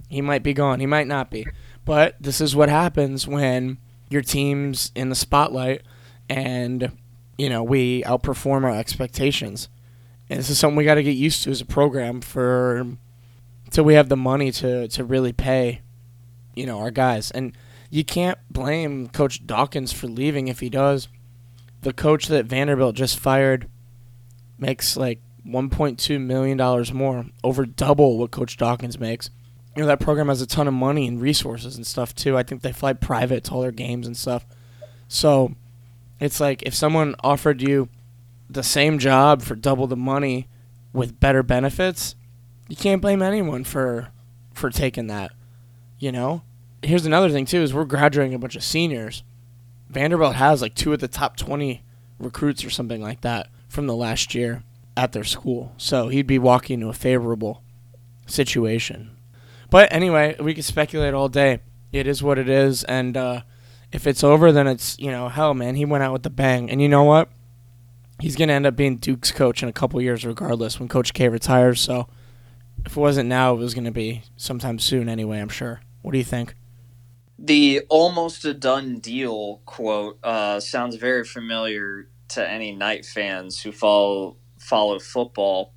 he 0.09 0.21
might 0.21 0.43
be 0.43 0.53
gone. 0.53 0.81
He 0.81 0.85
might 0.85 1.07
not 1.07 1.31
be. 1.31 1.47
But 1.85 2.17
this 2.19 2.41
is 2.41 2.53
what 2.53 2.67
happens 2.67 3.25
when 3.29 3.77
your 4.09 4.23
team's 4.23 4.91
in 4.93 5.07
the 5.07 5.15
spotlight 5.15 5.83
and, 6.27 6.91
you 7.37 7.47
know, 7.47 7.63
we 7.63 8.03
outperform 8.03 8.65
our 8.65 8.77
expectations. 8.77 9.69
And 10.29 10.37
this 10.37 10.49
is 10.49 10.59
something 10.59 10.75
we 10.75 10.83
got 10.83 10.95
to 10.95 11.03
get 11.03 11.11
used 11.11 11.43
to 11.43 11.51
as 11.51 11.61
a 11.61 11.65
program 11.65 12.19
for 12.19 12.85
until 13.63 13.85
we 13.85 13.93
have 13.93 14.09
the 14.09 14.17
money 14.17 14.51
to, 14.51 14.89
to 14.89 15.05
really 15.05 15.31
pay, 15.31 15.79
you 16.55 16.65
know, 16.65 16.79
our 16.79 16.91
guys. 16.91 17.31
And 17.31 17.55
you 17.89 18.03
can't 18.03 18.37
blame 18.49 19.07
Coach 19.09 19.45
Dawkins 19.45 19.93
for 19.93 20.07
leaving 20.07 20.47
if 20.47 20.59
he 20.59 20.69
does. 20.69 21.07
The 21.81 21.93
coach 21.93 22.27
that 22.27 22.45
Vanderbilt 22.45 22.95
just 22.95 23.19
fired 23.19 23.69
makes 24.57 24.97
like 24.97 25.19
$1.2 25.47 26.19
million 26.19 26.95
more, 26.95 27.25
over 27.43 27.65
double 27.65 28.17
what 28.17 28.31
Coach 28.31 28.57
Dawkins 28.57 28.99
makes. 28.99 29.29
You 29.75 29.83
know, 29.83 29.87
that 29.87 29.99
program 29.99 30.27
has 30.27 30.41
a 30.41 30.47
ton 30.47 30.67
of 30.67 30.73
money 30.73 31.07
and 31.07 31.21
resources 31.21 31.77
and 31.77 31.85
stuff 31.85 32.15
too. 32.15 32.37
I 32.37 32.43
think 32.43 32.61
they 32.61 32.73
fly 32.73 32.93
private 32.93 33.43
to 33.45 33.51
all 33.51 33.61
their 33.61 33.71
games 33.71 34.07
and 34.07 34.17
stuff. 34.17 34.45
So 35.07 35.53
it's 36.19 36.39
like 36.39 36.63
if 36.63 36.73
someone 36.73 37.15
offered 37.23 37.61
you 37.61 37.89
the 38.49 38.63
same 38.63 38.97
job 38.97 39.41
for 39.41 39.55
double 39.55 39.87
the 39.87 39.95
money 39.95 40.47
with 40.93 41.19
better 41.19 41.43
benefits, 41.43 42.15
you 42.67 42.75
can't 42.75 43.01
blame 43.01 43.21
anyone 43.21 43.63
for 43.63 44.09
for 44.53 44.69
taking 44.69 45.07
that. 45.07 45.31
You 45.99 46.11
know? 46.11 46.41
Here's 46.87 47.05
another 47.05 47.29
thing 47.29 47.45
too 47.45 47.61
is 47.61 47.73
we're 47.73 47.83
graduating 47.83 48.33
a 48.33 48.39
bunch 48.39 48.55
of 48.55 48.63
seniors. 48.63 49.21
Vanderbilt 49.89 50.35
has 50.35 50.61
like 50.61 50.73
two 50.73 50.93
of 50.93 51.01
the 51.01 51.09
top 51.09 51.35
20 51.35 51.83
recruits 52.17 52.63
or 52.63 52.69
something 52.69 53.01
like 53.01 53.19
that 53.21 53.49
from 53.67 53.87
the 53.87 53.95
last 53.95 54.33
year 54.33 54.63
at 54.95 55.11
their 55.11 55.25
school. 55.25 55.73
So 55.75 56.07
he'd 56.07 56.27
be 56.27 56.39
walking 56.39 56.75
into 56.75 56.87
a 56.87 56.93
favorable 56.93 57.61
situation. 58.25 59.17
But 59.69 59.91
anyway, 59.91 60.37
we 60.39 60.53
could 60.53 60.63
speculate 60.63 61.13
all 61.13 61.27
day. 61.27 61.59
It 61.91 62.07
is 62.07 62.23
what 62.23 62.39
it 62.39 62.47
is 62.47 62.85
and 62.85 63.17
uh, 63.17 63.41
if 63.91 64.07
it's 64.07 64.23
over 64.23 64.53
then 64.53 64.67
it's, 64.67 64.97
you 64.97 65.11
know, 65.11 65.27
hell 65.27 65.53
man, 65.53 65.75
he 65.75 65.83
went 65.83 66.05
out 66.05 66.13
with 66.13 66.23
the 66.23 66.29
bang. 66.29 66.71
And 66.71 66.81
you 66.81 66.87
know 66.87 67.03
what? 67.03 67.27
He's 68.21 68.37
going 68.37 68.47
to 68.47 68.53
end 68.53 68.65
up 68.65 68.77
being 68.77 68.95
Duke's 68.95 69.31
coach 69.31 69.61
in 69.61 69.67
a 69.67 69.73
couple 69.73 70.01
years 70.01 70.25
regardless 70.25 70.79
when 70.79 70.87
Coach 70.87 71.13
K 71.13 71.27
retires, 71.27 71.81
so 71.81 72.07
if 72.85 72.93
it 72.93 72.97
wasn't 72.97 73.27
now, 73.27 73.53
it 73.53 73.57
was 73.57 73.73
going 73.73 73.83
to 73.83 73.91
be 73.91 74.23
sometime 74.37 74.79
soon 74.79 75.09
anyway, 75.09 75.41
I'm 75.41 75.49
sure. 75.49 75.81
What 76.01 76.13
do 76.13 76.17
you 76.17 76.23
think? 76.23 76.55
The 77.39 77.81
almost 77.89 78.45
a 78.45 78.53
done 78.53 78.99
deal 78.99 79.61
quote 79.65 80.19
uh, 80.23 80.59
sounds 80.59 80.95
very 80.95 81.23
familiar 81.23 82.09
to 82.29 82.49
any 82.49 82.75
Knight 82.75 83.05
fans 83.05 83.61
who 83.61 83.71
follow 83.71 84.37
follow 84.59 84.97
football, 84.99 85.73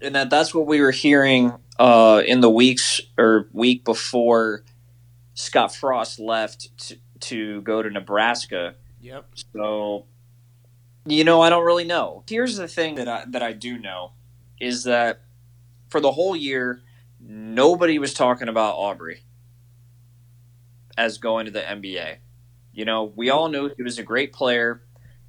and 0.00 0.14
that 0.16 0.30
that's 0.30 0.52
what 0.52 0.66
we 0.66 0.80
were 0.80 0.90
hearing 0.90 1.52
uh, 1.78 2.22
in 2.26 2.40
the 2.40 2.50
weeks 2.50 3.00
or 3.16 3.48
week 3.52 3.84
before 3.84 4.64
Scott 5.34 5.74
Frost 5.74 6.18
left 6.18 6.76
to, 6.78 6.96
to 7.20 7.60
go 7.62 7.82
to 7.82 7.90
Nebraska. 7.90 8.74
Yep. 9.00 9.26
So, 9.54 10.06
you 11.06 11.24
know, 11.24 11.40
I 11.40 11.50
don't 11.50 11.64
really 11.64 11.84
know. 11.84 12.24
Here's 12.28 12.56
the 12.56 12.68
thing 12.68 12.96
that 12.96 13.08
I 13.08 13.24
that 13.28 13.42
I 13.42 13.52
do 13.52 13.78
know 13.78 14.12
is 14.60 14.84
that 14.84 15.22
for 15.88 16.00
the 16.00 16.12
whole 16.12 16.34
year, 16.34 16.80
nobody 17.20 17.98
was 18.00 18.12
talking 18.12 18.48
about 18.48 18.74
Aubrey 18.74 19.22
as 20.96 21.18
going 21.18 21.46
to 21.46 21.52
the 21.52 21.60
NBA. 21.60 22.16
You 22.72 22.84
know, 22.84 23.12
we 23.14 23.30
all 23.30 23.48
knew 23.48 23.70
he 23.76 23.82
was 23.82 23.98
a 23.98 24.02
great 24.02 24.32
player, 24.32 24.82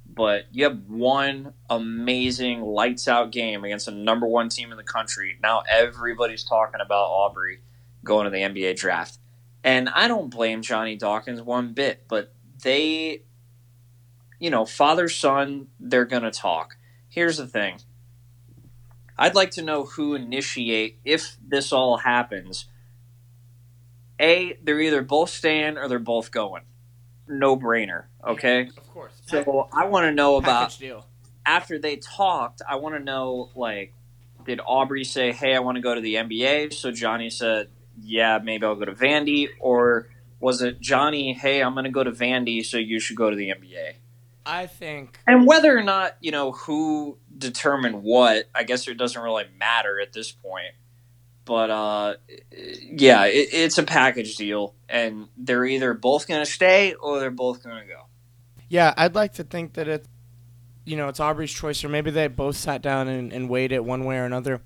but 0.06 0.46
you 0.50 0.64
have 0.64 0.88
one 0.88 1.52
amazing 1.70 2.62
lights 2.62 3.06
out 3.06 3.30
game 3.30 3.64
against 3.64 3.88
a 3.88 3.92
number 3.92 4.26
one 4.26 4.48
team 4.48 4.70
in 4.70 4.76
the 4.76 4.82
country. 4.82 5.36
Now 5.42 5.62
everybody's 5.68 6.44
talking 6.44 6.80
about 6.80 7.06
Aubrey 7.06 7.60
going 8.04 8.24
to 8.24 8.30
the 8.30 8.38
NBA 8.38 8.76
draft. 8.76 9.18
And 9.62 9.88
I 9.88 10.08
don't 10.08 10.30
blame 10.30 10.62
Johnny 10.62 10.96
Dawkins 10.96 11.42
one 11.42 11.72
bit, 11.72 12.04
but 12.08 12.32
they, 12.62 13.22
you 14.38 14.50
know, 14.50 14.64
father 14.64 15.08
son, 15.08 15.68
they're 15.80 16.04
going 16.04 16.22
to 16.22 16.30
talk. 16.30 16.76
Here's 17.08 17.36
the 17.36 17.46
thing 17.46 17.80
I'd 19.18 19.34
like 19.34 19.50
to 19.52 19.62
know 19.62 19.84
who 19.84 20.14
initiate 20.14 20.98
if 21.04 21.36
this 21.46 21.72
all 21.72 21.98
happens 21.98 22.66
a, 24.20 24.58
they're 24.62 24.80
either 24.80 25.02
both 25.02 25.30
staying 25.30 25.78
or 25.78 25.88
they're 25.88 25.98
both 25.98 26.30
going. 26.30 26.62
No 27.28 27.56
brainer. 27.56 28.04
Okay. 28.26 28.62
Yeah, 28.64 28.70
of 28.76 28.90
course. 28.92 29.12
So 29.26 29.68
I 29.72 29.86
want 29.86 30.04
to 30.04 30.12
know 30.12 30.36
about 30.36 30.76
deal. 30.78 31.06
after 31.44 31.78
they 31.78 31.96
talked. 31.96 32.62
I 32.68 32.76
want 32.76 32.94
to 32.94 33.00
know 33.02 33.50
like, 33.54 33.92
did 34.44 34.60
Aubrey 34.64 35.02
say, 35.04 35.32
"Hey, 35.32 35.54
I 35.54 35.58
want 35.58 35.76
to 35.76 35.82
go 35.82 35.94
to 35.94 36.00
the 36.00 36.14
NBA"? 36.14 36.72
So 36.72 36.92
Johnny 36.92 37.30
said, 37.30 37.68
"Yeah, 38.00 38.38
maybe 38.42 38.64
I'll 38.64 38.76
go 38.76 38.84
to 38.84 38.92
Vandy," 38.92 39.48
or 39.58 40.08
was 40.38 40.62
it 40.62 40.80
Johnny? 40.80 41.32
Hey, 41.32 41.62
I'm 41.62 41.72
going 41.72 41.84
to 41.84 41.90
go 41.90 42.04
to 42.04 42.12
Vandy, 42.12 42.64
so 42.64 42.76
you 42.78 43.00
should 43.00 43.16
go 43.16 43.28
to 43.28 43.34
the 43.36 43.48
NBA. 43.50 43.94
I 44.48 44.66
think 44.68 45.18
And 45.26 45.44
whether 45.44 45.76
or 45.76 45.82
not 45.82 46.16
you 46.20 46.30
know 46.30 46.52
who 46.52 47.18
determined 47.36 48.04
what, 48.04 48.44
I 48.54 48.62
guess 48.62 48.86
it 48.86 48.94
doesn't 48.96 49.20
really 49.20 49.44
matter 49.58 49.98
at 50.00 50.12
this 50.12 50.30
point. 50.30 50.74
But 51.46 51.70
uh, 51.70 52.14
yeah, 52.82 53.24
it, 53.24 53.48
it's 53.52 53.78
a 53.78 53.84
package 53.84 54.36
deal, 54.36 54.74
and 54.88 55.28
they're 55.36 55.64
either 55.64 55.94
both 55.94 56.26
going 56.26 56.44
to 56.44 56.50
stay 56.50 56.92
or 56.94 57.20
they're 57.20 57.30
both 57.30 57.62
going 57.62 57.80
to 57.80 57.86
go. 57.86 58.02
Yeah, 58.68 58.92
I'd 58.96 59.14
like 59.14 59.34
to 59.34 59.44
think 59.44 59.74
that 59.74 59.86
it, 59.86 60.06
you 60.84 60.96
know, 60.96 61.08
it's 61.08 61.20
Aubrey's 61.20 61.52
choice, 61.52 61.84
or 61.84 61.88
maybe 61.88 62.10
they 62.10 62.26
both 62.26 62.56
sat 62.56 62.82
down 62.82 63.06
and, 63.06 63.32
and 63.32 63.48
weighed 63.48 63.70
it 63.70 63.84
one 63.84 64.04
way 64.04 64.18
or 64.18 64.24
another. 64.24 64.60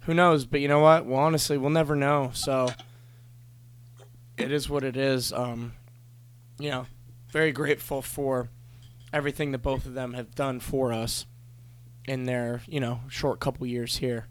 Who 0.00 0.12
knows? 0.12 0.44
But 0.44 0.60
you 0.60 0.66
know 0.66 0.80
what? 0.80 1.06
Well, 1.06 1.20
honestly, 1.20 1.56
we'll 1.56 1.70
never 1.70 1.94
know. 1.94 2.32
So 2.34 2.68
it 4.36 4.50
is 4.50 4.68
what 4.68 4.82
it 4.82 4.96
is. 4.96 5.32
Um, 5.32 5.74
you 6.58 6.70
know, 6.70 6.86
very 7.30 7.52
grateful 7.52 8.02
for 8.02 8.48
everything 9.12 9.52
that 9.52 9.58
both 9.58 9.86
of 9.86 9.94
them 9.94 10.14
have 10.14 10.34
done 10.34 10.58
for 10.58 10.92
us 10.92 11.26
in 12.06 12.24
their, 12.24 12.62
you 12.66 12.80
know, 12.80 13.02
short 13.08 13.38
couple 13.38 13.66
years 13.68 13.98
here. 13.98 14.26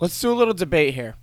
Let's 0.00 0.18
do 0.20 0.32
a 0.32 0.34
little 0.34 0.54
debate 0.54 0.94
here. 0.94 1.14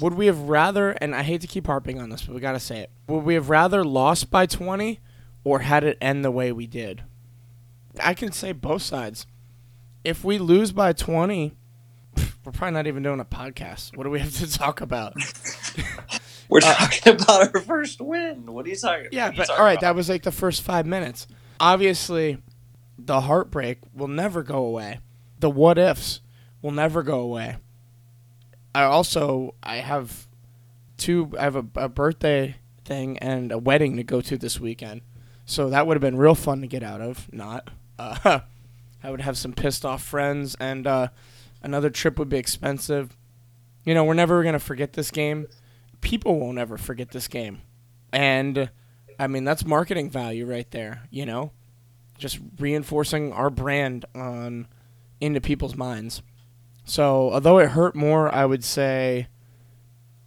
Would 0.00 0.14
we 0.14 0.26
have 0.26 0.40
rather, 0.42 0.90
and 0.90 1.14
I 1.14 1.22
hate 1.22 1.40
to 1.40 1.46
keep 1.46 1.66
harping 1.66 2.00
on 2.00 2.10
this, 2.10 2.22
but 2.22 2.34
we 2.34 2.40
got 2.40 2.52
to 2.52 2.60
say 2.60 2.80
it. 2.80 2.90
Would 3.08 3.24
we 3.24 3.34
have 3.34 3.48
rather 3.50 3.84
lost 3.84 4.30
by 4.30 4.46
20 4.46 5.00
or 5.44 5.60
had 5.60 5.82
it 5.82 5.98
end 6.00 6.24
the 6.24 6.30
way 6.30 6.52
we 6.52 6.66
did? 6.66 7.02
I 8.02 8.14
can 8.14 8.30
say 8.32 8.52
both 8.52 8.82
sides. 8.82 9.26
If 10.04 10.24
we 10.24 10.38
lose 10.38 10.70
by 10.72 10.92
20, 10.92 11.54
we're 12.44 12.52
probably 12.52 12.72
not 12.74 12.86
even 12.86 13.02
doing 13.02 13.18
a 13.18 13.24
podcast. 13.24 13.96
What 13.96 14.04
do 14.04 14.10
we 14.10 14.20
have 14.20 14.34
to 14.36 14.52
talk 14.58 14.80
about? 14.80 15.14
We're 16.50 16.60
Uh, 16.64 16.74
talking 16.76 17.12
about 17.12 17.54
our 17.54 17.60
first 17.60 18.00
win. 18.00 18.46
What 18.46 18.64
are 18.64 18.70
you 18.70 18.76
talking? 18.76 19.00
about? 19.02 19.12
Yeah, 19.12 19.26
what 19.26 19.32
are 19.32 19.34
you 19.34 19.38
but 19.48 19.50
all 19.50 19.64
right, 19.64 19.72
about? 19.72 19.80
that 19.82 19.94
was 19.94 20.08
like 20.08 20.22
the 20.22 20.32
first 20.32 20.62
five 20.62 20.86
minutes. 20.86 21.26
Obviously, 21.60 22.38
the 22.98 23.20
heartbreak 23.22 23.80
will 23.94 24.08
never 24.08 24.42
go 24.42 24.64
away. 24.64 25.00
The 25.40 25.50
what 25.50 25.76
ifs 25.76 26.20
will 26.62 26.70
never 26.70 27.02
go 27.02 27.20
away. 27.20 27.56
I 28.74 28.82
also 28.84 29.54
I 29.62 29.76
have 29.76 30.26
two. 30.96 31.32
I 31.38 31.42
have 31.42 31.56
a, 31.56 31.64
a 31.76 31.88
birthday 31.88 32.56
thing 32.84 33.18
and 33.18 33.52
a 33.52 33.58
wedding 33.58 33.96
to 33.96 34.02
go 34.02 34.20
to 34.20 34.36
this 34.36 34.60
weekend, 34.60 35.02
so 35.44 35.70
that 35.70 35.86
would 35.86 35.94
have 35.94 36.02
been 36.02 36.16
real 36.16 36.34
fun 36.34 36.60
to 36.60 36.66
get 36.66 36.82
out 36.82 37.00
of. 37.00 37.32
Not. 37.32 37.70
Uh, 37.98 38.40
I 39.02 39.10
would 39.10 39.20
have 39.20 39.38
some 39.38 39.52
pissed 39.52 39.84
off 39.84 40.02
friends, 40.02 40.56
and 40.58 40.86
uh, 40.86 41.08
another 41.62 41.90
trip 41.90 42.18
would 42.18 42.28
be 42.28 42.38
expensive. 42.38 43.16
You 43.84 43.94
know, 43.94 44.04
we're 44.04 44.14
never 44.14 44.42
gonna 44.42 44.58
forget 44.58 44.94
this 44.94 45.10
game. 45.10 45.46
People 46.00 46.38
won't 46.38 46.58
ever 46.58 46.76
forget 46.76 47.10
this 47.10 47.28
game, 47.28 47.62
and 48.12 48.70
I 49.18 49.26
mean, 49.26 49.44
that's 49.44 49.64
marketing 49.64 50.10
value 50.10 50.46
right 50.46 50.70
there, 50.70 51.02
you 51.10 51.26
know? 51.26 51.52
Just 52.18 52.38
reinforcing 52.58 53.32
our 53.32 53.50
brand 53.50 54.04
on 54.14 54.68
into 55.20 55.40
people's 55.40 55.76
minds. 55.76 56.22
So, 56.88 57.30
although 57.32 57.58
it 57.58 57.72
hurt 57.72 57.94
more, 57.94 58.34
I 58.34 58.46
would 58.46 58.64
say 58.64 59.28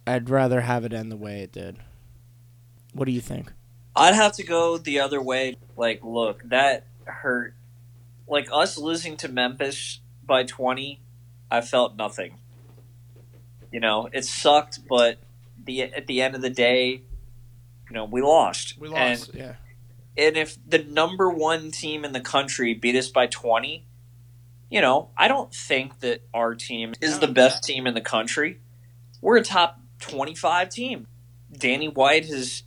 I'd 0.06 0.30
rather 0.30 0.60
have 0.60 0.84
it 0.84 0.92
end 0.92 1.10
the 1.10 1.16
way 1.16 1.40
it 1.40 1.50
did. 1.50 1.76
What 2.92 3.06
do 3.06 3.10
you 3.10 3.20
think? 3.20 3.52
I'd 3.96 4.14
have 4.14 4.32
to 4.34 4.44
go 4.44 4.78
the 4.78 5.00
other 5.00 5.20
way. 5.20 5.56
Like, 5.76 6.04
look, 6.04 6.42
that 6.44 6.86
hurt. 7.04 7.54
Like 8.28 8.48
us 8.52 8.78
losing 8.78 9.16
to 9.18 9.28
Memphis 9.28 10.00
by 10.24 10.44
twenty, 10.44 11.02
I 11.50 11.62
felt 11.62 11.96
nothing. 11.96 12.38
You 13.72 13.80
know, 13.80 14.08
it 14.12 14.24
sucked, 14.24 14.86
but 14.88 15.18
the 15.62 15.82
at 15.82 16.06
the 16.06 16.22
end 16.22 16.36
of 16.36 16.42
the 16.42 16.50
day, 16.50 17.02
you 17.88 17.92
know, 17.92 18.04
we 18.04 18.22
lost. 18.22 18.78
We 18.78 18.86
And 18.94 19.18
lost, 19.18 19.34
yeah. 19.34 19.54
and 20.16 20.36
if 20.36 20.56
the 20.64 20.78
number 20.78 21.28
one 21.28 21.72
team 21.72 22.04
in 22.04 22.12
the 22.12 22.20
country 22.20 22.72
beat 22.72 22.94
us 22.94 23.08
by 23.08 23.26
20 23.26 23.84
you 24.72 24.80
know 24.80 25.10
i 25.18 25.28
don't 25.28 25.54
think 25.54 26.00
that 26.00 26.22
our 26.32 26.54
team 26.54 26.94
is 27.00 27.18
the 27.18 27.28
best 27.28 27.62
team 27.62 27.86
in 27.86 27.94
the 27.94 28.00
country. 28.00 28.58
We're 29.20 29.36
a 29.36 29.42
top 29.44 29.78
25 30.00 30.68
team. 30.70 31.06
Danny 31.56 31.88
white 31.88 32.24
has 32.24 32.64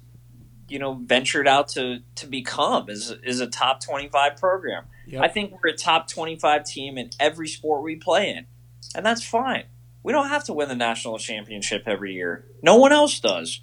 you 0.69 0.77
know 0.77 0.93
ventured 0.93 1.47
out 1.47 1.67
to 1.69 1.99
to 2.15 2.27
become 2.27 2.89
is 2.89 3.11
is 3.23 3.39
a 3.39 3.47
top 3.47 3.83
25 3.83 4.37
program. 4.37 4.85
Yep. 5.07 5.21
i 5.21 5.27
think 5.27 5.51
we're 5.51 5.69
a 5.71 5.77
top 5.77 6.07
25 6.07 6.63
team 6.63 6.97
in 6.97 7.09
every 7.19 7.47
sport 7.47 7.83
we 7.83 7.95
play 7.95 8.29
in 8.29 8.47
and 8.95 9.05
that's 9.05 9.23
fine. 9.23 9.65
We 10.01 10.13
don't 10.13 10.29
have 10.29 10.43
to 10.45 10.53
win 10.53 10.69
the 10.69 10.75
national 10.75 11.17
championship 11.17 11.83
every 11.87 12.13
year. 12.13 12.45
No 12.61 12.77
one 12.77 12.91
else 12.91 13.19
does. 13.19 13.61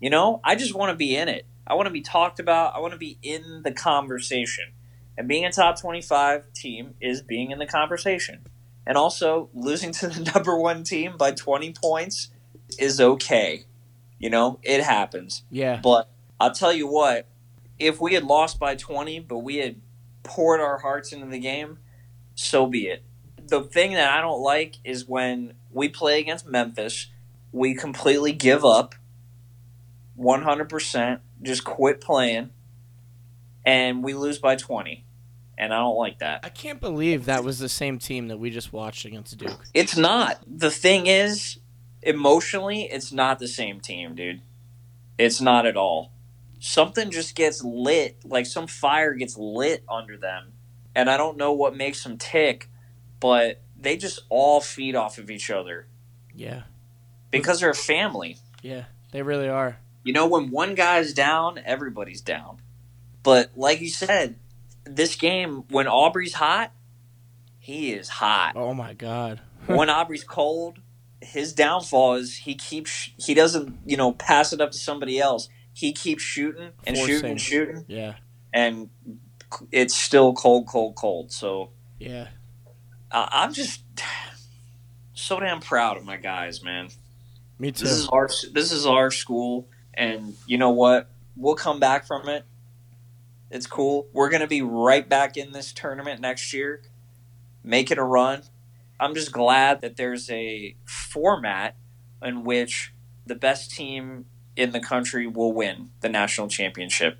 You 0.00 0.08
know 0.08 0.40
i 0.42 0.54
just 0.54 0.74
want 0.74 0.90
to 0.90 0.96
be 0.96 1.14
in 1.14 1.28
it. 1.28 1.44
I 1.66 1.74
want 1.74 1.86
to 1.86 1.92
be 1.92 2.00
talked 2.00 2.40
about. 2.40 2.74
I 2.74 2.80
want 2.80 2.92
to 2.92 2.98
be 2.98 3.18
in 3.22 3.62
the 3.62 3.72
conversation. 3.72 4.72
And 5.16 5.28
being 5.28 5.44
a 5.44 5.52
top 5.52 5.80
25 5.80 6.52
team 6.54 6.94
is 7.00 7.22
being 7.22 7.50
in 7.50 7.58
the 7.58 7.66
conversation. 7.66 8.40
And 8.86 8.96
also, 8.96 9.48
losing 9.54 9.92
to 9.92 10.08
the 10.08 10.32
number 10.34 10.56
one 10.56 10.82
team 10.84 11.16
by 11.16 11.32
20 11.32 11.72
points 11.74 12.30
is 12.78 13.00
okay. 13.00 13.64
You 14.18 14.30
know, 14.30 14.58
it 14.62 14.82
happens. 14.82 15.42
Yeah. 15.50 15.80
But 15.82 16.10
I'll 16.40 16.52
tell 16.52 16.72
you 16.72 16.86
what, 16.86 17.26
if 17.78 18.00
we 18.00 18.14
had 18.14 18.24
lost 18.24 18.58
by 18.58 18.74
20, 18.74 19.20
but 19.20 19.38
we 19.38 19.56
had 19.56 19.76
poured 20.22 20.60
our 20.60 20.78
hearts 20.78 21.12
into 21.12 21.26
the 21.26 21.38
game, 21.38 21.78
so 22.34 22.66
be 22.66 22.86
it. 22.86 23.02
The 23.48 23.62
thing 23.62 23.92
that 23.92 24.10
I 24.10 24.20
don't 24.20 24.40
like 24.40 24.76
is 24.84 25.06
when 25.06 25.54
we 25.70 25.88
play 25.88 26.20
against 26.20 26.46
Memphis, 26.46 27.08
we 27.50 27.74
completely 27.74 28.32
give 28.32 28.64
up 28.64 28.94
100%, 30.18 31.20
just 31.42 31.64
quit 31.64 32.00
playing, 32.00 32.50
and 33.64 34.02
we 34.02 34.14
lose 34.14 34.38
by 34.38 34.56
20. 34.56 35.04
and 35.58 35.72
I 35.72 35.78
don't 35.78 35.96
like 35.96 36.18
that. 36.20 36.40
I 36.44 36.48
can't 36.48 36.80
believe 36.80 37.26
that 37.26 37.44
was 37.44 37.58
the 37.58 37.68
same 37.68 37.98
team 37.98 38.28
that 38.28 38.38
we 38.38 38.50
just 38.50 38.72
watched 38.72 39.04
against 39.04 39.36
Duke. 39.38 39.64
It's 39.74 39.96
not. 39.96 40.38
The 40.46 40.70
thing 40.70 41.06
is, 41.06 41.58
emotionally, 42.02 42.82
it's 42.84 43.12
not 43.12 43.38
the 43.38 43.46
same 43.48 43.80
team, 43.80 44.14
dude. 44.14 44.40
It's 45.18 45.40
not 45.40 45.66
at 45.66 45.76
all. 45.76 46.12
Something 46.58 47.10
just 47.10 47.34
gets 47.36 47.62
lit, 47.62 48.16
like 48.24 48.46
some 48.46 48.66
fire 48.66 49.14
gets 49.14 49.36
lit 49.36 49.84
under 49.88 50.16
them. 50.16 50.52
And 50.94 51.08
I 51.10 51.16
don't 51.16 51.36
know 51.36 51.52
what 51.52 51.76
makes 51.76 52.02
them 52.02 52.18
tick, 52.18 52.68
but 53.20 53.60
they 53.78 53.96
just 53.96 54.20
all 54.30 54.60
feed 54.60 54.94
off 54.96 55.18
of 55.18 55.30
each 55.30 55.50
other 55.50 55.86
Yeah, 56.34 56.62
because 57.30 57.60
they're 57.60 57.70
a 57.70 57.74
family. 57.74 58.38
yeah, 58.62 58.84
they 59.12 59.22
really 59.22 59.48
are. 59.48 59.78
You 60.02 60.12
know, 60.12 60.26
when 60.26 60.50
one 60.50 60.74
guy's 60.74 61.12
down, 61.12 61.60
everybody's 61.64 62.20
down. 62.20 62.61
But 63.22 63.50
like 63.56 63.80
you 63.80 63.90
said, 63.90 64.36
this 64.84 65.14
game, 65.14 65.64
when 65.68 65.86
Aubrey's 65.86 66.34
hot, 66.34 66.72
he 67.58 67.92
is 67.92 68.08
hot. 68.08 68.52
Oh 68.56 68.74
my 68.74 68.94
god. 68.94 69.40
when 69.66 69.88
Aubrey's 69.88 70.24
cold, 70.24 70.78
his 71.20 71.52
downfall 71.52 72.14
is 72.14 72.36
he 72.38 72.54
keeps 72.54 73.10
he 73.16 73.34
doesn't 73.34 73.78
you 73.86 73.96
know 73.96 74.12
pass 74.12 74.52
it 74.52 74.60
up 74.60 74.72
to 74.72 74.78
somebody 74.78 75.20
else. 75.20 75.48
He 75.72 75.92
keeps 75.92 76.22
shooting 76.22 76.70
and 76.86 76.96
shooting 76.96 77.30
and 77.30 77.40
shooting, 77.40 77.84
Yeah, 77.88 78.14
and 78.52 78.90
it's 79.70 79.94
still 79.94 80.34
cold, 80.34 80.66
cold, 80.66 80.96
cold. 80.96 81.32
So 81.32 81.70
yeah. 81.98 82.28
uh, 83.10 83.28
I'm 83.30 83.52
just 83.54 83.82
so 85.14 85.40
damn 85.40 85.60
proud 85.60 85.96
of 85.96 86.04
my 86.04 86.16
guys, 86.16 86.62
man. 86.62 86.88
Me 87.58 87.70
too. 87.70 87.84
This 87.84 87.92
is 87.92 88.08
our 88.08 88.28
this 88.52 88.72
is 88.72 88.84
our 88.84 89.10
school, 89.10 89.68
and 89.94 90.34
you 90.46 90.58
know 90.58 90.70
what? 90.70 91.08
We'll 91.36 91.54
come 91.54 91.78
back 91.78 92.06
from 92.06 92.28
it. 92.28 92.44
It's 93.52 93.66
cool. 93.66 94.08
We're 94.12 94.30
gonna 94.30 94.46
be 94.46 94.62
right 94.62 95.06
back 95.06 95.36
in 95.36 95.52
this 95.52 95.72
tournament 95.72 96.20
next 96.20 96.52
year, 96.52 96.82
Make 97.64 97.90
it 97.90 97.98
a 97.98 98.02
run. 98.02 98.42
I'm 98.98 99.14
just 99.14 99.30
glad 99.30 99.82
that 99.82 99.96
there's 99.96 100.28
a 100.30 100.74
format 100.84 101.76
in 102.20 102.44
which 102.44 102.92
the 103.26 103.34
best 103.34 103.70
team 103.70 104.26
in 104.56 104.72
the 104.72 104.80
country 104.80 105.26
will 105.26 105.52
win 105.52 105.90
the 106.00 106.08
national 106.08 106.48
championship. 106.48 107.18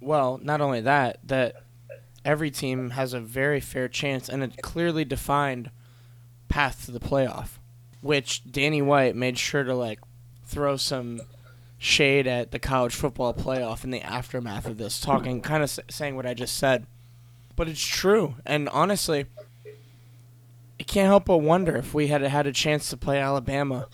Well, 0.00 0.38
not 0.42 0.60
only 0.60 0.80
that, 0.82 1.18
that 1.24 1.62
every 2.24 2.50
team 2.50 2.90
has 2.90 3.14
a 3.14 3.20
very 3.20 3.60
fair 3.60 3.88
chance 3.88 4.28
and 4.28 4.42
a 4.42 4.48
clearly 4.48 5.04
defined 5.04 5.70
path 6.48 6.84
to 6.84 6.90
the 6.90 7.00
playoff, 7.00 7.58
which 8.02 8.42
Danny 8.50 8.82
White 8.82 9.16
made 9.16 9.38
sure 9.38 9.64
to 9.64 9.74
like 9.74 10.00
throw 10.44 10.76
some 10.76 11.20
shade 11.78 12.26
at 12.26 12.50
the 12.50 12.58
college 12.58 12.94
football 12.94 13.34
playoff 13.34 13.84
in 13.84 13.90
the 13.90 14.02
aftermath 14.02 14.66
of 14.66 14.78
this, 14.78 15.00
talking 15.00 15.40
kind 15.42 15.62
of 15.62 15.78
saying 15.90 16.16
what 16.16 16.26
I 16.26 16.34
just 16.34 16.56
said. 16.56 16.86
But 17.54 17.68
it's 17.68 17.84
true, 17.84 18.36
and 18.44 18.68
honestly, 18.68 19.26
I 20.78 20.82
can't 20.82 21.06
help 21.06 21.24
but 21.26 21.38
wonder 21.38 21.76
if 21.76 21.94
we 21.94 22.08
had 22.08 22.20
had 22.22 22.46
a 22.46 22.52
chance 22.52 22.90
to 22.90 22.96
play 22.96 23.18
Alabama 23.18 23.88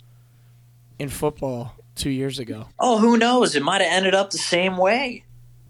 in 0.98 1.08
football 1.08 1.74
two 1.94 2.10
years 2.10 2.38
ago. 2.38 2.66
Oh, 2.78 2.98
who 2.98 3.16
knows? 3.16 3.54
It 3.54 3.62
might 3.62 3.80
have 3.80 3.92
ended 3.92 4.14
up 4.14 4.30
the 4.30 4.38
same 4.38 4.76
way. 4.76 5.24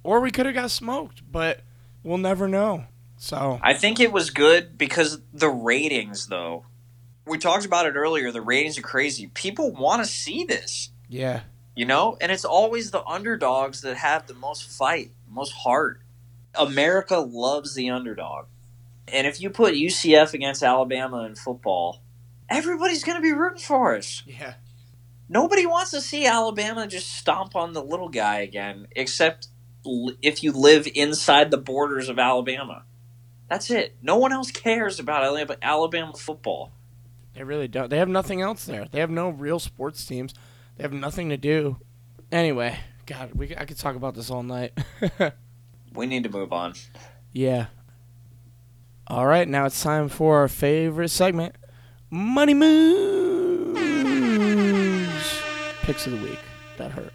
or 0.05 0.21
we 0.21 0.31
could 0.31 0.47
have 0.47 0.55
got 0.55 0.71
smoked, 0.71 1.23
but 1.31 1.61
we'll 2.03 2.19
never 2.19 2.49
know. 2.49 2.85
So 3.19 3.61
I 3.63 3.75
think 3.75 4.01
it 4.01 4.11
was 4.13 4.31
good 4.31 4.77
because 4.79 5.21
the 5.33 5.49
ratings, 5.51 6.27
though. 6.29 6.65
We 7.25 7.39
talked 7.39 7.65
about 7.65 7.87
it 7.87 7.95
earlier. 7.95 8.33
The 8.33 8.41
ratings 8.41 8.77
are 8.79 8.83
crazy. 8.83 9.29
People 9.29 9.71
want 9.71 10.03
to 10.03 10.11
see 10.11 10.43
this. 10.45 10.91
yeah, 11.09 11.43
You 11.75 11.87
know, 11.87 12.18
and 12.20 12.31
it's 12.31 12.45
always 12.45 12.91
the 12.91 13.05
underdogs 13.05 13.81
that 13.81 13.97
have 13.97 14.27
the 14.27 14.35
most 14.35 14.68
fight, 14.70 15.11
most 15.29 15.53
heart. 15.53 16.01
America 16.55 17.16
loves 17.16 17.75
the 17.75 17.89
underdog. 17.91 18.47
And 19.09 19.27
if 19.27 19.41
you 19.41 19.49
put 19.51 19.75
UCF 19.75 20.35
against 20.35 20.62
Alabama 20.62 21.25
in 21.25 21.35
football, 21.35 22.03
everybody's 22.49 23.05
going 23.05 23.16
to 23.16 23.23
be 23.23 23.33
rooting 23.33 23.62
for 23.62 23.97
us. 23.97 24.23
yeah, 24.27 24.55
Nobody 25.29 25.64
wants 25.64 25.93
to 25.93 26.03
see 26.03 26.27
Alabama 26.27 26.87
just 26.87 27.09
stomp 27.16 27.57
on 27.57 27.73
the 27.73 27.83
little 27.83 28.11
guy 28.11 28.41
again, 28.41 28.87
except 28.95 29.49
if 30.20 30.43
you 30.43 30.53
live 30.53 30.87
inside 30.95 31.51
the 31.51 31.57
borders 31.57 32.11
of 32.11 32.18
Alabama. 32.18 32.85
That's 33.49 33.70
it. 33.70 33.97
No 34.03 34.16
one 34.16 34.33
else 34.33 34.51
cares 34.51 35.01
about 35.01 35.25
Alabama, 35.25 35.59
Alabama 35.62 36.12
football. 36.12 36.73
they 37.35 37.45
really 37.45 37.68
don't. 37.68 37.89
They 37.89 37.99
have 37.99 38.09
nothing 38.09 38.43
else 38.43 38.66
there. 38.66 38.87
They 38.91 39.01
have 39.01 39.11
no 39.11 39.31
real 39.31 39.59
sports 39.59 40.05
teams. 40.05 40.35
They 40.77 40.83
have 40.85 40.93
nothing 40.93 41.29
to 41.31 41.37
do. 41.37 41.77
Anyway, 42.31 42.79
God, 43.07 43.33
we 43.35 43.55
I 43.57 43.64
could 43.64 43.79
talk 43.79 43.97
about 43.97 44.14
this 44.14 44.31
all 44.31 44.43
night. 44.43 44.73
We 45.95 46.07
need 46.07 46.23
to 46.23 46.31
move 46.31 46.55
on. 46.55 46.73
yeah. 47.35 47.66
All 49.09 49.27
right, 49.27 49.47
now 49.47 49.66
it's 49.66 49.83
time 49.83 50.09
for 50.09 50.39
our 50.39 50.49
favorite 50.49 51.11
segment, 51.11 51.55
Money 52.09 52.55
Moves. 52.55 53.79
Picks 55.83 56.07
of 56.07 56.12
the 56.12 56.27
week. 56.27 56.39
That 56.79 56.93
hurt. 56.93 57.12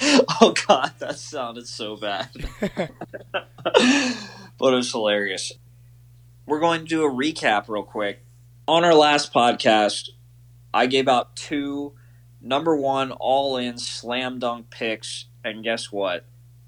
Oh 0.40 0.52
god, 0.66 0.92
that 0.98 1.16
sounded 1.18 1.66
so 1.68 1.96
bad. 1.96 2.28
but 2.60 2.90
it 3.72 4.76
was 4.76 4.90
hilarious. 4.90 5.52
We're 6.46 6.60
going 6.60 6.80
to 6.80 6.86
do 6.86 7.04
a 7.04 7.10
recap 7.10 7.68
real 7.68 7.82
quick. 7.84 8.24
On 8.66 8.84
our 8.84 8.94
last 8.94 9.32
podcast, 9.32 10.08
I 10.74 10.86
gave 10.86 11.06
out 11.08 11.34
two 11.36 11.94
number 12.40 12.76
one 12.76 13.12
all 13.12 13.56
in 13.56 13.78
slam 13.78 14.38
dunk 14.38 14.70
picks, 14.70 15.26
and 15.44 15.64
guess 15.64 15.90
what? 15.90 16.24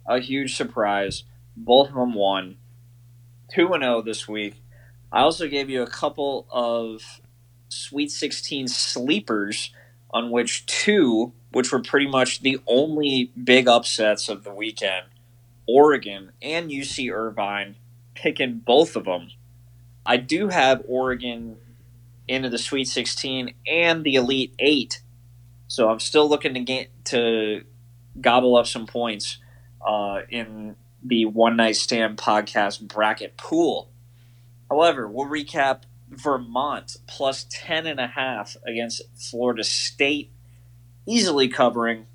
A 0.07 0.21
huge 0.21 0.57
surprise. 0.57 1.25
Both 1.57 1.89
of 1.89 1.95
them 1.95 2.15
won. 2.15 2.57
2 3.53 3.73
and 3.73 3.83
0 3.83 4.03
this 4.03 4.29
week. 4.29 4.63
I 5.13 5.21
also 5.21 5.49
gave 5.49 5.69
you 5.69 5.83
a 5.83 5.91
couple 5.91 6.47
of 6.51 7.21
Sweet 7.69 8.11
16 8.11 8.69
sleepers, 8.69 9.73
on 10.13 10.31
which 10.31 10.67
two 10.67 11.33
which 11.53 11.73
were 11.73 11.83
pretty 11.83 12.07
much 12.07 12.43
the 12.43 12.61
only 12.67 13.33
big 13.43 13.67
upsets 13.67 14.29
of 14.29 14.45
the 14.45 14.55
weekend. 14.55 15.07
Oregon 15.67 16.33
and 16.41 16.71
UC 16.71 17.13
Irvine 17.13 17.77
picking 18.15 18.59
both 18.59 18.97
of 18.97 19.05
them. 19.05 19.31
I 20.07 20.17
do 20.17 20.49
have 20.49 20.83
Oregon 20.87 21.57
into 22.29 22.49
the 22.49 22.59
Sweet 22.59 22.87
16 22.87 23.55
and 23.67 24.05
the 24.05 24.15
Elite 24.15 24.55
8. 24.59 25.03
So 25.71 25.89
I'm 25.89 26.01
still 26.01 26.29
looking 26.29 26.55
to 26.55 26.61
get 26.61 26.89
to 27.07 27.63
gobble 28.21 28.57
up 28.57 28.67
some 28.67 28.89
points 28.89 29.39
uh, 29.81 30.23
in 30.29 30.75
the 31.01 31.27
One 31.27 31.55
Night 31.55 31.77
Stand 31.77 32.19
podcast 32.19 32.81
bracket 32.81 33.37
pool. 33.37 33.89
However, 34.69 35.07
we'll 35.07 35.29
recap 35.29 35.83
Vermont 36.09 36.97
plus 37.07 37.45
10.5 37.45 38.57
against 38.67 39.03
Florida 39.15 39.63
State 39.63 40.33
easily 41.07 41.47
covering. 41.47 42.07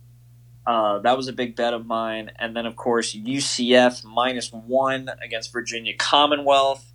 Uh, 0.67 0.99
that 0.99 1.15
was 1.15 1.29
a 1.29 1.33
big 1.33 1.55
bet 1.55 1.73
of 1.73 1.85
mine. 1.85 2.31
And 2.37 2.57
then, 2.57 2.65
of 2.65 2.75
course, 2.75 3.15
UCF 3.15 4.03
minus 4.03 4.51
one 4.51 5.09
against 5.23 5.53
Virginia 5.53 5.95
Commonwealth. 5.97 6.91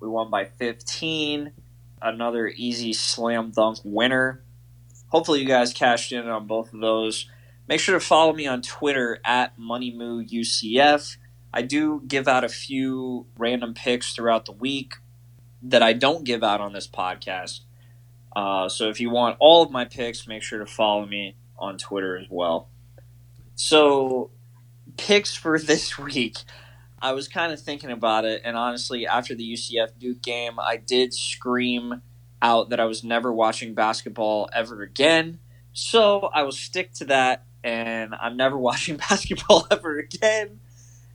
We 0.00 0.08
won 0.08 0.30
by 0.30 0.46
15. 0.46 1.52
Another 2.02 2.48
easy 2.48 2.92
slam 2.92 3.52
dunk 3.52 3.78
winner. 3.84 4.42
Hopefully, 5.12 5.40
you 5.40 5.46
guys 5.46 5.74
cashed 5.74 6.10
in 6.10 6.26
on 6.26 6.46
both 6.46 6.72
of 6.72 6.80
those. 6.80 7.28
Make 7.68 7.80
sure 7.80 7.98
to 7.98 8.04
follow 8.04 8.32
me 8.32 8.46
on 8.46 8.62
Twitter 8.62 9.20
at 9.26 9.58
MoneyMooUCF. 9.58 11.18
I 11.52 11.60
do 11.60 12.02
give 12.06 12.26
out 12.26 12.44
a 12.44 12.48
few 12.48 13.26
random 13.36 13.74
picks 13.74 14.14
throughout 14.14 14.46
the 14.46 14.52
week 14.52 14.94
that 15.64 15.82
I 15.82 15.92
don't 15.92 16.24
give 16.24 16.42
out 16.42 16.62
on 16.62 16.72
this 16.72 16.88
podcast. 16.88 17.60
Uh, 18.34 18.70
so 18.70 18.88
if 18.88 19.00
you 19.00 19.10
want 19.10 19.36
all 19.38 19.62
of 19.62 19.70
my 19.70 19.84
picks, 19.84 20.26
make 20.26 20.42
sure 20.42 20.60
to 20.60 20.64
follow 20.64 21.04
me 21.04 21.36
on 21.58 21.76
Twitter 21.76 22.16
as 22.16 22.26
well. 22.30 22.70
So, 23.54 24.30
picks 24.96 25.36
for 25.36 25.58
this 25.58 25.98
week. 25.98 26.38
I 27.02 27.12
was 27.12 27.28
kind 27.28 27.52
of 27.52 27.60
thinking 27.60 27.90
about 27.90 28.24
it, 28.24 28.40
and 28.46 28.56
honestly, 28.56 29.06
after 29.06 29.34
the 29.34 29.52
UCF 29.52 29.98
Duke 29.98 30.22
game, 30.22 30.58
I 30.58 30.78
did 30.78 31.12
scream 31.12 32.00
out 32.42 32.70
that 32.70 32.80
I 32.80 32.84
was 32.84 33.04
never 33.04 33.32
watching 33.32 33.72
basketball 33.72 34.50
ever 34.52 34.82
again. 34.82 35.38
So 35.72 36.28
I 36.34 36.42
will 36.42 36.52
stick 36.52 36.92
to 36.94 37.06
that, 37.06 37.46
and 37.64 38.14
I'm 38.20 38.36
never 38.36 38.58
watching 38.68 38.96
basketball 38.96 39.66
ever 39.70 39.98
again. 39.98 40.60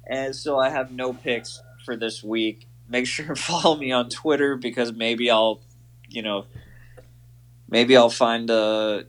And 0.10 0.36
so 0.36 0.58
I 0.58 0.70
have 0.70 0.92
no 0.92 1.14
picks 1.14 1.62
for 1.86 1.96
this 1.96 2.24
week. 2.24 2.66
Make 2.90 3.06
sure 3.06 3.28
to 3.28 3.36
follow 3.42 3.76
me 3.76 3.92
on 3.92 4.10
Twitter 4.10 4.56
because 4.56 4.94
maybe 4.94 5.30
I'll, 5.30 5.60
you 6.08 6.22
know, 6.22 6.46
maybe 7.70 7.98
I'll 7.98 8.10
find 8.10 8.50
a, 8.50 9.06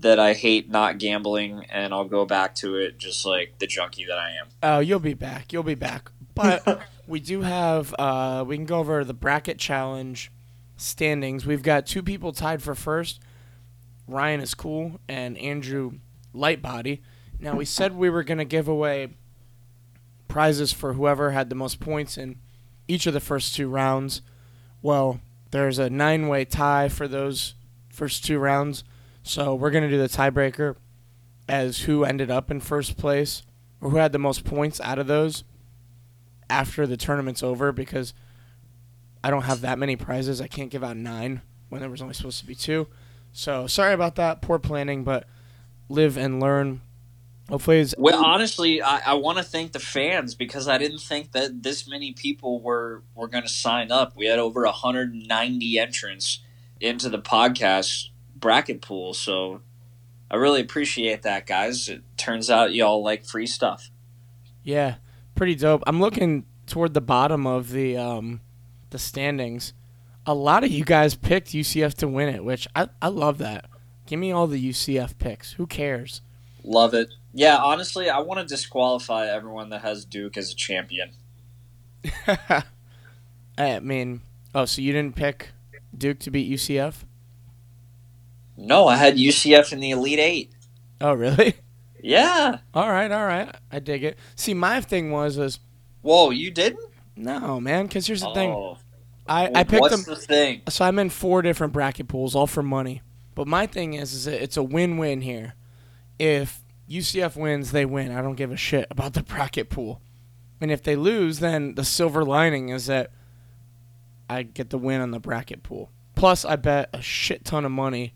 that 0.00 0.18
I 0.18 0.34
hate 0.34 0.68
not 0.68 0.98
gambling 0.98 1.64
and 1.70 1.94
I'll 1.94 2.08
go 2.08 2.24
back 2.24 2.56
to 2.56 2.76
it 2.76 2.98
just 2.98 3.24
like 3.24 3.60
the 3.60 3.68
junkie 3.68 4.06
that 4.06 4.18
I 4.18 4.32
am. 4.32 4.48
Oh, 4.62 4.78
you'll 4.80 4.98
be 4.98 5.14
back. 5.14 5.52
You'll 5.52 5.62
be 5.62 5.76
back. 5.76 6.10
But 6.34 6.82
we 7.06 7.20
do 7.20 7.42
have. 7.42 7.94
Uh, 7.98 8.44
we 8.46 8.56
can 8.56 8.64
go 8.64 8.78
over 8.78 9.04
the 9.04 9.14
bracket 9.14 9.58
challenge 9.58 10.32
standings. 10.82 11.46
We've 11.46 11.62
got 11.62 11.86
two 11.86 12.02
people 12.02 12.32
tied 12.32 12.62
for 12.62 12.74
first. 12.74 13.20
Ryan 14.06 14.40
is 14.40 14.54
cool 14.54 15.00
and 15.08 15.38
Andrew 15.38 15.98
Lightbody. 16.34 17.00
Now 17.38 17.54
we 17.56 17.64
said 17.64 17.94
we 17.94 18.10
were 18.10 18.24
gonna 18.24 18.44
give 18.44 18.68
away 18.68 19.10
prizes 20.28 20.72
for 20.72 20.94
whoever 20.94 21.30
had 21.30 21.48
the 21.48 21.54
most 21.54 21.80
points 21.80 22.16
in 22.16 22.36
each 22.88 23.06
of 23.06 23.14
the 23.14 23.20
first 23.20 23.54
two 23.54 23.68
rounds. 23.68 24.22
Well, 24.80 25.20
there's 25.50 25.78
a 25.78 25.90
nine 25.90 26.28
way 26.28 26.44
tie 26.44 26.88
for 26.88 27.06
those 27.06 27.54
first 27.90 28.24
two 28.24 28.38
rounds. 28.38 28.84
So 29.22 29.54
we're 29.54 29.70
to 29.70 29.88
do 29.88 29.98
the 29.98 30.08
tiebreaker 30.08 30.76
as 31.48 31.80
who 31.80 32.04
ended 32.04 32.30
up 32.30 32.50
in 32.50 32.60
first 32.60 32.96
place 32.96 33.42
or 33.80 33.90
who 33.90 33.96
had 33.98 34.12
the 34.12 34.18
most 34.18 34.44
points 34.44 34.80
out 34.80 34.98
of 34.98 35.06
those 35.06 35.44
after 36.48 36.86
the 36.86 36.96
tournament's 36.96 37.42
over 37.42 37.72
because 37.72 38.14
I 39.24 39.30
don't 39.30 39.42
have 39.42 39.60
that 39.62 39.78
many 39.78 39.96
prizes. 39.96 40.40
I 40.40 40.46
can't 40.46 40.70
give 40.70 40.82
out 40.82 40.96
nine 40.96 41.42
when 41.68 41.80
there 41.80 41.90
was 41.90 42.02
only 42.02 42.14
supposed 42.14 42.40
to 42.40 42.46
be 42.46 42.54
two. 42.54 42.88
So 43.32 43.66
sorry 43.66 43.94
about 43.94 44.16
that. 44.16 44.42
Poor 44.42 44.58
planning, 44.58 45.04
but 45.04 45.26
live 45.88 46.16
and 46.16 46.40
learn. 46.40 46.82
Hopefully, 47.48 47.80
it's 47.80 47.94
Well, 47.98 48.24
honestly, 48.24 48.82
I, 48.82 49.12
I 49.12 49.14
want 49.14 49.38
to 49.38 49.44
thank 49.44 49.72
the 49.72 49.78
fans 49.78 50.34
because 50.34 50.68
I 50.68 50.78
didn't 50.78 51.00
think 51.00 51.32
that 51.32 51.62
this 51.62 51.88
many 51.88 52.12
people 52.12 52.60
were 52.60 53.02
were 53.14 53.28
going 53.28 53.42
to 53.42 53.48
sign 53.48 53.90
up. 53.90 54.16
We 54.16 54.26
had 54.26 54.38
over 54.38 54.64
190 54.64 55.78
entrants 55.78 56.40
into 56.80 57.08
the 57.08 57.18
podcast 57.18 58.08
bracket 58.36 58.80
pool, 58.80 59.12
so 59.14 59.60
I 60.30 60.36
really 60.36 60.60
appreciate 60.60 61.22
that, 61.22 61.46
guys. 61.46 61.88
It 61.88 62.02
turns 62.16 62.48
out 62.48 62.74
y'all 62.74 63.02
like 63.02 63.24
free 63.24 63.46
stuff. 63.46 63.90
Yeah, 64.62 64.96
pretty 65.34 65.54
dope. 65.54 65.82
I'm 65.86 66.00
looking 66.00 66.46
toward 66.66 66.94
the 66.94 67.00
bottom 67.00 67.46
of 67.46 67.72
the 67.72 67.96
um, 67.96 68.40
the 68.92 68.98
standings. 68.98 69.72
A 70.24 70.34
lot 70.34 70.62
of 70.62 70.70
you 70.70 70.84
guys 70.84 71.16
picked 71.16 71.48
UCF 71.48 71.94
to 71.94 72.06
win 72.08 72.28
it, 72.32 72.44
which 72.44 72.68
I, 72.76 72.88
I 73.00 73.08
love 73.08 73.38
that. 73.38 73.64
Give 74.06 74.20
me 74.20 74.30
all 74.30 74.46
the 74.46 74.70
UCF 74.70 75.18
picks. 75.18 75.54
Who 75.54 75.66
cares? 75.66 76.20
Love 76.62 76.94
it. 76.94 77.08
Yeah, 77.34 77.56
honestly, 77.56 78.08
I 78.08 78.20
want 78.20 78.40
to 78.40 78.46
disqualify 78.46 79.26
everyone 79.26 79.70
that 79.70 79.82
has 79.82 80.04
Duke 80.04 80.36
as 80.36 80.52
a 80.52 80.54
champion. 80.54 81.10
I 83.58 83.80
mean, 83.80 84.20
oh, 84.54 84.64
so 84.64 84.80
you 84.80 84.92
didn't 84.92 85.16
pick 85.16 85.50
Duke 85.96 86.20
to 86.20 86.30
beat 86.30 86.52
UCF? 86.52 87.04
No, 88.56 88.86
I 88.86 88.96
had 88.96 89.16
UCF 89.16 89.72
in 89.72 89.80
the 89.80 89.90
Elite 89.90 90.18
Eight. 90.18 90.52
Oh, 91.00 91.14
really? 91.14 91.54
Yeah. 92.04 92.58
All 92.74 92.88
right, 92.90 93.12
all 93.12 93.24
right. 93.24 93.54
I 93.70 93.78
dig 93.78 94.02
it. 94.02 94.18
See, 94.34 94.54
my 94.54 94.80
thing 94.80 95.12
was 95.12 95.38
was 95.38 95.60
Whoa, 96.00 96.30
you 96.30 96.50
didn't? 96.50 96.91
No, 97.16 97.60
man. 97.60 97.86
Because 97.86 98.06
here's 98.06 98.22
the 98.22 98.32
thing. 98.34 98.50
Oh, 98.50 98.78
I 99.26 99.50
I 99.54 99.64
picked 99.64 99.80
what's 99.80 100.04
them. 100.04 100.14
the 100.14 100.20
thing? 100.20 100.62
So 100.68 100.84
I'm 100.84 100.98
in 100.98 101.10
four 101.10 101.42
different 101.42 101.72
bracket 101.72 102.08
pools, 102.08 102.34
all 102.34 102.46
for 102.46 102.62
money. 102.62 103.02
But 103.34 103.46
my 103.46 103.66
thing 103.66 103.94
is, 103.94 104.12
is 104.12 104.26
it's 104.26 104.56
a 104.56 104.62
win-win 104.62 105.22
here. 105.22 105.54
If 106.18 106.62
UCF 106.88 107.36
wins, 107.36 107.72
they 107.72 107.84
win. 107.86 108.12
I 108.12 108.20
don't 108.20 108.34
give 108.34 108.52
a 108.52 108.56
shit 108.56 108.86
about 108.90 109.14
the 109.14 109.22
bracket 109.22 109.70
pool. 109.70 110.00
And 110.60 110.70
if 110.70 110.82
they 110.82 110.96
lose, 110.96 111.40
then 111.40 111.74
the 111.74 111.84
silver 111.84 112.24
lining 112.24 112.68
is 112.68 112.86
that 112.86 113.10
I 114.28 114.42
get 114.42 114.70
the 114.70 114.78
win 114.78 115.00
on 115.00 115.10
the 115.10 115.18
bracket 115.18 115.62
pool. 115.62 115.90
Plus, 116.14 116.44
I 116.44 116.56
bet 116.56 116.90
a 116.92 117.02
shit 117.02 117.44
ton 117.44 117.64
of 117.64 117.72
money 117.72 118.12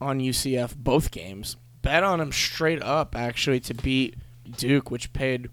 on 0.00 0.20
UCF 0.20 0.76
both 0.76 1.10
games. 1.10 1.56
Bet 1.82 2.04
on 2.04 2.18
them 2.18 2.30
straight 2.30 2.82
up, 2.82 3.16
actually, 3.16 3.60
to 3.60 3.74
beat 3.74 4.16
Duke, 4.48 4.90
which 4.90 5.12
paid. 5.12 5.48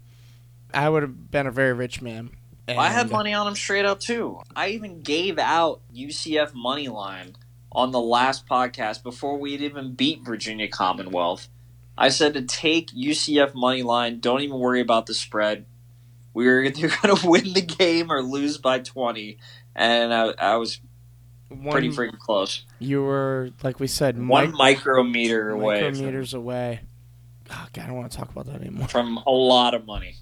I 0.72 0.88
would 0.88 1.02
have 1.02 1.30
been 1.30 1.46
a 1.46 1.50
very 1.50 1.72
rich 1.72 2.02
man. 2.02 2.30
I 2.68 2.88
had 2.90 3.10
money 3.10 3.32
on 3.32 3.46
them 3.46 3.54
straight 3.54 3.84
up 3.84 4.00
too. 4.00 4.40
I 4.54 4.68
even 4.68 5.02
gave 5.02 5.38
out 5.38 5.80
UCF 5.94 6.52
money 6.54 6.88
line 6.88 7.36
on 7.70 7.92
the 7.92 8.00
last 8.00 8.46
podcast 8.46 9.02
before 9.02 9.38
we'd 9.38 9.60
even 9.60 9.94
beat 9.94 10.22
Virginia 10.24 10.68
Commonwealth. 10.68 11.48
I 11.98 12.08
said 12.08 12.34
to 12.34 12.42
take 12.42 12.90
UCF 12.90 13.54
money 13.54 13.82
line. 13.82 14.20
Don't 14.20 14.40
even 14.40 14.58
worry 14.58 14.80
about 14.80 15.06
the 15.06 15.14
spread. 15.14 15.66
We 16.34 16.48
are 16.48 16.62
either 16.62 16.88
going 17.02 17.16
to 17.16 17.26
win 17.26 17.52
the 17.52 17.62
game 17.62 18.10
or 18.10 18.22
lose 18.22 18.58
by 18.58 18.80
twenty, 18.80 19.38
and 19.74 20.12
I, 20.12 20.34
I 20.38 20.56
was 20.56 20.80
One, 21.48 21.72
pretty 21.72 21.90
freaking 21.90 22.18
close. 22.18 22.64
You 22.78 23.02
were, 23.02 23.50
like 23.62 23.80
we 23.80 23.86
said, 23.86 24.18
One 24.18 24.48
mic- 24.48 24.56
micrometer 24.56 25.50
away 25.50 25.80
from, 25.80 25.94
micrometers 25.94 26.34
away. 26.34 26.80
Oh, 27.50 27.66
God, 27.72 27.84
I 27.84 27.86
don't 27.86 27.96
want 27.96 28.10
to 28.10 28.18
talk 28.18 28.30
about 28.30 28.46
that 28.46 28.60
anymore. 28.60 28.88
from 28.88 29.18
a 29.24 29.30
lot 29.30 29.72
of 29.74 29.86
money. 29.86 30.16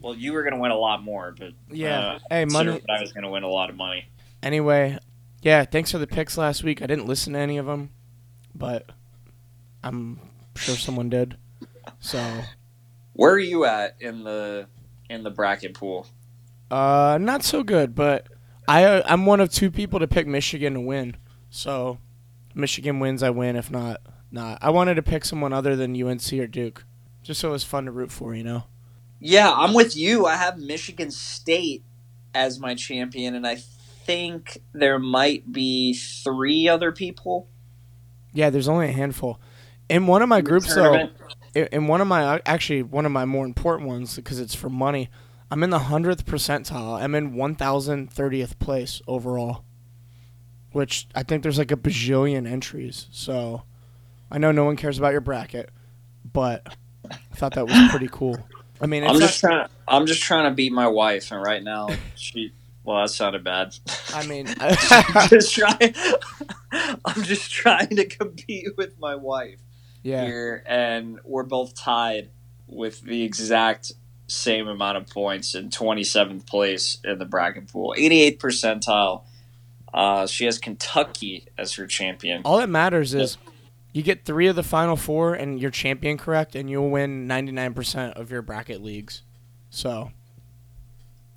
Well, 0.00 0.14
you 0.14 0.32
were 0.32 0.42
going 0.42 0.54
to 0.54 0.60
win 0.60 0.70
a 0.70 0.76
lot 0.76 1.02
more, 1.02 1.34
but 1.38 1.52
Yeah. 1.70 1.98
uh, 1.98 2.18
hey, 2.30 2.42
consider 2.42 2.70
money. 2.72 2.82
that 2.86 2.98
I 2.98 3.00
was 3.00 3.12
going 3.12 3.24
to 3.24 3.30
win 3.30 3.42
a 3.42 3.48
lot 3.48 3.68
of 3.70 3.76
money. 3.76 4.06
Anyway, 4.42 4.98
yeah. 5.42 5.64
Thanks 5.64 5.90
for 5.92 5.98
the 5.98 6.06
picks 6.06 6.38
last 6.38 6.62
week. 6.62 6.80
I 6.82 6.86
didn't 6.86 7.06
listen 7.06 7.32
to 7.32 7.38
any 7.38 7.58
of 7.58 7.66
them, 7.66 7.90
but 8.54 8.90
I'm 9.82 10.20
sure 10.56 10.76
someone 10.76 11.08
did. 11.08 11.36
So, 12.00 12.42
Where 13.14 13.32
are 13.32 13.38
you 13.38 13.64
at 13.64 13.96
in 14.00 14.22
the 14.24 14.66
in 15.10 15.22
the 15.24 15.30
bracket 15.30 15.74
pool? 15.74 16.06
uh, 16.70 17.18
not 17.20 17.42
so 17.42 17.62
good. 17.62 17.94
But 17.94 18.28
I 18.68 18.84
uh, 18.84 19.02
I'm 19.06 19.26
one 19.26 19.40
of 19.40 19.50
two 19.50 19.70
people 19.70 19.98
to 20.00 20.06
pick 20.06 20.26
Michigan 20.26 20.74
to 20.74 20.80
win. 20.80 21.16
So, 21.50 21.98
Michigan 22.54 23.00
wins, 23.00 23.22
I 23.22 23.30
win. 23.30 23.56
If 23.56 23.70
not, 23.70 24.00
not. 24.30 24.58
I 24.62 24.70
wanted 24.70 24.94
to 24.94 25.02
pick 25.02 25.24
someone 25.24 25.52
other 25.52 25.74
than 25.74 26.00
UNC 26.00 26.32
or 26.34 26.46
Duke, 26.46 26.84
just 27.22 27.40
so 27.40 27.48
it 27.48 27.52
was 27.52 27.64
fun 27.64 27.86
to 27.86 27.90
root 27.90 28.12
for. 28.12 28.34
You 28.34 28.44
know. 28.44 28.64
Yeah, 29.20 29.52
I'm 29.52 29.74
with 29.74 29.96
you. 29.96 30.26
I 30.26 30.36
have 30.36 30.58
Michigan 30.58 31.10
State 31.10 31.84
as 32.34 32.60
my 32.60 32.74
champion, 32.74 33.34
and 33.34 33.46
I 33.46 33.56
think 33.56 34.58
there 34.72 34.98
might 34.98 35.52
be 35.52 35.94
three 35.94 36.68
other 36.68 36.92
people. 36.92 37.48
Yeah, 38.32 38.50
there's 38.50 38.68
only 38.68 38.88
a 38.88 38.92
handful. 38.92 39.40
In 39.88 40.06
one 40.06 40.22
of 40.22 40.28
my 40.28 40.40
groups, 40.40 40.74
though, 40.74 41.08
in 41.54 41.66
in 41.72 41.86
one 41.86 42.00
of 42.00 42.06
my 42.06 42.24
uh, 42.24 42.38
actually 42.46 42.82
one 42.82 43.06
of 43.06 43.12
my 43.12 43.24
more 43.24 43.44
important 43.44 43.88
ones 43.88 44.16
because 44.16 44.38
it's 44.38 44.54
for 44.54 44.68
money. 44.68 45.08
I'm 45.50 45.62
in 45.62 45.70
the 45.70 45.78
hundredth 45.78 46.26
percentile. 46.26 47.00
I'm 47.00 47.14
in 47.14 47.34
one 47.34 47.54
thousand 47.54 48.12
thirtieth 48.12 48.58
place 48.58 49.00
overall, 49.08 49.64
which 50.72 51.08
I 51.14 51.22
think 51.22 51.42
there's 51.42 51.58
like 51.58 51.72
a 51.72 51.76
bajillion 51.76 52.46
entries. 52.46 53.08
So 53.10 53.62
I 54.30 54.38
know 54.38 54.52
no 54.52 54.64
one 54.64 54.76
cares 54.76 54.98
about 54.98 55.12
your 55.12 55.22
bracket, 55.22 55.70
but 56.32 56.76
I 57.10 57.16
thought 57.34 57.54
that 57.54 57.66
was 57.66 57.90
pretty 57.90 58.08
cool. 58.10 58.46
I 58.80 58.86
mean, 58.86 59.02
it's 59.02 59.12
I'm 59.12 59.18
not- 59.18 59.26
just 59.26 59.40
trying. 59.40 59.68
I'm 59.86 60.06
just 60.06 60.22
trying 60.22 60.44
to 60.44 60.54
beat 60.54 60.72
my 60.72 60.88
wife, 60.88 61.30
and 61.32 61.42
right 61.42 61.62
now 61.62 61.88
she. 62.14 62.52
Well, 62.84 63.02
that 63.02 63.10
sounded 63.10 63.44
bad. 63.44 63.74
I 64.14 64.26
mean, 64.26 64.46
just 65.28 65.54
trying. 65.54 65.94
I'm 67.04 67.22
just 67.22 67.50
trying 67.50 67.96
to 67.96 68.06
compete 68.06 68.76
with 68.76 68.98
my 68.98 69.14
wife 69.14 69.60
yeah, 70.02 70.24
here, 70.24 70.62
and 70.66 71.18
we're 71.24 71.42
both 71.42 71.74
tied 71.74 72.30
with 72.66 73.02
the 73.02 73.24
exact 73.24 73.92
same 74.26 74.68
amount 74.68 74.96
of 74.98 75.06
points 75.06 75.54
in 75.54 75.70
27th 75.70 76.46
place 76.46 76.98
in 77.04 77.18
the 77.18 77.24
bracket 77.24 77.70
pool, 77.70 77.94
88 77.96 78.38
percentile. 78.38 79.24
Uh, 79.92 80.26
she 80.26 80.44
has 80.44 80.58
Kentucky 80.58 81.46
as 81.56 81.74
her 81.74 81.86
champion. 81.86 82.42
all 82.44 82.58
that 82.58 82.68
matters 82.68 83.14
is 83.14 83.38
you 83.92 84.02
get 84.02 84.24
three 84.24 84.46
of 84.46 84.56
the 84.56 84.62
final 84.62 84.96
four 84.96 85.34
and 85.34 85.60
you're 85.60 85.70
champion 85.70 86.18
correct, 86.18 86.54
and 86.54 86.68
you'll 86.68 86.90
win 86.90 87.26
ninety 87.26 87.52
nine 87.52 87.74
percent 87.74 88.14
of 88.16 88.30
your 88.30 88.42
bracket 88.42 88.82
leagues. 88.82 89.22
So. 89.70 90.12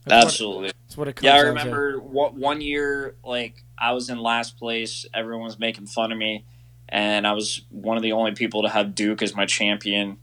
That's 0.04 0.16
what, 0.16 0.26
Absolutely. 0.26 0.68
that's 0.68 0.97
what 0.97 1.08
it 1.10 1.16
comes 1.16 1.26
Yeah, 1.26 1.36
I 1.36 1.39
remember 1.41 1.99
one 1.99 2.39
one 2.39 2.60
year, 2.60 3.14
like 3.24 3.64
I 3.78 3.93
was 3.93 4.10
in 4.10 4.18
last 4.18 4.58
place. 4.58 5.06
Everyone 5.14 5.45
was 5.45 5.60
making 5.60 5.86
fun 5.86 6.12
of 6.12 6.18
me, 6.18 6.43
and 6.89 7.28
I 7.28 7.34
was 7.34 7.62
one 7.70 7.97
of 7.97 8.04
the 8.04 8.14
only 8.14 8.32
people 8.32 8.64
to 8.64 8.70
have 8.70 8.95
Duke 8.95 9.22
as 9.22 9.36
my 9.36 9.45
champion. 9.45 10.18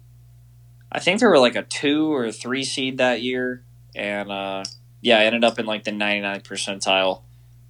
I 0.91 0.99
think 0.99 1.21
there 1.21 1.29
were 1.29 1.39
like 1.39 1.55
a 1.55 1.63
two 1.63 2.13
or 2.13 2.33
three 2.33 2.65
seed 2.65 2.99
that 2.99 3.23
year, 3.23 3.63
and 3.95 4.33
uh, 4.33 4.65
yeah, 5.01 5.19
I 5.19 5.25
ended 5.25 5.45
up 5.45 5.59
in 5.59 5.67
like 5.67 5.85
the 5.85 5.93
99th 5.93 6.43
percentile 6.43 7.23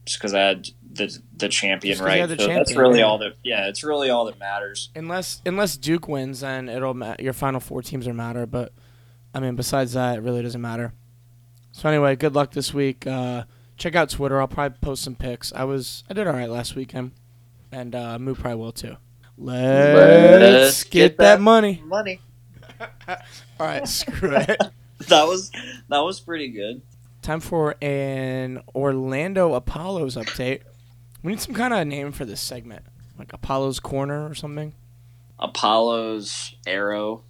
just 0.07 0.19
because 0.19 0.33
I 0.33 0.41
had 0.41 0.71
the 0.91 1.19
the 1.37 1.49
champion 1.49 1.93
Just 1.93 2.03
'cause 2.03 2.15
you 2.15 2.21
right. 2.21 2.27
the 2.27 2.39
so 2.39 2.49
that's 2.49 2.75
really 2.75 3.01
yeah. 3.01 3.05
all 3.05 3.19
that. 3.19 3.35
Yeah, 3.43 3.69
it's 3.69 3.85
really 3.85 4.11
all 4.11 4.25
that 4.27 4.39
matters. 4.39 4.91
Unless 4.95 5.43
unless 5.45 5.77
Duke 5.77 6.09
wins, 6.09 6.41
then 6.41 6.69
it'll 6.69 6.95
ma- 6.95 7.17
your 7.19 7.33
final 7.33 7.61
four 7.61 7.83
teams 7.83 8.07
will 8.07 8.15
matter. 8.15 8.47
But 8.47 8.73
I 9.35 9.41
mean, 9.41 9.55
besides 9.57 9.93
that, 9.93 10.19
it 10.19 10.21
really 10.23 10.43
doesn't 10.43 10.61
matter. 10.61 10.93
So 11.73 11.89
anyway, 11.89 12.17
good 12.17 12.35
luck 12.35 12.53
this 12.53 12.73
week. 12.73 13.07
Uh, 13.07 13.45
check 13.77 13.95
out 13.95 14.11
Twitter. 14.11 14.41
I'll 14.41 14.49
probably 14.49 14.79
post 14.81 15.03
some 15.03 15.15
pics. 15.15 15.53
I 15.55 15.65
was 15.65 16.05
I 16.11 16.15
did 16.15 16.27
all 16.27 16.33
right 16.33 16.49
last 16.51 16.75
weekend, 16.75 17.13
and 17.71 17.95
uh, 17.95 18.19
Moo 18.19 18.35
probably 18.35 18.57
will 18.59 18.73
too. 18.73 18.97
Let's, 19.41 20.43
Let's 20.43 20.85
get, 20.85 20.91
get 20.91 21.17
that, 21.19 21.37
that 21.37 21.41
money. 21.41 21.81
Money. 21.87 22.21
All 23.09 23.67
right, 23.67 23.87
screw 23.87 24.35
it. 24.35 24.61
That 25.07 25.29
was 25.29 25.53
that 25.89 26.01
was 26.01 26.19
pretty 26.19 26.49
good. 26.49 26.83
Time 27.23 27.39
for 27.39 27.77
an 27.81 28.61
Orlando 28.75 29.55
Apollos 29.55 30.17
update. 30.17 30.63
We 31.23 31.33
need 31.33 31.41
some 31.41 31.55
kind 31.55 31.75
of 31.75 31.87
name 31.87 32.13
for 32.13 32.25
this 32.25 32.41
segment, 32.41 32.85
like 33.19 33.33
Apollo's 33.33 33.81
Corner 33.81 34.29
or 34.29 34.35
something. 34.35 34.75
Apollo's 35.39 36.55
arrow. 36.67 37.25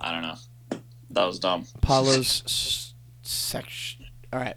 I 0.00 0.12
don't 0.12 0.22
know. 0.22 0.78
That 1.10 1.24
was 1.24 1.38
dumb. 1.38 1.66
Apollo's 1.76 2.42
s- 2.46 2.94
section. 3.22 4.06
All 4.32 4.40
right, 4.40 4.56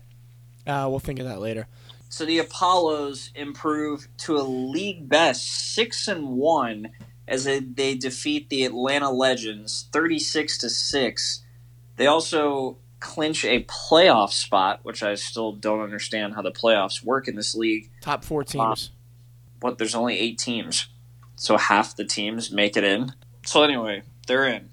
uh, 0.66 0.88
we'll 0.90 1.00
think 1.00 1.20
of 1.20 1.26
that 1.26 1.42
later. 1.42 1.68
So 2.10 2.26
the 2.26 2.40
Apollos 2.40 3.32
improve 3.36 4.08
to 4.20 4.38
a 4.38 4.44
league 4.44 5.10
best 5.10 5.74
six 5.74 6.08
and 6.08 6.30
one 6.30 6.92
as 7.28 7.44
they, 7.44 7.60
they 7.60 7.96
defeat 7.96 8.50
the 8.50 8.64
Atlanta 8.64 9.12
Legends 9.12 9.90
thirty 9.92 10.20
six 10.20 10.58
to 10.60 10.70
six. 10.70 11.44
They 11.98 12.08
also 12.08 12.78
clinch 13.06 13.46
a 13.46 13.64
playoff 13.66 14.32
spot, 14.32 14.80
which 14.84 15.04
I 15.04 15.16
still 15.16 15.54
don't 15.54 15.82
understand 15.82 16.34
how 16.34 16.42
the 16.42 16.52
playoffs 16.52 17.04
work 17.04 17.28
in 17.28 17.36
this 17.36 17.56
league. 17.56 17.92
Top 18.02 18.24
four 18.24 18.42
um, 18.42 18.46
teams. 18.46 18.92
But 19.60 19.78
there's 19.78 19.96
only 19.96 20.20
eight 20.20 20.38
teams, 20.38 20.88
so 21.36 21.58
half 21.58 21.96
the 21.96 22.04
teams 22.04 22.52
make 22.52 22.76
it 22.76 22.84
in. 22.84 23.14
So 23.46 23.64
anyway, 23.64 24.04
they're 24.28 24.48
in. 24.48 24.70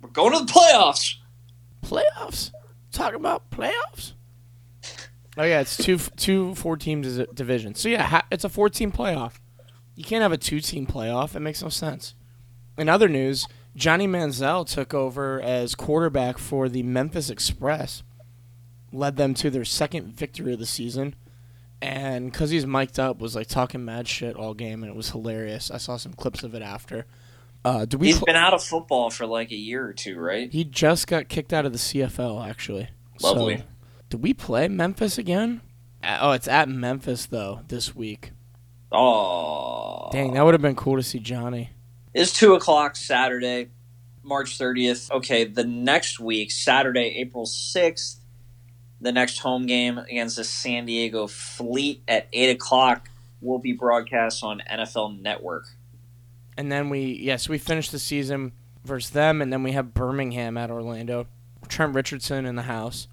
We're 0.00 0.10
going 0.10 0.32
to 0.32 0.44
the 0.44 0.52
playoffs. 0.52 1.16
playoffs. 1.82 2.52
Talking 2.92 3.20
about 3.20 3.50
playoffs. 3.50 4.14
Oh 5.36 5.44
yeah, 5.44 5.60
it's 5.60 5.76
two 5.76 5.98
two 6.16 6.54
four 6.54 6.76
teams 6.76 7.06
is 7.06 7.18
a 7.18 7.26
division. 7.26 7.74
So 7.74 7.88
yeah, 7.88 8.22
it's 8.30 8.44
a 8.44 8.48
four 8.48 8.68
team 8.68 8.90
playoff. 8.90 9.34
You 9.94 10.04
can't 10.04 10.22
have 10.22 10.32
a 10.32 10.38
two 10.38 10.60
team 10.60 10.86
playoff. 10.86 11.36
It 11.36 11.40
makes 11.40 11.62
no 11.62 11.68
sense. 11.68 12.14
In 12.78 12.88
other 12.88 13.08
news, 13.08 13.46
Johnny 13.76 14.06
Manziel 14.06 14.66
took 14.66 14.92
over 14.94 15.40
as 15.40 15.74
quarterback 15.74 16.38
for 16.38 16.68
the 16.68 16.82
Memphis 16.82 17.30
Express, 17.30 18.02
led 18.92 19.16
them 19.16 19.34
to 19.34 19.50
their 19.50 19.64
second 19.64 20.08
victory 20.08 20.52
of 20.52 20.58
the 20.58 20.66
season, 20.66 21.14
and 21.80 22.30
because 22.30 22.50
he's 22.50 22.66
mic'd 22.66 22.98
up, 22.98 23.20
was 23.20 23.34
like 23.34 23.46
talking 23.46 23.84
mad 23.84 24.08
shit 24.08 24.36
all 24.36 24.54
game, 24.54 24.82
and 24.82 24.90
it 24.90 24.96
was 24.96 25.10
hilarious. 25.10 25.70
I 25.70 25.78
saw 25.78 25.96
some 25.96 26.12
clips 26.12 26.42
of 26.42 26.54
it 26.54 26.62
after. 26.62 27.06
Uh, 27.64 27.84
do 27.84 27.98
we? 27.98 28.08
He's 28.08 28.18
pl- 28.18 28.26
been 28.26 28.36
out 28.36 28.54
of 28.54 28.62
football 28.62 29.10
for 29.10 29.26
like 29.26 29.50
a 29.50 29.56
year 29.56 29.86
or 29.86 29.92
two, 29.92 30.18
right? 30.18 30.50
he 30.50 30.64
just 30.64 31.06
got 31.06 31.28
kicked 31.28 31.52
out 31.52 31.66
of 31.66 31.72
the 31.72 31.78
CFL, 31.78 32.48
actually. 32.48 32.88
Lovely. 33.22 33.58
So, 33.58 33.62
do 34.10 34.16
we 34.18 34.34
play 34.34 34.66
Memphis 34.68 35.18
again? 35.18 35.60
Oh, 36.02 36.32
it's 36.32 36.48
at 36.48 36.68
Memphis 36.68 37.26
though 37.26 37.60
this 37.68 37.94
week. 37.94 38.32
Oh, 38.92 40.08
Dang, 40.10 40.32
that 40.32 40.44
would 40.44 40.54
have 40.54 40.62
been 40.62 40.74
cool 40.74 40.96
to 40.96 41.02
see 41.02 41.20
Johnny. 41.20 41.70
It's 42.12 42.32
two 42.32 42.54
o'clock 42.54 42.96
Saturday, 42.96 43.70
March 44.22 44.58
30th. 44.58 45.10
Okay, 45.10 45.44
the 45.44 45.64
next 45.64 46.18
week, 46.18 46.50
Saturday, 46.50 47.14
April 47.18 47.46
6th, 47.46 48.16
the 49.00 49.12
next 49.12 49.38
home 49.38 49.66
game 49.66 49.98
against 49.98 50.36
the 50.36 50.44
San 50.44 50.86
Diego 50.86 51.26
Fleet 51.26 52.02
at 52.08 52.28
8 52.32 52.50
o'clock 52.50 53.08
will 53.40 53.58
be 53.58 53.72
broadcast 53.72 54.42
on 54.42 54.62
NFL 54.70 55.20
Network. 55.20 55.66
And 56.56 56.70
then 56.70 56.90
we 56.90 57.18
yes, 57.22 57.48
we 57.48 57.58
finished 57.58 57.92
the 57.92 57.98
season 57.98 58.52
versus 58.84 59.10
them, 59.10 59.40
and 59.40 59.52
then 59.52 59.62
we 59.62 59.72
have 59.72 59.94
Birmingham 59.94 60.56
at 60.56 60.70
Orlando. 60.70 61.26
Trent 61.68 61.94
Richardson 61.94 62.44
in 62.44 62.56
the 62.56 62.62
house. 62.62 63.06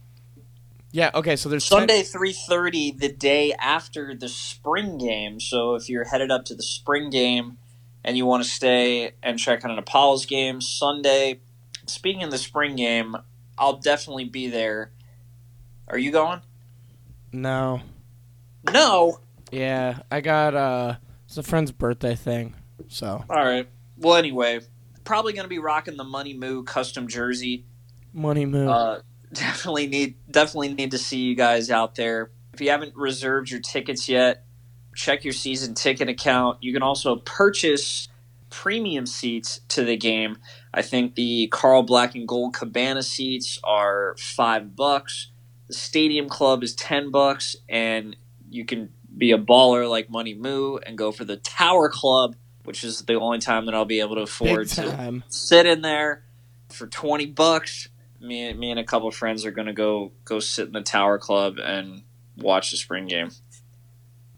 Yeah. 0.91 1.11
Okay. 1.13 1.35
So 1.35 1.47
there's 1.47 1.63
Sunday, 1.63 2.01
3.30, 2.01 2.97
the 2.97 3.09
day 3.11 3.53
after 3.53 4.15
the 4.15 4.27
spring 4.27 4.97
game. 4.97 5.39
So 5.39 5.75
if 5.75 5.89
you're 5.89 6.05
headed 6.05 6.31
up 6.31 6.45
to 6.45 6.55
the 6.55 6.63
spring 6.63 7.09
game 7.09 7.57
and 8.07 8.15
you 8.15 8.25
want 8.25 8.41
to 8.41 8.49
stay 8.49 9.11
and 9.21 9.37
check 9.37 9.65
out 9.65 9.69
an 9.69 9.77
Apollos 9.77 10.25
game, 10.25 10.61
Sunday, 10.61 11.41
speaking 11.87 12.23
of 12.23 12.31
the 12.31 12.37
spring 12.37 12.77
game, 12.77 13.17
I'll 13.57 13.77
definitely 13.77 14.23
be 14.23 14.47
there. 14.47 14.91
Are 15.89 15.97
you 15.97 16.11
going? 16.11 16.41
no. 17.31 17.81
No. 18.73 19.19
Yeah, 19.51 19.99
I 20.11 20.19
got 20.19 20.55
uh, 20.55 20.95
it's 21.25 21.37
a 21.37 21.43
friend's 21.43 21.71
birthday 21.71 22.15
thing. 22.15 22.55
So 22.87 23.23
All 23.29 23.45
right. 23.45 23.67
Well, 23.97 24.15
anyway, 24.15 24.59
probably 25.03 25.33
going 25.33 25.45
to 25.45 25.49
be 25.49 25.59
rocking 25.59 25.95
the 25.95 26.03
Money 26.03 26.33
Moo 26.33 26.63
custom 26.63 27.07
jersey. 27.07 27.65
money 28.13 28.45
Moo. 28.45 28.67
Uh, 28.67 29.01
definitely 29.33 29.87
need 29.87 30.15
definitely 30.29 30.73
need 30.73 30.91
to 30.91 30.97
see 30.97 31.19
you 31.19 31.35
guys 31.35 31.69
out 31.71 31.95
there. 31.95 32.31
If 32.53 32.61
you 32.61 32.69
haven't 32.71 32.95
reserved 32.95 33.51
your 33.51 33.61
tickets 33.61 34.09
yet, 34.09 34.45
check 34.97 35.23
your 35.23 35.33
season 35.33 35.73
ticket 35.73 36.09
account. 36.09 36.57
You 36.61 36.73
can 36.73 36.81
also 36.81 37.17
purchase 37.17 38.09
premium 38.49 39.05
seats 39.05 39.61
to 39.69 39.83
the 39.83 39.95
game. 39.95 40.37
I 40.73 40.81
think 40.81 41.15
the 41.15 41.47
Carl 41.47 41.83
Black 41.83 42.15
and 42.15 42.27
Gold 42.27 42.53
Cabana 42.53 43.03
seats 43.03 43.59
are 43.63 44.15
five 44.17 44.75
bucks. 44.75 45.31
The 45.67 45.73
Stadium 45.73 46.27
Club 46.27 46.63
is 46.63 46.73
ten 46.73 47.11
bucks, 47.11 47.55
and 47.69 48.15
you 48.49 48.65
can 48.65 48.89
be 49.15 49.31
a 49.31 49.37
baller 49.37 49.89
like 49.89 50.09
Money 50.09 50.33
Moo 50.33 50.77
and 50.77 50.97
go 50.97 51.11
for 51.11 51.25
the 51.25 51.37
Tower 51.37 51.89
Club, 51.89 52.35
which 52.63 52.83
is 52.83 53.01
the 53.03 53.15
only 53.15 53.39
time 53.39 53.65
that 53.65 53.75
I'll 53.75 53.85
be 53.85 53.99
able 53.99 54.15
to 54.15 54.21
afford 54.21 54.69
to 54.69 55.23
sit 55.29 55.65
in 55.65 55.81
there 55.81 56.23
for 56.69 56.87
20 56.87 57.27
bucks 57.27 57.89
me, 58.19 58.51
me 58.53 58.71
and 58.71 58.79
a 58.79 58.83
couple 58.83 59.07
of 59.07 59.15
friends 59.15 59.45
are 59.45 59.51
going 59.51 59.67
to 59.67 59.73
go 59.73 60.11
go 60.25 60.39
sit 60.39 60.67
in 60.67 60.73
the 60.73 60.81
tower 60.81 61.17
club 61.17 61.57
and 61.59 62.03
watch 62.37 62.71
the 62.71 62.77
spring 62.77 63.07
game 63.07 63.29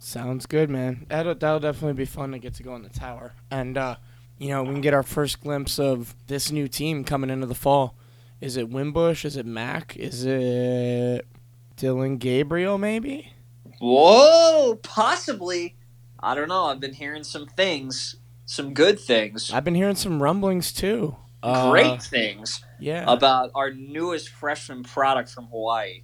Sounds 0.10 0.48
good, 0.48 0.72
man. 0.72 1.06
That'll, 1.08 1.36
that'll 1.36 1.60
definitely 1.60 1.94
be 1.94 2.06
fun 2.06 2.32
to 2.32 2.40
get 2.40 2.56
to 2.56 2.64
go 2.64 2.76
in 2.76 2.82
the 2.82 2.90
tower. 2.90 3.34
And, 3.52 3.78
uh, 3.78 3.98
you 4.40 4.50
know, 4.50 4.64
we 4.64 4.70
can 4.72 4.82
get 4.82 4.96
our 4.96 5.04
first 5.04 5.40
glimpse 5.40 5.78
of 5.78 6.16
this 6.26 6.52
new 6.52 6.68
team 6.68 7.04
coming 7.04 7.30
into 7.30 7.46
the 7.46 7.54
fall. 7.54 7.96
Is 8.42 8.58
it 8.58 8.70
Wimbush? 8.72 9.24
Is 9.24 9.38
it 9.38 9.46
Mac? 9.46 9.96
Is 9.96 10.26
it 10.26 11.28
Dillon 11.76 12.18
Gabriel, 12.18 12.80
maybe? 12.80 13.34
whoa 13.82 14.78
possibly 14.84 15.78
i 16.20 16.36
don't 16.36 16.50
know 16.50 16.66
i've 16.66 16.82
been 16.82 16.94
hearing 16.94 17.24
some 17.24 17.46
things 17.46 18.18
some 18.46 18.74
good 18.74 19.00
things 19.00 19.54
I've 19.54 19.64
been 19.64 19.76
hearing 19.76 19.96
some 19.96 20.22
rumblings, 20.22 20.74
too. 20.74 21.16
Uh, 21.42 21.70
great 21.70 22.02
things 22.02 22.62
Yeah. 22.80 23.06
about 23.08 23.52
our 23.56 23.72
newest 23.72 24.30
freshman 24.30 24.84
product 24.84 25.30
from 25.30 25.46
hawaii 25.46 26.02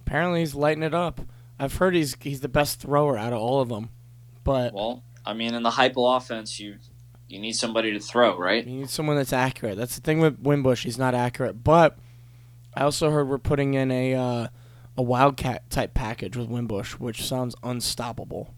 Apparently 0.00 0.40
he's 0.40 0.54
lighting 0.54 0.84
it 0.84 0.94
up. 0.94 1.20
I've 1.58 1.76
heard 1.76 1.94
he's 1.94 2.16
he's 2.20 2.40
the 2.40 2.48
best 2.48 2.80
thrower 2.80 3.16
out 3.16 3.32
of 3.32 3.40
all 3.40 3.60
of 3.60 3.68
them. 3.68 3.90
But 4.44 4.72
well 4.72 5.02
i 5.24 5.32
mean 5.32 5.54
in 5.54 5.62
the 5.64 5.70
Heupel 5.70 6.16
offense 6.16 6.60
you 6.60 6.76
you 7.28 7.40
need 7.40 7.54
somebody 7.54 7.92
to 7.92 7.98
throw 7.98 8.38
right 8.38 8.64
You 8.64 8.80
need 8.80 8.90
someone 8.90 9.16
that's 9.16 9.32
accurate. 9.32 9.76
That's 9.76 9.96
the 9.96 10.00
thing 10.00 10.20
with 10.20 10.38
Wimbush. 10.38 10.84
He's 10.84 10.98
not 10.98 11.14
accurate. 11.14 11.64
But 11.64 11.98
I 12.74 12.82
also 12.82 13.10
heard 13.10 13.28
we're 13.28 13.38
putting 13.38 13.74
in 13.74 13.90
a 13.90 14.14
uh, 14.14 14.48
a 14.96 15.02
wildcat 15.02 15.68
type 15.70 15.92
package 15.94 16.36
with 16.36 16.48
Wimbush, 16.48 16.92
which 16.92 17.26
sounds 17.26 17.54
unstoppable. 17.62 18.54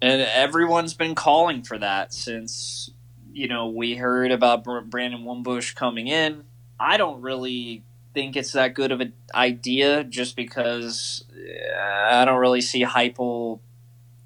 And 0.00 0.20
everyone's 0.20 0.94
been 0.94 1.14
calling 1.14 1.62
for 1.62 1.78
that 1.78 2.12
since 2.12 2.90
you 3.32 3.46
know 3.46 3.68
we 3.68 3.94
heard 3.94 4.32
about 4.32 4.64
Br- 4.64 4.80
Brandon 4.80 5.24
Wimbush 5.24 5.74
coming 5.74 6.08
in. 6.08 6.44
I 6.80 6.96
don't 6.96 7.20
really 7.20 7.84
think 8.14 8.36
it's 8.36 8.52
that 8.52 8.74
good 8.74 8.92
of 8.92 9.00
an 9.00 9.12
idea, 9.34 10.04
just 10.04 10.36
because 10.36 11.24
uh, 11.34 12.14
I 12.14 12.24
don't 12.24 12.40
really 12.40 12.60
see 12.60 12.84
Heupel 12.84 13.60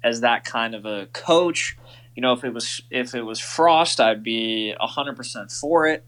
as 0.03 0.21
that 0.21 0.45
kind 0.45 0.75
of 0.75 0.85
a 0.85 1.07
coach. 1.07 1.77
You 2.15 2.21
know, 2.21 2.33
if 2.33 2.43
it 2.43 2.53
was 2.53 2.81
if 2.89 3.13
it 3.13 3.23
was 3.23 3.39
Frost, 3.39 3.99
I'd 3.99 4.23
be 4.23 4.75
hundred 4.79 5.15
percent 5.15 5.51
for 5.51 5.87
it. 5.87 6.05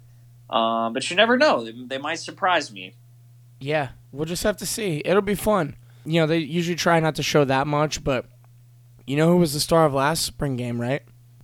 Um, 0.49 0.93
but 0.93 1.09
you 1.09 1.15
never 1.15 1.38
know; 1.38 1.63
they, 1.63 1.71
they 1.71 1.97
might 1.97 2.19
surprise 2.19 2.71
me. 2.71 2.93
Yeah, 3.59 3.89
we'll 4.11 4.25
just 4.25 4.43
have 4.43 4.57
to 4.57 4.65
see. 4.65 5.01
It'll 5.05 5.21
be 5.21 5.36
fun. 5.36 5.75
You 6.05 6.21
know, 6.21 6.27
they 6.27 6.38
usually 6.38 6.75
try 6.75 6.99
not 6.99 7.15
to 7.15 7.23
show 7.23 7.45
that 7.45 7.67
much, 7.67 8.03
but 8.03 8.25
you 9.05 9.17
know 9.17 9.27
who 9.27 9.38
was 9.38 9.53
the 9.53 9.59
star 9.59 9.86
of 9.86 9.93
last 9.93 10.23
spring 10.23 10.55
game, 10.55 10.80
right? 10.80 11.03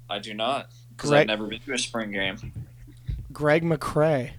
I 0.10 0.20
do 0.20 0.34
not 0.34 0.70
because 0.96 1.12
I've 1.12 1.28
never 1.28 1.48
been 1.48 1.60
to 1.60 1.74
a 1.74 1.78
spring 1.78 2.12
game. 2.12 2.54
Greg 3.32 3.64
McCrae 3.64 4.32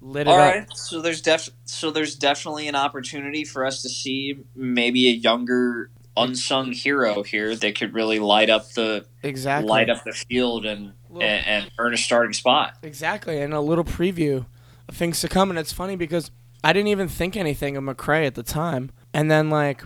lit 0.00 0.26
it 0.26 0.30
All 0.30 0.38
up. 0.38 0.54
right, 0.54 0.76
so 0.76 1.00
there's 1.00 1.20
def 1.20 1.48
so 1.64 1.90
there's 1.90 2.14
definitely 2.16 2.68
an 2.68 2.74
opportunity 2.74 3.44
for 3.44 3.66
us 3.66 3.82
to 3.82 3.88
see 3.88 4.38
maybe 4.54 5.08
a 5.08 5.12
younger 5.12 5.90
unsung 6.16 6.72
hero 6.72 7.22
here 7.22 7.54
that 7.54 7.78
could 7.78 7.94
really 7.94 8.18
light 8.18 8.50
up 8.50 8.70
the 8.72 9.06
Exactly. 9.22 9.68
light 9.68 9.88
up 9.88 10.02
the 10.04 10.12
field 10.12 10.66
and, 10.66 10.92
and 11.12 11.22
and 11.46 11.70
earn 11.78 11.94
a 11.94 11.96
starting 11.96 12.32
spot. 12.32 12.74
Exactly, 12.82 13.40
and 13.40 13.54
a 13.54 13.60
little 13.60 13.84
preview 13.84 14.46
of 14.88 14.96
things 14.96 15.20
to 15.20 15.28
come. 15.28 15.50
And 15.50 15.58
it's 15.58 15.72
funny 15.72 15.94
because 15.96 16.30
I 16.64 16.72
didn't 16.72 16.88
even 16.88 17.06
think 17.08 17.36
anything 17.36 17.76
of 17.76 17.84
McCrae 17.84 18.26
at 18.26 18.34
the 18.34 18.42
time, 18.42 18.90
and 19.14 19.30
then 19.30 19.48
like 19.50 19.84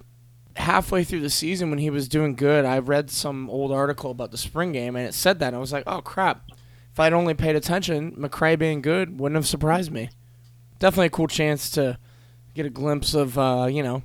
halfway 0.57 1.03
through 1.05 1.21
the 1.21 1.31
season 1.31 1.71
when 1.71 1.79
he 1.79 1.89
was 1.91 2.09
doing 2.09 2.35
good, 2.35 2.65
I 2.67 2.79
read 2.79 3.11
some 3.11 3.49
old 3.51 3.73
article 3.73 4.11
about 4.11 4.31
the 4.31 4.39
spring 4.39 4.73
game, 4.73 4.97
and 4.97 5.07
it 5.07 5.15
said 5.15 5.39
that. 5.39 5.49
And 5.49 5.57
I 5.57 5.59
was 5.61 5.73
like, 5.73 5.85
oh 5.87 6.01
crap! 6.01 6.45
If 6.93 7.01
I'd 7.01 7.13
only 7.13 7.35
paid 7.35 7.57
attention, 7.57 8.13
McCrae 8.13 8.59
being 8.59 8.83
good 8.83 9.19
wouldn't 9.19 9.37
have 9.37 9.47
surprised 9.47 9.91
me. 9.91 10.11
Definitely 10.79 11.07
a 11.07 11.11
cool 11.11 11.29
chance 11.29 11.71
to 11.71 11.99
get 12.55 12.67
a 12.67 12.71
glimpse 12.71 13.15
of 13.15 13.39
uh, 13.39 13.67
you 13.71 13.83
know 13.83 14.03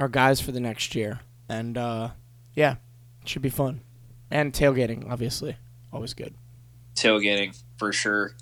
our 0.00 0.08
guys 0.08 0.40
for 0.40 0.52
the 0.52 0.60
next 0.60 0.94
year, 0.94 1.20
and 1.48 1.78
uh, 1.78 2.10
yeah, 2.54 2.76
it 3.22 3.28
should 3.28 3.42
be 3.42 3.50
fun. 3.50 3.82
And 4.30 4.52
tailgating, 4.52 5.10
obviously, 5.10 5.56
always 5.92 6.12
good. 6.14 6.34
tailgating 6.94 7.60
for 7.78 7.92
sure. 7.92 8.34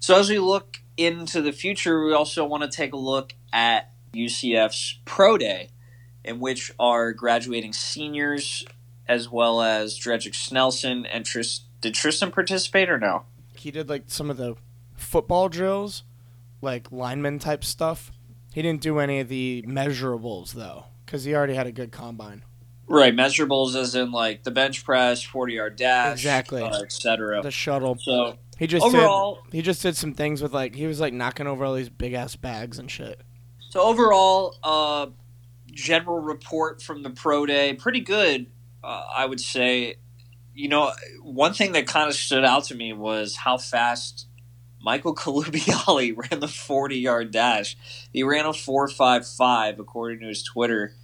So 0.00 0.18
as 0.18 0.28
we 0.28 0.38
look 0.38 0.78
into 0.96 1.40
the 1.40 1.52
future, 1.52 2.04
we 2.04 2.12
also 2.12 2.44
want 2.44 2.62
to 2.62 2.68
take 2.76 2.92
a 2.92 2.98
look 2.98 3.32
at 3.52 3.90
UCF's 4.12 4.98
Pro 5.04 5.38
Day, 5.38 5.68
in 6.24 6.40
which 6.40 6.72
our 6.78 7.12
graduating 7.12 7.72
seniors, 7.72 8.64
as 9.08 9.30
well 9.30 9.62
as 9.62 9.98
Dredrick 9.98 10.34
Snelson 10.34 11.06
and 11.10 11.24
Tris, 11.24 11.60
did 11.80 11.94
Tristan 11.94 12.30
participate 12.30 12.88
or 12.90 12.98
no? 12.98 13.24
he 13.56 13.70
did 13.70 13.88
like 13.90 14.04
some 14.06 14.30
of 14.30 14.38
the 14.38 14.54
football 14.96 15.48
drills, 15.50 16.02
like 16.62 16.90
lineman 16.90 17.38
type 17.38 17.62
stuff. 17.62 18.10
He 18.54 18.62
didn't 18.62 18.80
do 18.80 18.98
any 18.98 19.20
of 19.20 19.28
the 19.28 19.62
measurables 19.68 20.52
though, 20.52 20.84
because 21.04 21.24
he 21.24 21.34
already 21.34 21.54
had 21.54 21.66
a 21.66 21.72
good 21.72 21.92
combine. 21.92 22.42
Right, 22.86 23.14
measurables 23.14 23.76
as 23.76 23.94
in 23.94 24.12
like 24.12 24.42
the 24.44 24.50
bench 24.50 24.82
press, 24.84 25.22
forty 25.22 25.54
yard 25.54 25.76
dash, 25.76 26.12
Exactly. 26.18 26.62
uh, 26.62 26.80
etc. 26.80 27.42
The 27.42 27.50
shuttle. 27.50 27.96
So 28.00 28.38
He 28.58 28.66
just 28.66 28.84
overall, 28.84 29.40
did. 29.44 29.56
He 29.56 29.62
just 29.62 29.82
did 29.82 29.94
some 29.94 30.14
things 30.14 30.42
with 30.42 30.54
like 30.54 30.74
he 30.74 30.86
was 30.86 30.98
like 30.98 31.12
knocking 31.12 31.46
over 31.46 31.64
all 31.64 31.74
these 31.74 31.90
big 31.90 32.14
ass 32.14 32.34
bags 32.36 32.78
and 32.78 32.90
shit. 32.90 33.20
So 33.68 33.82
overall, 33.82 34.56
uh, 34.64 35.08
general 35.70 36.18
report 36.18 36.82
from 36.82 37.02
the 37.02 37.10
pro 37.10 37.46
day, 37.46 37.74
pretty 37.74 38.00
good, 38.00 38.46
uh, 38.82 39.04
I 39.14 39.26
would 39.26 39.40
say. 39.40 39.96
You 40.54 40.68
know, 40.68 40.92
one 41.22 41.54
thing 41.54 41.72
that 41.72 41.86
kind 41.86 42.08
of 42.08 42.14
stood 42.14 42.44
out 42.44 42.64
to 42.64 42.74
me 42.74 42.92
was 42.92 43.36
how 43.36 43.56
fast 43.56 44.26
Michael 44.80 45.14
Colubiale 45.16 46.16
ran 46.16 46.40
the 46.40 46.48
40 46.48 46.96
yard 46.96 47.30
dash. 47.30 47.76
He 48.12 48.22
ran 48.22 48.46
a 48.46 48.50
4.55 48.50 49.78
according 49.78 50.20
to 50.20 50.26
his 50.26 50.42
Twitter. 50.42 50.94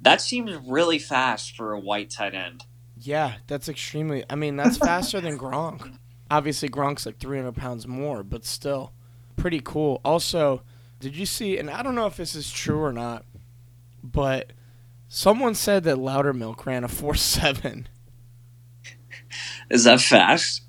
That 0.00 0.20
seems 0.20 0.54
really 0.66 0.98
fast 0.98 1.56
for 1.56 1.72
a 1.72 1.80
white 1.80 2.10
tight 2.10 2.34
end. 2.34 2.64
Yeah, 2.96 3.34
that's 3.46 3.68
extremely. 3.68 4.24
I 4.28 4.34
mean, 4.34 4.56
that's 4.56 4.76
faster 4.78 5.20
than 5.20 5.38
Gronk. 5.38 5.98
Obviously, 6.30 6.68
Gronk's 6.68 7.06
like 7.06 7.18
300 7.18 7.54
pounds 7.54 7.86
more, 7.86 8.22
but 8.22 8.44
still, 8.44 8.92
pretty 9.36 9.60
cool. 9.64 10.00
Also, 10.04 10.62
did 11.00 11.16
you 11.16 11.26
see? 11.26 11.58
And 11.58 11.70
I 11.70 11.82
don't 11.82 11.94
know 11.94 12.06
if 12.06 12.16
this 12.16 12.34
is 12.34 12.50
true 12.50 12.80
or 12.80 12.92
not, 12.92 13.24
but 14.02 14.52
someone 15.08 15.54
said 15.54 15.84
that 15.84 15.96
Loudermilk 15.96 16.66
ran 16.66 16.84
a 16.84 16.88
4.7. 16.88 17.86
Is 19.70 19.84
that 19.84 20.00
fast? 20.00 20.62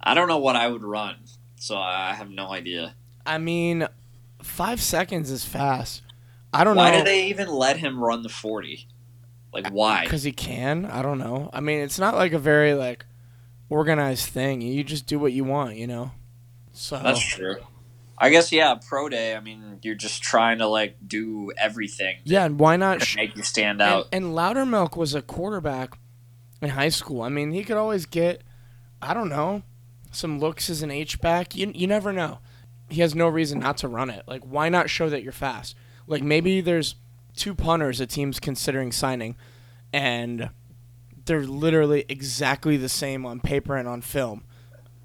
I 0.00 0.14
don't 0.14 0.28
know 0.28 0.38
what 0.38 0.56
I 0.56 0.68
would 0.68 0.82
run, 0.82 1.16
so 1.56 1.76
I 1.76 2.14
have 2.14 2.30
no 2.30 2.48
idea. 2.48 2.94
I 3.24 3.38
mean, 3.38 3.86
five 4.42 4.80
seconds 4.80 5.30
is 5.30 5.44
fast. 5.44 6.02
I 6.52 6.64
don't 6.64 6.76
know 6.76 6.82
Why 6.82 6.90
know. 6.90 6.98
do 6.98 7.04
they 7.04 7.26
even 7.26 7.48
let 7.48 7.76
him 7.76 8.02
run 8.02 8.22
the 8.22 8.28
40? 8.28 8.88
Like, 9.52 9.68
why? 9.68 10.04
Because 10.04 10.22
he 10.22 10.32
can. 10.32 10.86
I 10.86 11.02
don't 11.02 11.18
know. 11.18 11.50
I 11.52 11.60
mean, 11.60 11.80
it's 11.80 11.98
not 11.98 12.14
like 12.14 12.32
a 12.32 12.38
very 12.38 12.74
like 12.74 13.04
organized 13.68 14.26
thing. 14.26 14.60
You 14.62 14.82
just 14.82 15.06
do 15.06 15.18
what 15.18 15.32
you 15.32 15.44
want, 15.44 15.76
you 15.76 15.86
know. 15.86 16.12
So 16.72 16.98
That's 16.98 17.22
true. 17.22 17.56
I 18.18 18.30
guess, 18.30 18.52
yeah, 18.52 18.76
pro 18.76 19.08
day, 19.08 19.34
I 19.34 19.40
mean, 19.40 19.80
you're 19.82 19.96
just 19.96 20.22
trying 20.22 20.58
to, 20.58 20.68
like, 20.68 20.96
do 21.04 21.50
everything 21.58 22.18
yeah, 22.22 22.44
and 22.44 22.56
why 22.56 22.76
not? 22.76 23.02
Sh- 23.02 23.16
make 23.16 23.36
you 23.36 23.42
stand 23.42 23.82
and, 23.82 23.90
out. 23.90 24.08
and 24.12 24.26
Loudermilk 24.26 24.96
was 24.96 25.12
a 25.14 25.22
quarterback 25.22 25.98
in 26.62 26.70
high 26.70 26.88
school. 26.88 27.22
I 27.22 27.28
mean, 27.28 27.52
he 27.52 27.64
could 27.64 27.76
always 27.76 28.06
get, 28.06 28.42
I 29.02 29.12
don't 29.12 29.28
know, 29.28 29.62
some 30.10 30.38
looks 30.38 30.70
as 30.70 30.82
an 30.82 30.90
H 30.90 31.20
back. 31.20 31.54
You 31.54 31.72
you 31.74 31.86
never 31.86 32.12
know. 32.12 32.38
He 32.88 33.00
has 33.00 33.14
no 33.14 33.28
reason 33.28 33.58
not 33.58 33.78
to 33.78 33.88
run 33.88 34.10
it. 34.10 34.22
Like, 34.26 34.42
why 34.42 34.68
not 34.68 34.88
show 34.88 35.10
that 35.10 35.22
you're 35.22 35.32
fast? 35.32 35.74
Like 36.06 36.22
maybe 36.22 36.60
there's 36.60 36.94
two 37.36 37.54
punters 37.54 38.00
a 38.00 38.06
team's 38.06 38.38
considering 38.38 38.92
signing, 38.92 39.36
and 39.92 40.50
they're 41.24 41.42
literally 41.42 42.04
exactly 42.08 42.76
the 42.76 42.88
same 42.88 43.26
on 43.26 43.40
paper 43.40 43.76
and 43.76 43.88
on 43.88 44.02
film, 44.02 44.44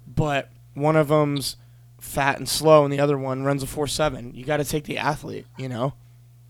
but 0.06 0.50
one 0.74 0.96
of 0.96 1.08
them's 1.08 1.56
fat 2.00 2.38
and 2.38 2.48
slow, 2.48 2.84
and 2.84 2.92
the 2.92 3.00
other 3.00 3.18
one 3.18 3.44
runs 3.44 3.62
a 3.62 3.66
four 3.66 3.86
seven. 3.86 4.34
You 4.34 4.44
got 4.44 4.58
to 4.58 4.64
take 4.64 4.84
the 4.84 4.98
athlete, 4.98 5.46
you 5.56 5.68
know. 5.68 5.94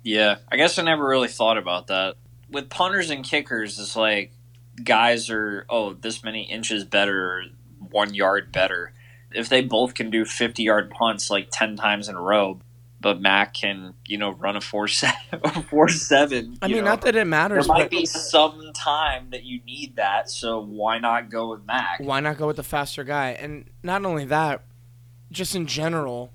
Yeah, 0.02 0.36
I 0.50 0.56
guess 0.56 0.78
I 0.78 0.82
never 0.82 1.06
really 1.06 1.28
thought 1.28 1.58
about 1.58 1.88
that. 1.88 2.16
With 2.50 2.70
punters 2.70 3.10
and 3.10 3.24
kickers, 3.24 3.78
it's 3.78 3.96
like 3.96 4.32
guys 4.78 5.30
are, 5.30 5.66
oh, 5.68 5.94
this 5.94 6.22
many 6.24 6.42
inches 6.42 6.84
better, 6.84 7.44
one 7.90 8.14
yard 8.14 8.52
better. 8.52 8.92
If 9.30 9.48
they 9.48 9.60
both 9.60 9.94
can 9.94 10.10
do 10.10 10.24
50 10.24 10.62
yard 10.62 10.90
punts 10.90 11.30
like 11.30 11.48
10 11.50 11.76
times 11.76 12.08
in 12.08 12.14
a 12.16 12.20
row, 12.20 12.60
but 13.00 13.20
Mac 13.20 13.54
can, 13.54 13.94
you 14.06 14.18
know, 14.18 14.30
run 14.30 14.56
a 14.56 14.60
4 14.60 14.88
7. 14.88 15.14
Four, 15.70 15.88
seven 15.88 16.58
I 16.62 16.68
mean, 16.68 16.78
know, 16.78 16.84
not 16.84 17.02
that 17.02 17.14
it 17.14 17.26
matters. 17.26 17.66
there 17.66 17.76
might 17.76 17.90
be 17.90 18.06
some 18.06 18.72
time 18.72 19.30
that 19.30 19.44
you 19.44 19.60
need 19.64 19.96
that, 19.96 20.30
so 20.30 20.60
why 20.60 20.98
not 20.98 21.30
go 21.30 21.50
with 21.50 21.64
Mac? 21.66 22.00
why 22.00 22.20
not 22.20 22.38
go 22.38 22.46
with 22.46 22.56
the 22.56 22.62
faster 22.62 23.04
guy? 23.04 23.30
And 23.30 23.66
not 23.82 24.04
only 24.04 24.24
that, 24.26 24.64
just 25.30 25.54
in 25.54 25.66
general, 25.66 26.32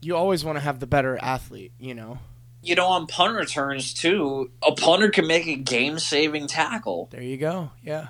you 0.00 0.16
always 0.16 0.44
want 0.44 0.56
to 0.56 0.60
have 0.60 0.80
the 0.80 0.86
better 0.86 1.18
athlete, 1.22 1.72
you 1.78 1.94
know. 1.94 2.18
You 2.62 2.74
know, 2.74 2.86
on 2.86 3.06
punt 3.06 3.34
returns, 3.36 3.94
too, 3.94 4.50
a 4.66 4.72
punter 4.72 5.08
can 5.08 5.26
make 5.26 5.46
a 5.46 5.56
game 5.56 5.98
saving 5.98 6.46
tackle. 6.46 7.08
There 7.10 7.22
you 7.22 7.36
go. 7.38 7.70
Yeah. 7.82 8.08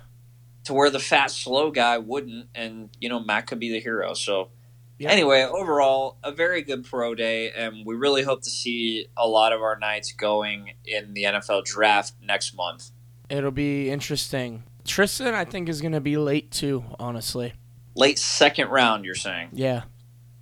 to 0.64 0.72
where 0.74 0.90
the 0.90 0.98
fat 0.98 1.30
slow 1.30 1.70
guy 1.70 1.98
wouldn't 1.98 2.48
and 2.54 2.90
you 3.00 3.08
know 3.08 3.18
matt 3.18 3.46
could 3.46 3.58
be 3.58 3.72
the 3.72 3.80
hero 3.80 4.12
so 4.12 4.50
Yeah. 4.98 5.08
anyway 5.10 5.42
overall 5.42 6.18
a 6.22 6.32
very 6.32 6.60
good 6.62 6.84
pro 6.84 7.14
day 7.14 7.50
and 7.50 7.86
we 7.86 7.94
really 7.94 8.22
hope 8.22 8.42
to 8.42 8.50
see 8.50 9.06
a 9.16 9.26
lot 9.26 9.52
of 9.54 9.62
our 9.62 9.78
Knights 9.78 10.12
going 10.12 10.74
in 10.84 11.14
the 11.14 11.22
nfl 11.24 11.64
draft 11.64 12.12
next 12.22 12.54
month 12.54 12.90
It'll 13.30 13.50
be 13.52 13.88
interesting. 13.90 14.64
Tristan, 14.84 15.34
I 15.34 15.44
think, 15.44 15.68
is 15.68 15.80
going 15.80 15.92
to 15.92 16.00
be 16.00 16.16
late 16.18 16.50
too, 16.50 16.84
honestly. 16.98 17.54
late 17.94 18.18
second 18.18 18.68
round 18.68 19.06
you're 19.06 19.14
saying 19.14 19.48
Yeah. 19.52 19.84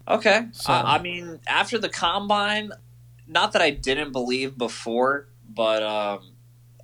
okay 0.09 0.49
So- 0.53 0.73
I, 0.73 0.97
I 0.97 0.99
mean 1.01 1.39
after 1.47 1.79
the 1.79 1.89
combine 1.89 2.73
not 3.29 3.53
that 3.53 3.63
i 3.63 3.71
didn't 3.71 4.11
believe 4.13 4.57
before 4.59 5.29
but 5.49 5.83
um, 5.83 6.33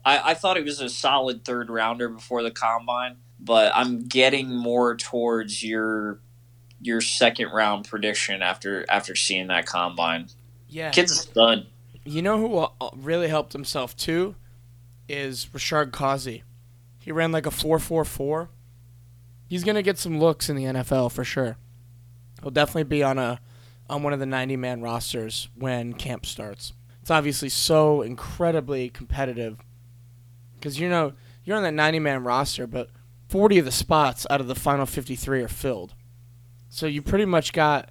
I, 0.05 0.31
I 0.31 0.35
thought 0.35 0.57
he 0.57 0.63
was 0.63 0.81
a 0.81 0.89
solid 0.89 1.45
third 1.45 1.69
rounder 1.71 2.09
before 2.09 2.43
the 2.43 2.51
combine 2.51 3.17
but 3.41 3.73
i'm 3.75 4.05
getting 4.05 4.55
more 4.55 4.97
towards 4.97 5.63
your 5.65 6.21
your 6.81 7.01
second 7.01 7.49
round 7.53 7.89
prediction 7.89 8.43
after 8.43 8.85
after 8.91 9.15
seeing 9.17 9.47
that 9.49 9.65
combine 9.67 10.29
Yeah. 10.69 10.91
Kid's 10.91 11.19
stud. 11.21 11.67
You 12.05 12.21
know 12.21 12.37
who 12.37 12.59
uh, 12.59 12.91
really 12.95 13.29
helped 13.29 13.55
himself 13.55 13.97
too 13.97 14.35
is 15.09 15.47
Rashard 15.55 15.93
Kazi. 15.93 16.43
He 16.99 17.11
ran 17.13 17.33
like 17.33 17.47
a 17.47 17.51
4.44. 17.51 18.49
He's 19.49 19.65
going 19.65 19.77
to 19.77 19.83
get 19.83 19.99
some 19.99 20.19
looks 20.19 20.49
in 20.51 20.57
the 20.57 20.65
NFL 20.65 21.13
for 21.13 21.25
sure. 21.25 21.57
He'll 22.43 22.51
definitely 22.51 22.85
be 22.85 23.03
on 23.03 23.19
a 23.19 23.41
on 23.89 24.03
one 24.03 24.13
of 24.13 24.21
the 24.21 24.27
90 24.27 24.57
man 24.57 24.81
rosters 24.81 25.49
when 25.55 25.95
camp 25.95 26.27
starts. 26.27 26.73
It's 27.03 27.11
obviously 27.11 27.49
so 27.49 28.03
incredibly 28.03 28.89
competitive 28.89 29.59
cuz 30.61 30.81
you 30.81 30.89
know 30.89 31.13
you're 31.45 31.57
on 31.57 31.63
that 31.63 31.75
90 31.75 31.99
man 31.99 32.25
roster 32.25 32.67
but 32.67 32.89
40 33.29 33.59
of 33.59 33.65
the 33.65 33.73
spots 33.73 34.27
out 34.31 34.41
of 34.41 34.47
the 34.47 34.55
final 34.55 34.87
53 34.87 35.43
are 35.43 35.49
filled. 35.49 35.95
So 36.69 36.87
you 36.87 37.03
pretty 37.03 37.25
much 37.25 37.53
got 37.53 37.91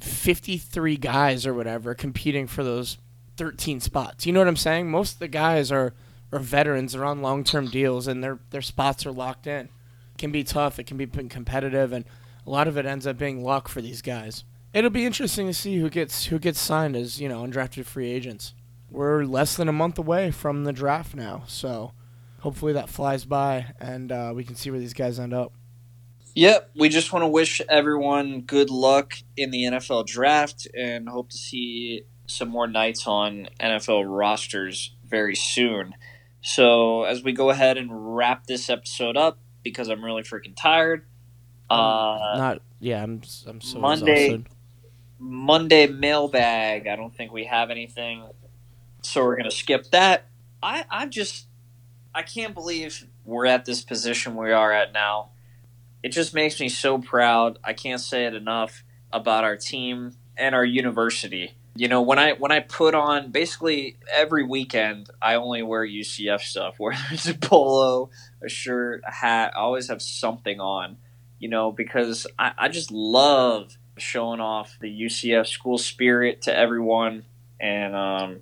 53 0.00 0.96
guys 0.96 1.46
or 1.46 1.54
whatever 1.54 1.94
competing 1.94 2.46
for 2.46 2.64
those 2.64 2.98
13 3.36 3.80
spots. 3.80 4.26
You 4.26 4.32
know 4.32 4.40
what 4.40 4.48
I'm 4.48 4.56
saying? 4.56 4.90
Most 4.90 5.14
of 5.14 5.18
the 5.18 5.28
guys 5.28 5.72
are, 5.72 5.94
are 6.32 6.38
veterans. 6.38 6.92
They're 6.92 7.04
on 7.04 7.22
long 7.22 7.44
term 7.44 7.68
deals 7.68 8.06
and 8.06 8.22
their 8.22 8.38
their 8.50 8.62
spots 8.62 9.06
are 9.06 9.12
locked 9.12 9.46
in. 9.46 9.66
It 9.66 10.18
can 10.18 10.30
be 10.30 10.44
tough. 10.44 10.78
It 10.78 10.84
can 10.84 10.96
be 10.96 11.06
competitive, 11.06 11.92
and 11.92 12.04
a 12.46 12.50
lot 12.50 12.68
of 12.68 12.76
it 12.76 12.84
ends 12.86 13.06
up 13.06 13.16
being 13.16 13.42
luck 13.42 13.68
for 13.68 13.80
these 13.80 14.02
guys. 14.02 14.44
It'll 14.72 14.90
be 14.90 15.04
interesting 15.04 15.46
to 15.48 15.54
see 15.54 15.78
who 15.78 15.90
gets 15.90 16.26
who 16.26 16.38
gets 16.38 16.60
signed 16.60 16.94
as 16.96 17.20
you 17.20 17.28
know 17.28 17.42
undrafted 17.42 17.86
free 17.86 18.10
agents. 18.10 18.54
We're 18.90 19.24
less 19.24 19.56
than 19.56 19.68
a 19.68 19.72
month 19.72 19.98
away 19.98 20.30
from 20.30 20.64
the 20.64 20.72
draft 20.72 21.14
now, 21.14 21.44
so 21.46 21.92
hopefully 22.40 22.72
that 22.72 22.88
flies 22.88 23.24
by 23.24 23.66
and 23.80 24.10
uh, 24.10 24.32
we 24.34 24.44
can 24.44 24.54
see 24.56 24.70
where 24.70 24.80
these 24.80 24.94
guys 24.94 25.18
end 25.18 25.34
up. 25.34 25.52
Yep, 26.34 26.70
we 26.76 26.88
just 26.88 27.12
want 27.12 27.24
to 27.24 27.28
wish 27.28 27.60
everyone 27.68 28.42
good 28.42 28.70
luck 28.70 29.14
in 29.36 29.50
the 29.50 29.64
NFL 29.64 30.06
draft 30.06 30.68
and 30.76 31.08
hope 31.08 31.30
to 31.30 31.36
see 31.36 32.04
some 32.26 32.48
more 32.48 32.68
Knights 32.68 33.06
on 33.08 33.48
NFL 33.58 34.04
rosters 34.06 34.94
very 35.04 35.34
soon. 35.34 35.94
So, 36.42 37.02
as 37.02 37.24
we 37.24 37.32
go 37.32 37.50
ahead 37.50 37.76
and 37.76 38.16
wrap 38.16 38.46
this 38.46 38.70
episode 38.70 39.16
up, 39.16 39.40
because 39.64 39.88
I'm 39.88 40.04
really 40.04 40.22
freaking 40.22 40.54
tired, 40.56 41.04
uh, 41.68 42.34
Not 42.36 42.62
yeah, 42.78 43.02
I'm 43.02 43.22
I'm 43.46 43.60
so 43.60 43.78
Monday- 43.80 44.26
exhausted. 44.26 44.46
Monday 45.20 45.86
mailbag. 45.86 46.86
I 46.86 46.96
don't 46.96 47.14
think 47.14 47.30
we 47.30 47.44
have 47.44 47.70
anything, 47.70 48.24
so 49.02 49.22
we're 49.24 49.36
gonna 49.36 49.50
skip 49.50 49.90
that. 49.90 50.24
I 50.62 50.84
I 50.90 51.06
just 51.06 51.46
I 52.14 52.22
can't 52.22 52.54
believe 52.54 53.06
we're 53.24 53.46
at 53.46 53.66
this 53.66 53.82
position 53.82 54.34
we 54.34 54.50
are 54.50 54.72
at 54.72 54.92
now. 54.92 55.30
It 56.02 56.08
just 56.10 56.34
makes 56.34 56.58
me 56.58 56.68
so 56.70 56.98
proud. 56.98 57.58
I 57.62 57.74
can't 57.74 58.00
say 58.00 58.24
it 58.24 58.34
enough 58.34 58.82
about 59.12 59.44
our 59.44 59.56
team 59.56 60.14
and 60.36 60.54
our 60.54 60.64
university. 60.64 61.54
You 61.76 61.88
know, 61.88 62.02
when 62.02 62.18
I 62.18 62.32
when 62.32 62.50
I 62.50 62.60
put 62.60 62.94
on 62.94 63.30
basically 63.30 63.98
every 64.12 64.42
weekend, 64.42 65.10
I 65.20 65.34
only 65.34 65.62
wear 65.62 65.86
UCF 65.86 66.40
stuff. 66.40 66.74
Whether 66.78 66.98
it's 67.12 67.28
a 67.28 67.34
polo, 67.34 68.10
a 68.42 68.48
shirt, 68.48 69.02
a 69.06 69.12
hat, 69.12 69.52
I 69.54 69.60
always 69.60 69.88
have 69.88 70.02
something 70.02 70.60
on. 70.60 70.96
You 71.38 71.48
know, 71.48 71.72
because 71.72 72.26
I, 72.38 72.52
I 72.58 72.68
just 72.68 72.90
love 72.90 73.78
showing 74.00 74.40
off 74.40 74.76
the 74.80 74.88
UCF 74.88 75.46
school 75.46 75.78
spirit 75.78 76.42
to 76.42 76.56
everyone, 76.56 77.24
and 77.58 77.94
um, 77.94 78.40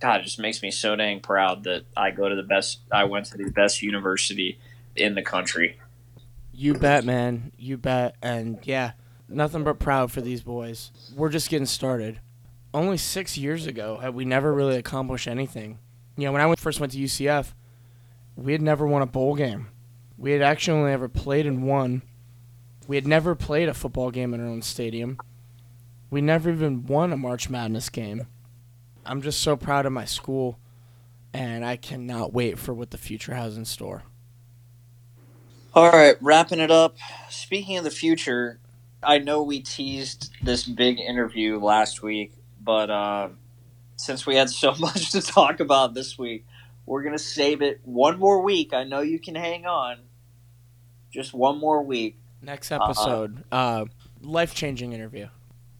God, 0.00 0.20
it 0.20 0.24
just 0.24 0.38
makes 0.38 0.62
me 0.62 0.70
so 0.70 0.96
dang 0.96 1.20
proud 1.20 1.64
that 1.64 1.84
I 1.96 2.10
go 2.10 2.28
to 2.28 2.34
the 2.34 2.42
best. 2.42 2.80
I 2.92 3.04
went 3.04 3.26
to 3.26 3.38
the 3.38 3.50
best 3.50 3.82
university 3.82 4.58
in 4.96 5.14
the 5.14 5.22
country. 5.22 5.78
You 6.52 6.74
bet, 6.74 7.04
man. 7.04 7.52
You 7.58 7.76
bet. 7.76 8.16
And 8.22 8.58
yeah, 8.62 8.92
nothing 9.28 9.64
but 9.64 9.78
proud 9.78 10.12
for 10.12 10.20
these 10.20 10.42
boys. 10.42 10.92
We're 11.16 11.30
just 11.30 11.50
getting 11.50 11.66
started. 11.66 12.20
Only 12.72 12.96
six 12.96 13.38
years 13.38 13.66
ago 13.66 13.98
had 13.98 14.14
we 14.14 14.24
never 14.24 14.52
really 14.52 14.76
accomplished 14.76 15.26
anything. 15.26 15.78
You 16.16 16.26
know, 16.26 16.32
when 16.32 16.40
I 16.40 16.46
went, 16.46 16.60
first 16.60 16.80
went 16.80 16.92
to 16.92 16.98
UCF, 16.98 17.54
we 18.36 18.52
had 18.52 18.62
never 18.62 18.86
won 18.86 19.02
a 19.02 19.06
bowl 19.06 19.34
game. 19.34 19.68
We 20.16 20.32
had 20.32 20.42
actually 20.42 20.78
only 20.78 20.92
ever 20.92 21.08
played 21.08 21.46
in 21.46 21.62
one. 21.62 22.02
We 22.86 22.96
had 22.96 23.06
never 23.06 23.34
played 23.34 23.68
a 23.68 23.74
football 23.74 24.10
game 24.10 24.34
in 24.34 24.40
our 24.40 24.46
own 24.46 24.62
stadium. 24.62 25.18
We 26.10 26.20
never 26.20 26.50
even 26.50 26.86
won 26.86 27.12
a 27.12 27.16
March 27.16 27.48
Madness 27.48 27.88
game. 27.88 28.26
I'm 29.06 29.22
just 29.22 29.40
so 29.40 29.56
proud 29.56 29.86
of 29.86 29.92
my 29.92 30.04
school, 30.04 30.58
and 31.32 31.64
I 31.64 31.76
cannot 31.76 32.32
wait 32.32 32.58
for 32.58 32.74
what 32.74 32.90
the 32.90 32.98
future 32.98 33.34
has 33.34 33.56
in 33.56 33.64
store. 33.64 34.02
All 35.74 35.90
right, 35.90 36.16
wrapping 36.20 36.60
it 36.60 36.70
up. 36.70 36.96
Speaking 37.30 37.78
of 37.78 37.84
the 37.84 37.90
future, 37.90 38.60
I 39.02 39.18
know 39.18 39.42
we 39.42 39.60
teased 39.60 40.30
this 40.42 40.64
big 40.64 41.00
interview 41.00 41.58
last 41.58 42.02
week, 42.02 42.32
but 42.60 42.90
uh, 42.90 43.28
since 43.96 44.26
we 44.26 44.36
had 44.36 44.50
so 44.50 44.74
much 44.78 45.10
to 45.12 45.20
talk 45.22 45.60
about 45.60 45.94
this 45.94 46.18
week, 46.18 46.46
we're 46.86 47.02
going 47.02 47.16
to 47.16 47.22
save 47.22 47.62
it 47.62 47.80
one 47.82 48.18
more 48.18 48.42
week. 48.42 48.72
I 48.74 48.84
know 48.84 49.00
you 49.00 49.18
can 49.18 49.34
hang 49.34 49.66
on. 49.66 49.98
Just 51.10 51.32
one 51.32 51.58
more 51.58 51.82
week. 51.82 52.18
Next 52.44 52.70
episode, 52.72 53.42
uh, 53.50 53.86
life 54.22 54.54
changing 54.54 54.92
interview. 54.92 55.28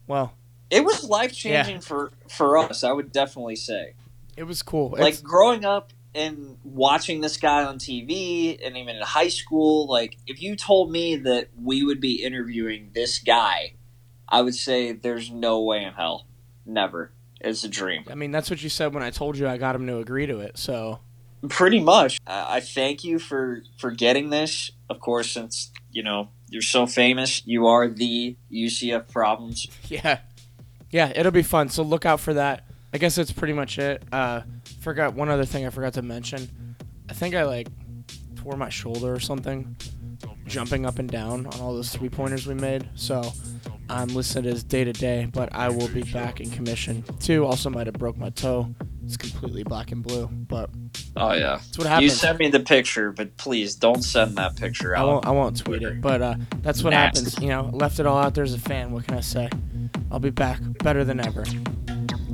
Well, 0.07 0.33
It 0.71 0.85
was 0.85 1.05
life 1.05 1.33
changing 1.33 1.81
for, 1.81 2.11
for 2.29 2.57
us, 2.59 2.83
I 2.83 2.93
would 2.93 3.13
definitely 3.13 3.57
say. 3.57 3.95
it 4.37 4.45
was 4.45 4.63
cool. 4.63 4.91
Like 4.91 5.01
It's- 5.01 5.21
growing 5.21 5.65
up 5.65 5.93
and 6.15 6.57
watching 6.65 7.21
this 7.21 7.37
guy 7.37 7.65
on 7.65 7.79
TV 7.79 8.59
and 8.65 8.77
even 8.77 8.97
in 8.97 9.03
high 9.03 9.29
school, 9.29 9.87
like 9.87 10.17
if 10.27 10.41
you 10.43 10.57
told 10.57 10.91
me 10.91 11.17
that 11.17 11.49
we 11.63 11.85
would 11.85 12.01
be 12.01 12.23
interviewing 12.23 12.91
this 12.95 13.19
guy, 13.19 13.75
I 14.29 14.41
would 14.43 14.55
say 14.55 14.93
there's 14.93 15.31
no 15.31 15.61
way 15.61 15.85
in 15.85 15.93
hell. 15.93 16.27
Never. 16.67 17.13
It's 17.41 17.63
a 17.63 17.69
dream. 17.69 18.05
I 18.11 18.15
mean, 18.15 18.31
that's 18.33 18.49
what 18.49 18.63
you 18.63 18.69
said 18.71 18.95
when 18.95 19.03
I 19.03 19.11
told 19.11 19.37
you 19.37 19.47
I 19.47 19.59
got 19.59 19.75
him 19.77 19.87
to 19.87 19.99
agree 19.99 20.27
to 20.27 20.39
it. 20.41 20.57
So 20.59 21.01
Pretty 21.49 21.79
much. 21.79 22.19
I 22.27 22.57
I 22.57 22.61
thank 22.61 23.05
you 23.05 23.19
for 23.19 23.63
for 23.77 23.91
getting 23.91 24.31
this. 24.31 24.71
Of 24.89 24.99
course, 25.01 25.31
since 25.31 25.71
you 25.93 26.03
know 26.03 26.31
you're 26.49 26.63
so 26.63 26.87
famous, 26.87 27.43
you 27.47 27.67
are 27.67 27.89
the 27.89 28.37
UCF 28.53 29.11
problems. 29.11 29.67
yeah, 29.89 30.21
yeah, 30.91 31.13
it'll 31.15 31.33
be 31.33 31.43
fun. 31.43 31.69
So 31.69 31.83
look 31.83 32.07
out 32.07 32.21
for 32.21 32.35
that. 32.35 32.65
I 32.93 32.99
guess 32.99 33.17
that's 33.17 33.33
pretty 33.33 33.55
much 33.55 33.79
it. 33.79 34.03
Uh, 34.13 34.43
forgot 34.81 35.15
one 35.15 35.29
other 35.29 35.45
thing 35.45 35.67
I 35.67 35.71
forgot 35.71 35.95
to 35.95 36.03
mention. 36.03 36.77
I 37.09 37.13
think 37.13 37.35
I 37.35 37.45
like 37.45 37.69
tore 38.37 38.57
my 38.57 38.69
shoulder 38.69 39.13
or 39.13 39.21
something, 39.21 39.77
jumping 40.47 40.87
up 40.87 40.99
and 40.99 41.11
down 41.11 41.47
on 41.47 41.61
all 41.61 41.75
those 41.75 41.91
three 41.91 42.09
pointers 42.09 42.47
we 42.47 42.55
made. 42.55 42.89
So 42.95 43.33
I'm 43.95 44.09
listed 44.09 44.45
as 44.47 44.65
day 44.65 44.83
to 44.85 44.93
day, 44.93 45.29
but 45.33 45.53
I 45.55 45.69
will 45.69 45.89
be 45.89 46.03
back 46.03 46.41
in 46.41 46.51
commission. 46.51 47.05
Two 47.21 47.45
also 47.47 47.71
might 47.71 47.87
have 47.87 47.95
broke 47.95 48.17
my 48.17 48.31
toe. 48.31 48.75
It's 49.05 49.17
completely 49.17 49.63
black 49.63 49.93
and 49.93 50.03
blue, 50.03 50.27
but 50.27 50.71
Oh 51.17 51.33
yeah. 51.33 51.57
that's 51.57 51.79
what 51.79 51.87
happens. 51.87 52.05
You 52.05 52.11
sent 52.11 52.39
me 52.39 52.49
the 52.49 52.61
picture, 52.61 53.13
but 53.13 53.37
please 53.37 53.75
don't 53.77 54.03
send 54.03 54.37
that 54.37 54.57
picture 54.57 54.97
I 54.97 55.01
out. 55.01 55.07
won't. 55.07 55.27
I 55.27 55.31
won't 55.31 55.57
tweet 55.59 55.83
it, 55.83 56.01
but 56.01 56.23
uh, 56.23 56.35
that's 56.63 56.83
what 56.83 56.91
Nasty. 56.91 57.21
happens. 57.21 57.41
You 57.43 57.49
know, 57.51 57.71
left 57.73 58.01
it 58.01 58.07
all 58.07 58.19
out 58.19 58.35
there 58.35 58.45
as 58.45 58.55
a 58.55 58.59
fan. 58.59 58.93
What 58.93 59.07
can 59.07 59.17
I 59.17 59.21
say? 59.21 59.49
I'll 60.11 60.19
be 60.21 60.31
back, 60.31 60.59
better 60.83 61.05
than 61.05 61.21
ever. 61.21 61.45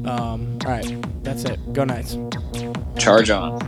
Um, 0.04 0.58
all 0.64 0.70
right, 0.70 1.22
that's 1.24 1.44
it. 1.44 1.58
Go 1.74 1.84
Knights. 1.84 2.16
Charge 2.98 3.30
on. 3.30 3.58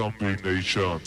Domination. 0.00 0.98